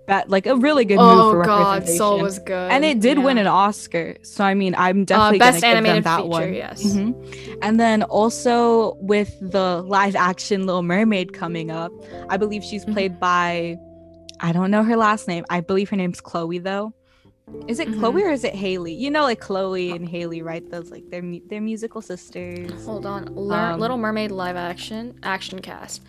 [0.08, 1.98] that like a really good oh, move for God, representation.
[1.98, 3.24] Soul was good, and it did yeah.
[3.24, 4.16] win an Oscar.
[4.22, 6.54] So I mean, I'm uh, definitely uh, best gonna animated give them that feature, one.
[6.54, 7.60] Yes, mm-hmm.
[7.62, 11.92] and then also with the live action Little Mermaid coming up,
[12.30, 12.94] I believe she's mm-hmm.
[12.94, 13.20] played mm-hmm.
[13.20, 13.78] by,
[14.40, 15.46] I don't know her last name.
[15.50, 16.94] I believe her name's Chloe though.
[17.68, 18.00] Is it mm-hmm.
[18.00, 18.94] Chloe or is it Haley?
[18.94, 20.68] You know, like Chloe and Haley, right?
[20.70, 22.86] Those like they're they're musical sisters.
[22.86, 26.02] Hold on, um, Little Mermaid live action action cast.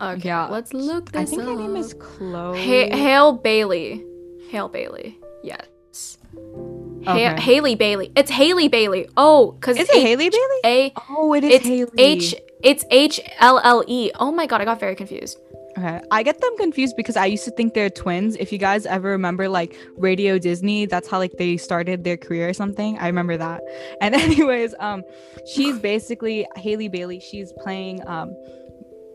[0.00, 0.46] Okay, yeah.
[0.46, 1.48] let's look this I think up.
[1.48, 2.56] her name is Chloe.
[2.56, 4.04] Ha- Halle Bailey.
[4.52, 5.18] Halle Bailey.
[5.42, 6.18] Yes.
[6.36, 7.24] Okay.
[7.24, 8.12] Ha- Haley Bailey.
[8.14, 9.08] It's Haley Bailey.
[9.16, 10.60] Oh, because is it H- Haley Bailey?
[10.64, 10.92] A.
[11.10, 11.90] Oh, it is it's Haley.
[11.98, 12.34] H.
[12.62, 14.12] It's H L L E.
[14.20, 15.38] Oh my god, I got very confused.
[15.78, 16.00] Okay.
[16.10, 18.36] I get them confused because I used to think they're twins.
[18.40, 22.48] If you guys ever remember like Radio Disney, that's how like they started their career
[22.48, 22.98] or something.
[22.98, 23.62] I remember that.
[24.00, 25.04] And anyways, um
[25.46, 27.20] she's basically Haley Bailey.
[27.20, 28.34] She's playing um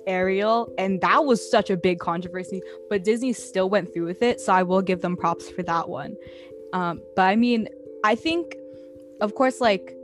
[0.07, 2.61] Ariel, and that was such a big controversy.
[2.89, 5.89] But Disney still went through with it, so I will give them props for that
[5.89, 6.15] one.
[6.73, 7.67] Um, but I mean,
[8.03, 8.55] I think,
[9.21, 9.95] of course, like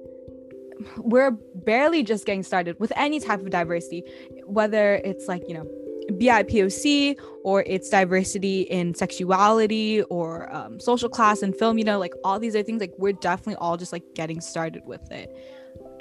[0.98, 4.04] we're barely just getting started with any type of diversity,
[4.46, 5.68] whether it's like you know
[6.12, 12.14] BIPOC or it's diversity in sexuality or um, social class and film, you know, like
[12.24, 15.36] all these other things, like we're definitely all just like getting started with it.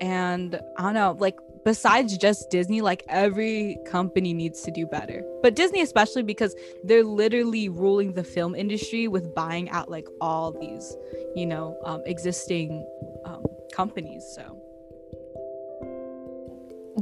[0.00, 5.22] And I don't know, like besides just Disney, like every company needs to do better.
[5.42, 6.54] But Disney, especially because
[6.84, 10.96] they're literally ruling the film industry with buying out like all these,
[11.34, 12.86] you know, um, existing
[13.24, 14.24] um, companies.
[14.34, 14.57] So.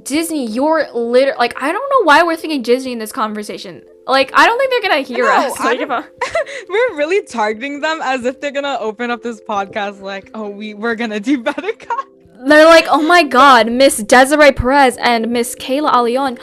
[0.02, 3.82] Disney, you're literally like I don't know why we're thinking Disney in this conversation.
[4.06, 5.58] Like I don't think they're gonna hear no, us.
[5.58, 5.80] Like,
[6.68, 10.74] we're really targeting them as if they're gonna open up this podcast like, oh, we
[10.74, 11.72] we're gonna do better.
[12.46, 16.38] they're like, oh my god, Miss Desiree Perez and Miss Kayla Alion,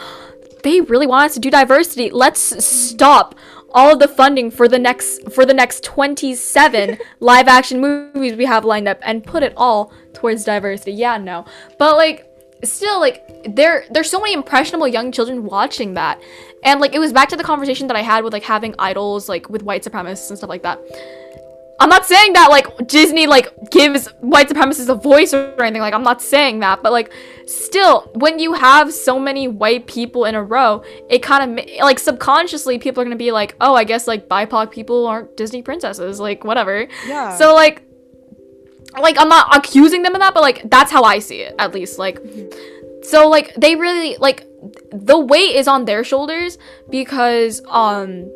[0.63, 2.09] they really want us to do diversity.
[2.09, 3.35] Let's stop
[3.73, 8.45] all of the funding for the next for the next 27 live action movies we
[8.45, 10.93] have lined up and put it all towards diversity.
[10.93, 11.45] Yeah, no.
[11.79, 12.32] But like
[12.63, 13.23] still like
[13.55, 16.21] there there's so many impressionable young children watching that.
[16.63, 19.27] And like it was back to the conversation that i had with like having idols
[19.27, 20.79] like with white supremacists and stuff like that.
[21.79, 25.93] I'm not saying that like disney like gives white supremacists a voice or anything like
[25.93, 27.11] i'm not saying that but like
[27.45, 31.99] still when you have so many white people in a row it kind of like
[31.99, 36.19] subconsciously people are gonna be like oh i guess like bipoc people aren't disney princesses
[36.19, 36.87] like whatever.
[37.05, 37.35] Yeah.
[37.37, 37.83] So like
[38.99, 41.73] like I'm not accusing them of that, but like that's how I see it at
[41.73, 41.99] least.
[41.99, 42.19] Like
[43.03, 44.45] so like they really like
[44.91, 46.57] the weight is on their shoulders
[46.89, 48.31] because um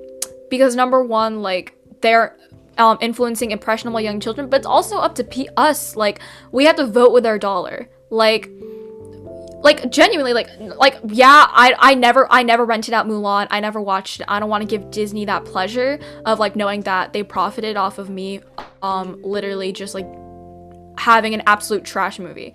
[0.49, 2.35] because number one like they're
[2.77, 6.19] um influencing impressionable young children, but it's also up to P- us like
[6.51, 7.89] we have to vote with our dollar.
[8.09, 8.49] Like
[9.61, 13.81] like genuinely like like yeah i i never i never rented out mulan i never
[13.81, 17.75] watched i don't want to give disney that pleasure of like knowing that they profited
[17.75, 18.39] off of me
[18.84, 20.05] um literally just like
[20.98, 22.53] having an absolute trash movie.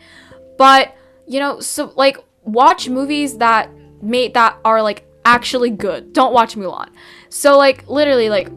[0.59, 0.95] But,
[1.27, 3.71] you know, so like watch movies that
[4.03, 6.13] made that are like actually good.
[6.13, 6.91] Don't watch Mulan.
[7.29, 8.49] So like literally like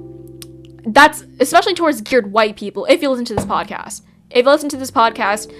[0.87, 4.01] that's especially towards geared white people if you listen to this podcast.
[4.29, 5.53] If you listen to this podcast,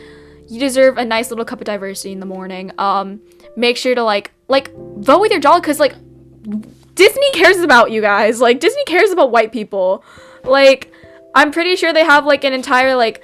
[0.49, 2.72] you deserve a nice little cup of diversity in the morning.
[2.77, 3.22] Um
[3.56, 5.95] make sure to like like vote with your dollar cuz like
[6.95, 8.41] Disney cares about you guys.
[8.41, 10.03] Like Disney cares about white people.
[10.43, 10.91] Like
[11.34, 13.22] I'm pretty sure they have like an entire like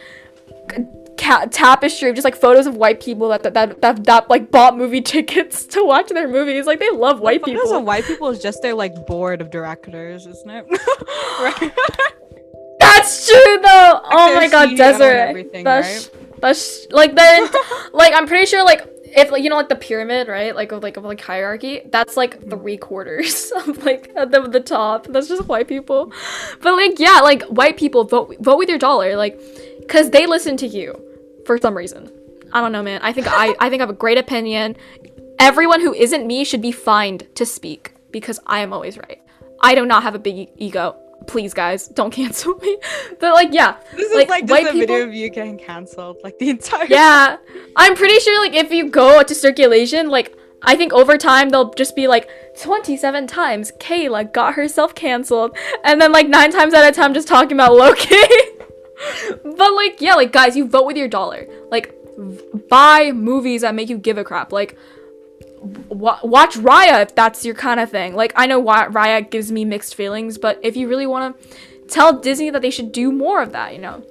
[1.17, 4.51] ca- tapestry of just like photos of white people that that, that that that like
[4.51, 6.65] bought movie tickets to watch their movies.
[6.65, 7.61] Like they love white people.
[7.61, 10.65] Photos of white people is just their like board of directors, isn't it?
[11.39, 11.71] right.
[12.79, 14.01] That's true though.
[14.03, 15.63] Like, oh my god, Desiree.
[15.63, 16.21] That's right?
[16.41, 17.47] that's like they're
[17.93, 20.83] like I'm pretty sure like if like you know like the pyramid right like of
[20.83, 22.49] like of like hierarchy that's like mm-hmm.
[22.49, 26.11] three quarters of like at the, the top that's just white people
[26.61, 29.39] but like yeah like white people vote vote with your dollar like
[29.81, 30.99] because they listen to you
[31.45, 32.11] for some reason.
[32.53, 33.01] I don't know, man.
[33.01, 34.75] I think I I think I have a great opinion.
[35.39, 39.21] Everyone who isn't me should be fined to speak because I am always right.
[39.61, 40.95] I do not have a big ego.
[41.27, 42.77] Please, guys, don't cancel me.
[43.19, 46.17] But like, yeah, this like, is like just a people, video of you getting canceled,
[46.23, 46.87] like the entire.
[46.87, 47.37] Yeah,
[47.75, 51.73] I'm pretty sure like if you go to circulation, like I think over time they'll
[51.73, 52.29] just be like
[52.59, 57.27] 27 times Kayla got herself canceled, and then like nine times out of time just
[57.27, 58.15] talking about Loki.
[59.43, 61.47] but like, yeah, like guys, you vote with your dollar.
[61.69, 61.95] Like,
[62.69, 64.51] buy movies that make you give a crap.
[64.51, 64.77] Like,
[65.89, 68.15] w- watch Raya if that's your kind of thing.
[68.15, 71.57] Like, I know Raya gives me mixed feelings, but if you really want to
[71.87, 74.05] tell Disney that they should do more of that, you know.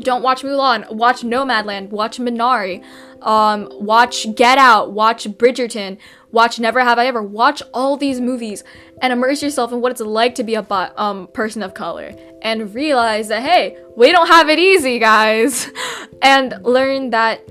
[0.00, 0.90] Don't watch Mulan.
[0.90, 1.90] Watch Nomadland.
[1.90, 2.82] Watch Minari.
[3.20, 4.92] Um, watch Get Out.
[4.92, 5.98] Watch Bridgerton.
[6.30, 7.22] Watch Never Have I Ever.
[7.22, 8.64] Watch all these movies
[9.02, 10.64] and immerse yourself in what it's like to be a
[10.96, 15.68] um, person of color and realize that, hey, we don't have it easy, guys.
[16.22, 17.42] and learn that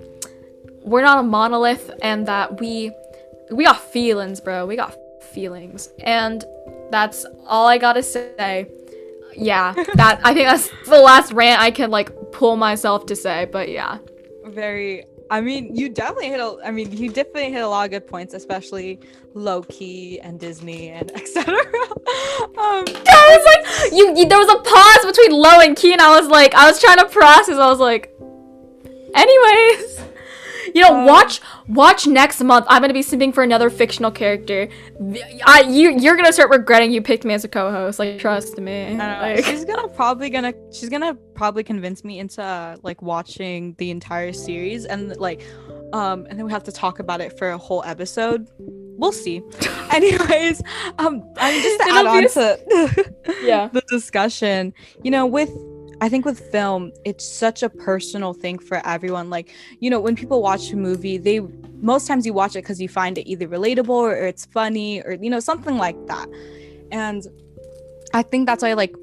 [0.82, 2.92] we're not a monolith and that we
[3.52, 4.66] we got feelings, bro.
[4.66, 5.90] We got feelings.
[6.00, 6.44] And
[6.90, 8.68] that's all I gotta say.
[9.36, 13.46] Yeah, that I think that's the last rant I can like pull myself to say,
[13.52, 13.98] but yeah.
[14.46, 16.58] Very I mean, you definitely hit a.
[16.62, 19.00] I mean, you definitely hit a lot of good points, especially
[19.34, 21.56] Loki and Disney and etc.
[21.56, 24.28] um, yeah, was like you, you.
[24.28, 26.98] There was a pause between low and key, and I was like, I was trying
[26.98, 27.56] to process.
[27.56, 28.14] I was like,
[29.16, 29.91] anyways.
[30.74, 32.66] You know, um, watch watch next month.
[32.70, 34.68] I'm gonna be simping for another fictional character.
[35.46, 38.00] I you you're gonna start regretting you picked me as a co-host.
[38.00, 38.96] Like trust me.
[38.96, 43.92] Like, she's gonna probably gonna she's gonna probably convince me into uh, like watching the
[43.92, 45.46] entire series and like
[45.94, 48.48] um and then we have to talk about it for a whole episode
[49.02, 49.42] we'll see.
[49.92, 50.62] Anyways,
[51.00, 54.74] um, I'm just to add on to yeah the discussion.
[55.04, 55.50] You know, with
[56.02, 59.30] I think with film, it's such a personal thing for everyone.
[59.30, 61.42] Like, you know, when people watch a movie, they
[61.80, 65.14] most times you watch it because you find it either relatable or, it's funny or
[65.14, 66.28] you know something like that.
[66.92, 67.28] And
[68.16, 68.96] I think that's why like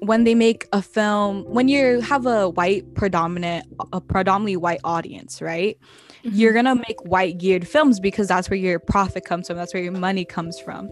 [0.00, 5.40] when they make a film when you have a white predominant a predominantly white audience
[5.40, 5.78] right
[6.24, 6.34] mm-hmm.
[6.34, 9.82] you're gonna make white geared films because that's where your profit comes from that's where
[9.82, 10.90] your money comes from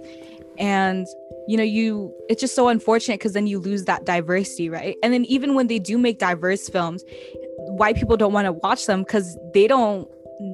[0.60, 1.06] and
[1.48, 4.96] you know you it's just so unfortunate because then you lose that diversity right?
[5.02, 7.02] And then even when they do make diverse films
[7.56, 10.08] white people don't want to watch them because they don't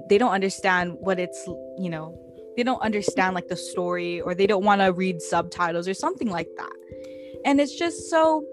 [0.08, 1.46] they don't understand what it's
[1.78, 2.18] you know
[2.56, 6.30] they don't understand like the story or they don't want to read subtitles or something
[6.30, 6.72] like that.
[7.44, 8.44] And it's just so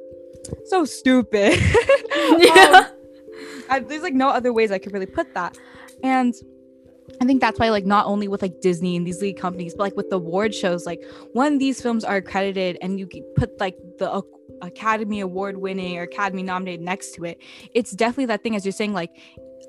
[0.66, 1.60] so stupid.
[2.38, 2.88] Yeah.
[2.90, 5.58] Um, I, there's like no other ways i could really put that.
[6.04, 6.34] And
[7.22, 9.84] I think that's why, like, not only with like Disney and these lead companies, but
[9.84, 11.04] like with the award shows, like
[11.34, 14.24] when these films are accredited and you put like the
[14.62, 17.42] Academy Award winning or Academy nominated next to it,
[17.74, 19.12] it's definitely that thing as you're saying, like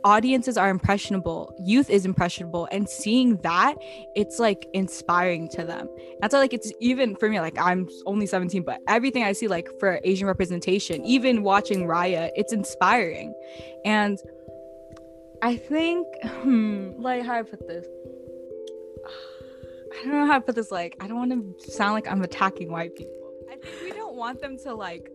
[0.05, 3.75] audiences are impressionable youth is impressionable and seeing that
[4.15, 5.89] it's like inspiring to them.
[6.21, 9.49] That's why like it's even for me like i'm only 17 but everything i see
[9.49, 13.35] like for asian representation even watching raya it's inspiring.
[13.85, 14.19] And
[15.45, 17.87] i think hmm, like how i put this
[19.93, 22.23] i don't know how to put this like i don't want to sound like i'm
[22.23, 25.11] attacking white people i think we don't want them to like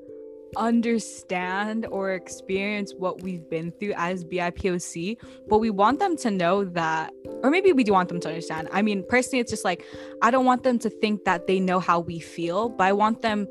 [0.56, 6.66] understand or experience what we've been through as BIPOC, but we want them to know
[6.66, 8.68] that, or maybe we do want them to understand.
[8.72, 9.86] I mean, personally, it's just like,
[10.22, 13.22] I don't want them to think that they know how we feel, but I want
[13.22, 13.48] them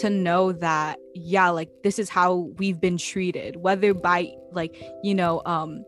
[0.00, 5.14] to know that, yeah, like this is how we've been treated, whether by like, you
[5.14, 5.84] know, um,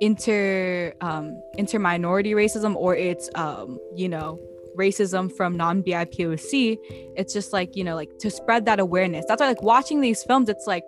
[0.00, 4.38] inter um inter minority racism or it's um you know
[4.76, 6.78] racism from non-BIPOC,
[7.16, 9.24] it's just like, you know, like to spread that awareness.
[9.28, 10.84] That's why like watching these films, it's like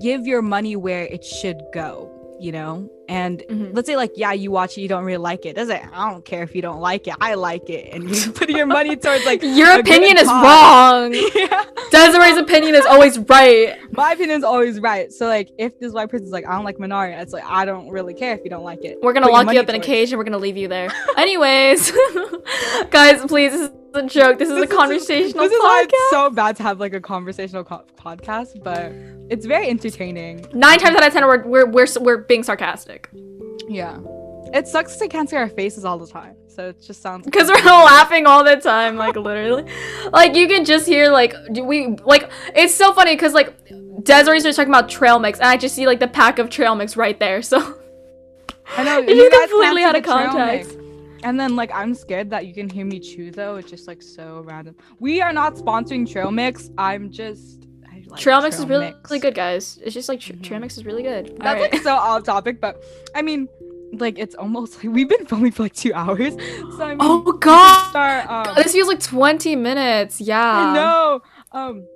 [0.00, 2.90] give your money where it should go, you know?
[3.08, 3.74] And mm-hmm.
[3.74, 5.56] let's say like, yeah, you watch it, you don't really like it.
[5.56, 7.14] Doesn't I don't care if you don't like it.
[7.20, 7.92] I like it.
[7.92, 11.14] And you put your money towards like your opinion is wrong.
[11.34, 11.64] yeah.
[11.90, 13.76] Desiree's opinion is always right.
[13.92, 15.10] My opinion is always right.
[15.12, 17.88] So like if this white person's like, I don't like Minari, it's like I don't
[17.88, 18.98] really care if you don't like it.
[19.02, 20.90] We're gonna put lock you up in a cage and we're gonna leave you there.
[21.16, 21.92] Anyways,
[22.90, 24.38] guys, please a joke.
[24.38, 25.44] This is this a conversational.
[25.44, 25.52] Is, this podcast.
[25.52, 28.92] is why it's so bad to have like a conversational co- podcast, but
[29.30, 30.46] it's very entertaining.
[30.52, 33.08] Nine times out of ten, we're we're we're, we're being sarcastic.
[33.68, 33.98] Yeah.
[34.54, 36.34] It sucks they can't see our faces all the time.
[36.48, 39.70] So it just sounds because we're laughing all the time, like literally.
[40.12, 43.54] like you can just hear like we like it's so funny because like
[44.04, 46.74] Desiree's just talking about trail mix, and I just see like the pack of trail
[46.74, 47.42] mix right there.
[47.42, 47.78] So
[48.76, 50.77] I know you completely out of context.
[51.22, 53.56] And then like I'm scared that you can hear me chew though.
[53.56, 54.76] It's just like so random.
[54.98, 56.70] We are not sponsoring trail mix.
[56.78, 57.66] I'm just
[58.08, 59.10] like trail mix is really, mix.
[59.10, 59.78] really good, guys.
[59.82, 60.40] It's just like mm-hmm.
[60.42, 61.36] trail mix is really good.
[61.40, 61.72] That's right.
[61.72, 62.82] like so off topic, but
[63.14, 63.48] I mean,
[63.92, 66.34] like it's almost like we've been filming for like two hours.
[66.34, 70.20] So I mean, oh god, start, um, this feels like twenty minutes.
[70.20, 71.20] Yeah, I know.
[71.52, 71.86] Um,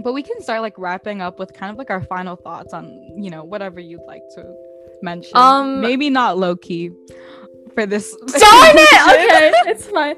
[0.00, 2.86] but we can start like wrapping up with kind of like our final thoughts on
[3.16, 4.54] you know whatever you'd like to
[5.02, 5.32] mention.
[5.34, 6.90] Um, maybe not low key
[7.78, 8.16] for this.
[8.16, 8.88] Darn it!
[9.08, 10.16] Okay, it's fine.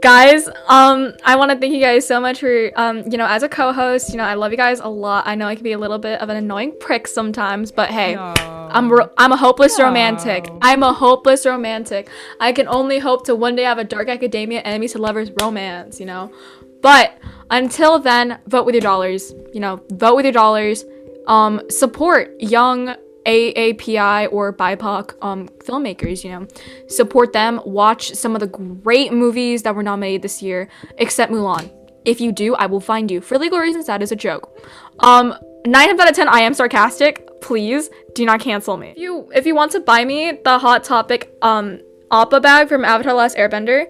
[0.00, 3.42] Guys, um, I want to thank you guys so much for, um, you know, as
[3.42, 5.26] a co-host, you know, I love you guys a lot.
[5.26, 8.14] I know I can be a little bit of an annoying prick sometimes, but hey,
[8.14, 8.34] no.
[8.38, 9.84] I'm I'm a hopeless no.
[9.84, 10.48] romantic.
[10.62, 12.08] I'm a hopeless romantic.
[12.40, 16.00] I can only hope to one day have a dark academia enemies to lovers romance,
[16.00, 16.32] you know.
[16.80, 17.18] But
[17.50, 19.32] until then, vote with your dollars.
[19.52, 20.84] You know, vote with your dollars.
[21.26, 26.46] Um, support young AAPI or BIPOC um, filmmakers, you know.
[26.88, 27.60] Support them.
[27.64, 30.68] Watch some of the great movies that were nominated this year,
[30.98, 31.70] except Mulan.
[32.04, 33.20] If you do, I will find you.
[33.20, 34.60] For legal reasons, that is a joke.
[35.00, 35.34] Um,
[35.66, 37.28] 9 out of 10, I am sarcastic.
[37.40, 38.90] Please do not cancel me.
[38.90, 41.80] If you if you want to buy me the Hot Topic um
[42.10, 43.86] bag from Avatar Last Airbender,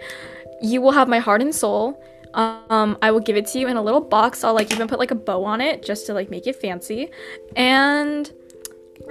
[0.62, 2.02] you will have my heart and soul.
[2.34, 4.44] Um, I will give it to you in a little box.
[4.44, 7.10] I'll like even put like a bow on it just to like make it fancy.
[7.56, 8.30] And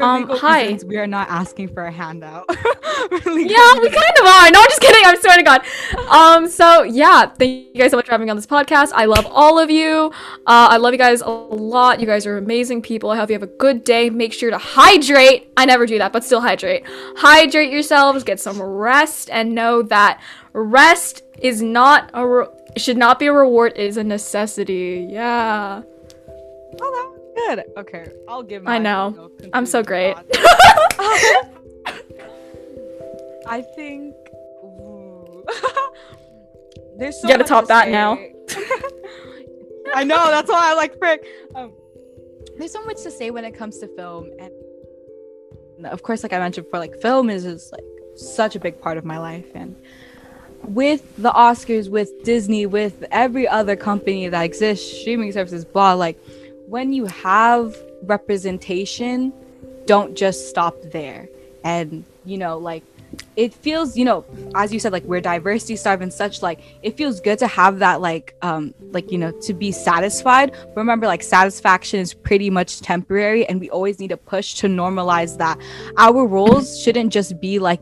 [0.02, 0.64] um, hi.
[0.64, 2.45] Reasons, we are not asking for a handout.
[3.11, 4.52] really yeah, we kind of are.
[4.52, 5.02] No, I'm just kidding.
[5.06, 5.61] I'm swear to God.
[6.10, 8.91] Um, so yeah, thank you guys so much for having me on this podcast.
[8.94, 10.11] I love all of you.
[10.45, 11.99] Uh, I love you guys a lot.
[11.99, 13.11] You guys are amazing people.
[13.11, 14.10] I hope you have a good day.
[14.10, 15.52] Make sure to hydrate.
[15.57, 16.84] I never do that, but still hydrate.
[17.18, 18.23] Hydrate yourselves.
[18.23, 20.22] Get some rest, and know that
[20.53, 22.48] rest is not a re-
[22.78, 23.73] should not be a reward.
[23.76, 25.07] It is a necessity.
[25.10, 25.82] Yeah.
[26.80, 27.11] Oh,
[27.48, 27.64] good.
[27.78, 28.68] Okay, I'll give.
[28.68, 29.32] I know.
[29.54, 30.16] I'm so great.
[33.48, 34.16] I think.
[36.98, 38.14] There's so you gotta top to that now.
[39.94, 41.26] I know that's why I like frick.
[41.56, 41.74] Um,
[42.58, 44.52] there's so much to say when it comes to film, and
[45.86, 47.84] of course, like I mentioned before, like film is just like
[48.16, 49.76] such a big part of my life, and
[50.64, 56.18] with the Oscars, with Disney, with every other company that exists, streaming services, blah, like
[56.72, 59.34] when you have representation,
[59.88, 61.27] don't just stop there.
[61.65, 62.81] And, you know, like
[63.35, 64.23] it feels, you know,
[64.56, 67.80] as you said, like we're diversity starved and such, like it feels good to have
[67.80, 70.53] that, like, um, like, you know, to be satisfied.
[70.53, 74.68] But remember, like, satisfaction is pretty much temporary, and we always need to push to
[74.68, 75.60] normalize that.
[75.98, 77.81] Our roles shouldn't just be like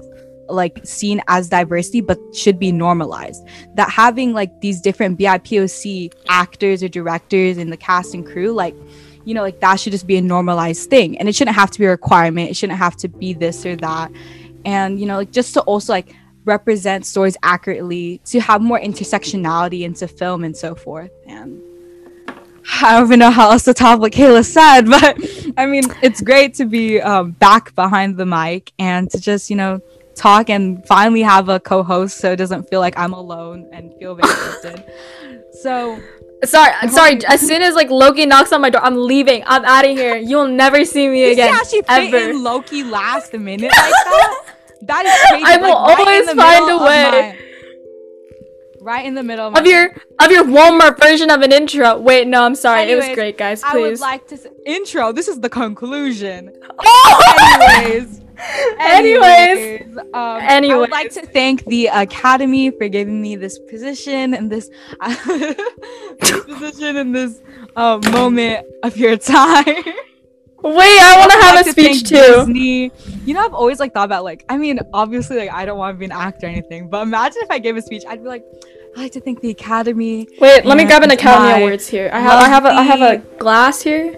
[0.49, 3.45] like seen as diversity but should be normalized.
[3.75, 8.75] That having like these different bipoc actors or directors in the cast and crew like
[9.25, 11.17] you know like that should just be a normalized thing.
[11.17, 12.49] And it shouldn't have to be a requirement.
[12.49, 14.11] It shouldn't have to be this or that.
[14.65, 16.15] And you know like just to also like
[16.45, 21.11] represent stories accurately to have more intersectionality into film and so forth.
[21.27, 21.61] And
[22.81, 25.17] I don't even know how else to top what Kayla said, but
[25.57, 29.55] I mean, it's great to be um, back behind the mic and to just, you
[29.55, 29.81] know,
[30.19, 34.15] talk and finally have a co-host so it doesn't feel like I'm alone and feel
[34.15, 34.85] very distant.
[35.61, 35.99] so
[36.45, 37.19] Sorry, sorry.
[37.25, 39.43] As soon as like Loki knocks on my door, I'm leaving.
[39.45, 40.15] I'm out of here.
[40.15, 41.53] You'll never see me again.
[41.69, 42.09] She ever.
[42.09, 44.55] fit in Loki last minute like that?
[44.83, 45.43] that is crazy.
[45.45, 47.11] I will like, always right find a way.
[47.11, 47.37] My,
[48.81, 49.89] right in the middle of, of, your
[50.19, 51.99] of your Walmart version of an intro.
[51.99, 52.83] Wait, no, I'm sorry.
[52.83, 53.61] Anyways, it was great, guys.
[53.61, 53.69] Please.
[53.69, 55.11] I would like to s- intro.
[55.11, 56.53] This is the conclusion.
[56.81, 57.77] Oh!
[57.81, 58.21] Anyways.
[58.79, 60.73] Anyways, um, Anyways.
[60.73, 64.69] I would like to thank the Academy for giving me this position and this,
[65.01, 65.15] uh,
[66.19, 67.41] this position in this
[67.75, 69.83] uh, moment of your time.
[70.61, 72.15] Wait, I want to have like a speech too.
[72.15, 72.91] Disney.
[73.25, 75.95] You know, I've always like thought about like, I mean, obviously, like I don't want
[75.95, 78.27] to be an actor or anything, but imagine if I gave a speech, I'd be
[78.27, 78.43] like,
[78.97, 80.27] I like to thank the Academy.
[80.39, 82.09] Wait, let me grab an Academy Awards here.
[82.11, 84.15] I have, I have, a, I have a glass here.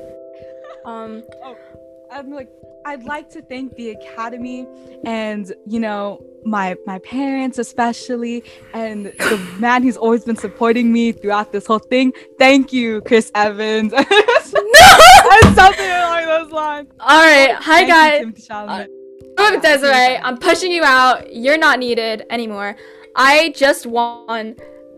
[0.85, 1.55] Um, oh,
[2.11, 2.49] I'm like,
[2.85, 4.67] I'd like to thank the Academy
[5.05, 8.43] and, you know, my my parents especially
[8.73, 12.11] and the man who's always been supporting me throughout this whole thing.
[12.39, 13.91] Thank you, Chris Evans.
[13.93, 14.01] no!
[15.53, 16.89] something along those lines.
[16.99, 17.53] All right.
[17.55, 18.49] Hi guys.
[18.49, 18.85] Uh,
[19.37, 20.17] I'm Desiree.
[20.17, 21.31] I'm pushing you out.
[21.33, 22.75] You're not needed anymore.
[23.15, 24.55] I just won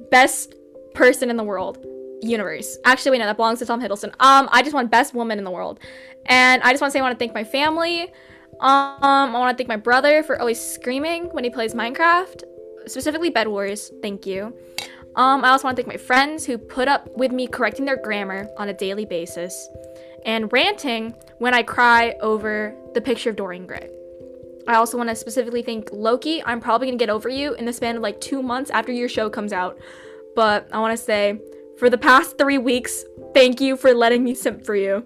[0.09, 0.55] best
[0.93, 1.85] person in the world
[2.23, 2.77] universe.
[2.85, 4.13] Actually, wait, no, that belongs to Tom Hiddleston.
[4.19, 5.79] Um, I just want best woman in the world.
[6.25, 8.03] And I just want to say I want to thank my family.
[8.59, 12.43] Um, I want to thank my brother for always screaming when he plays Minecraft,
[12.85, 13.91] specifically Bed Wars.
[14.01, 14.53] Thank you.
[15.15, 17.97] Um, I also want to thank my friends who put up with me correcting their
[17.97, 19.69] grammar on a daily basis
[20.25, 23.89] and ranting when I cry over the picture of Dorian Gray.
[24.67, 26.41] I also want to specifically thank Loki.
[26.43, 28.91] I'm probably going to get over you in the span of like two months after
[28.91, 29.77] your show comes out.
[30.35, 31.39] But I want to say,
[31.77, 35.05] for the past three weeks, thank you for letting me simp for you.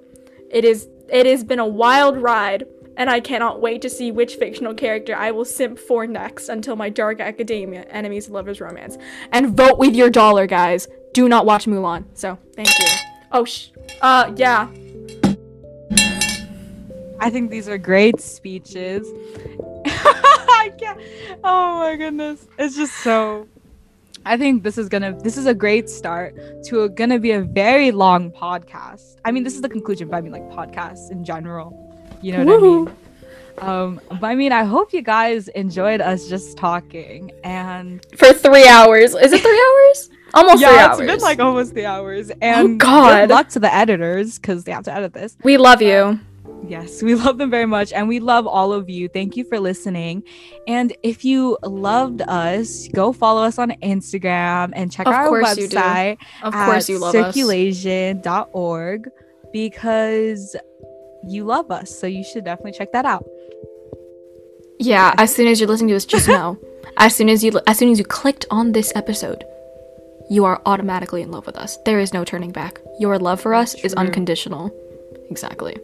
[0.50, 2.66] It is it has been a wild ride,
[2.98, 6.76] and I cannot wait to see which fictional character I will simp for next until
[6.76, 8.98] my Dark Academia Enemies Lovers Romance.
[9.32, 10.88] And vote with your dollar, guys.
[11.14, 12.06] Do not watch Mulan.
[12.14, 12.86] So, thank you.
[13.32, 13.70] Oh, sh-
[14.02, 14.68] uh, yeah.
[17.20, 19.08] I think these are great speeches.
[19.86, 21.00] I can't.
[21.44, 22.46] Oh my goodness.
[22.60, 23.48] It's just so
[24.28, 26.36] I think this is gonna this is a great start
[26.66, 29.16] to a, gonna be a very long podcast.
[29.24, 31.68] I mean, this is the conclusion, but I mean like podcasts in general.
[32.22, 32.82] You know what Woo-hoo.
[32.82, 32.96] I mean?
[33.60, 38.68] Um, but I mean, I hope you guys enjoyed us just talking and for three
[38.68, 39.16] hours.
[39.16, 40.10] Is it three hours?
[40.34, 41.00] Almost yeah, three hours.
[41.00, 42.30] it's been like almost three hours.
[42.42, 43.22] And oh, God.
[43.22, 45.38] good luck to the editors because they have to edit this.
[45.44, 46.20] We love you.
[46.68, 47.94] Yes, we love them very much.
[47.94, 49.08] And we love all of you.
[49.08, 50.24] Thank you for listening.
[50.68, 55.42] And if you loved us, go follow us on Instagram and check of out our
[55.42, 56.18] website.
[56.44, 59.10] Of course, you love circulation.org
[59.54, 60.56] because
[61.28, 61.98] you love us.
[61.98, 63.26] So you should definitely check that out.
[64.80, 66.60] Yeah, as soon as you're listening to this, just know.
[66.98, 69.44] as soon as you as soon as you clicked on this episode,
[70.30, 71.78] you are automatically in love with us.
[71.86, 72.80] There is no turning back.
[73.00, 74.72] Your love for us is unconditional.
[75.32, 75.78] Exactly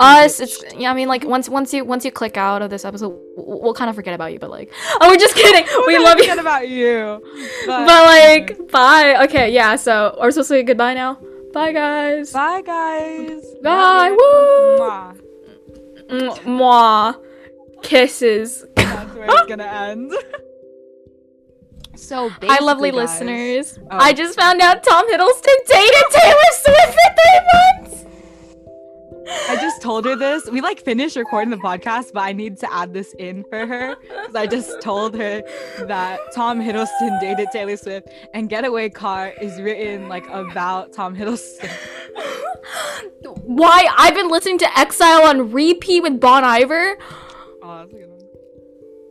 [0.00, 2.84] us it's yeah i mean like once once you once you click out of this
[2.84, 5.66] episode we'll, we'll kind of forget about you but like oh we're just kidding.
[5.86, 6.24] We love you.
[6.24, 7.22] forget about you.
[7.66, 9.24] But, but like bye.
[9.24, 11.18] Okay yeah so we're supposed to say goodbye now?
[11.52, 12.32] Bye guys.
[12.32, 13.42] Bye guys.
[13.62, 14.10] Bye.
[14.10, 14.78] Woo!
[14.78, 15.16] Mwah.
[16.44, 17.14] Mwah.
[17.82, 18.64] kisses.
[18.76, 20.12] That's where it's gonna end.
[21.96, 23.78] So hi, lovely guys, listeners.
[23.90, 23.98] Oh.
[23.98, 28.04] I just found out Tom Hiddleston dated Taylor Swift for three months.
[29.26, 30.48] I just told her this.
[30.50, 33.96] We like finished recording the podcast, but I need to add this in for her
[33.96, 35.42] because I just told her
[35.80, 41.70] that Tom Hiddleston dated Taylor Swift, and Getaway Car is written like about Tom Hiddleston.
[43.44, 43.88] Why?
[43.96, 46.96] I've been listening to Exile on repeat with Bon Iver.
[47.62, 48.20] Oh, that's a good one.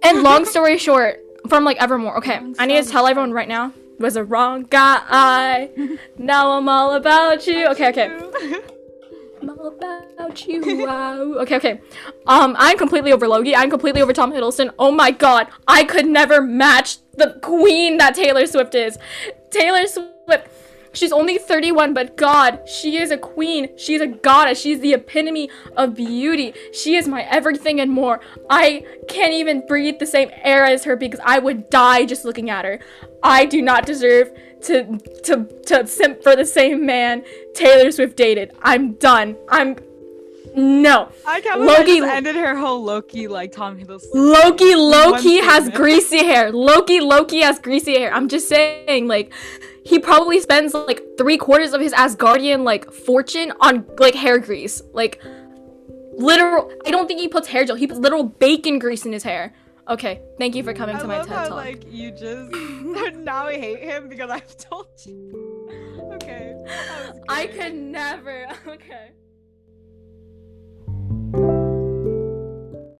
[0.03, 2.17] And long story short, from like Evermore.
[2.17, 3.73] Okay, I need to tell everyone right now.
[3.99, 5.69] Was a wrong guy.
[6.17, 7.67] now I'm all about you.
[7.67, 8.61] Okay, okay.
[9.41, 10.59] I'm all about you.
[10.85, 11.33] Wow.
[11.39, 11.81] Okay, okay.
[12.27, 13.55] Um, I'm completely over Loki.
[13.55, 14.71] I'm completely over Tom Hiddleston.
[14.79, 18.97] Oh my god, I could never match the queen that Taylor Swift is.
[19.51, 20.09] Taylor Swift
[20.91, 23.77] She's only 31, but God, she is a queen.
[23.77, 24.59] She's a goddess.
[24.59, 26.53] She's the epitome of beauty.
[26.73, 28.21] She is my everything and more.
[28.49, 32.49] I can't even breathe the same air as her because I would die just looking
[32.49, 32.79] at her.
[33.21, 34.31] I do not deserve
[34.63, 37.23] to to to simp for the same man
[37.53, 38.53] Taylor Swift dated.
[38.61, 39.37] I'm done.
[39.49, 39.77] I'm
[40.55, 41.11] no.
[41.25, 44.09] I can't Loki ended her whole Loki like Tom Hiddleston.
[44.13, 46.51] Loki Loki has greasy hair.
[46.51, 48.13] Loki Loki has greasy hair.
[48.13, 49.31] I'm just saying like
[49.83, 54.81] he probably spends like three quarters of his Asgardian like fortune on like hair grease.
[54.93, 55.21] Like
[56.13, 57.75] literal I don't think he puts hair gel.
[57.75, 59.53] He puts literal bacon grease in his hair.
[59.89, 61.57] Okay, thank you for coming I to my TED how, talk.
[61.57, 62.51] Like you just
[63.15, 65.45] now I hate him because I've told you.
[66.13, 66.53] Okay.
[67.29, 68.47] I could never.
[68.67, 69.11] Okay.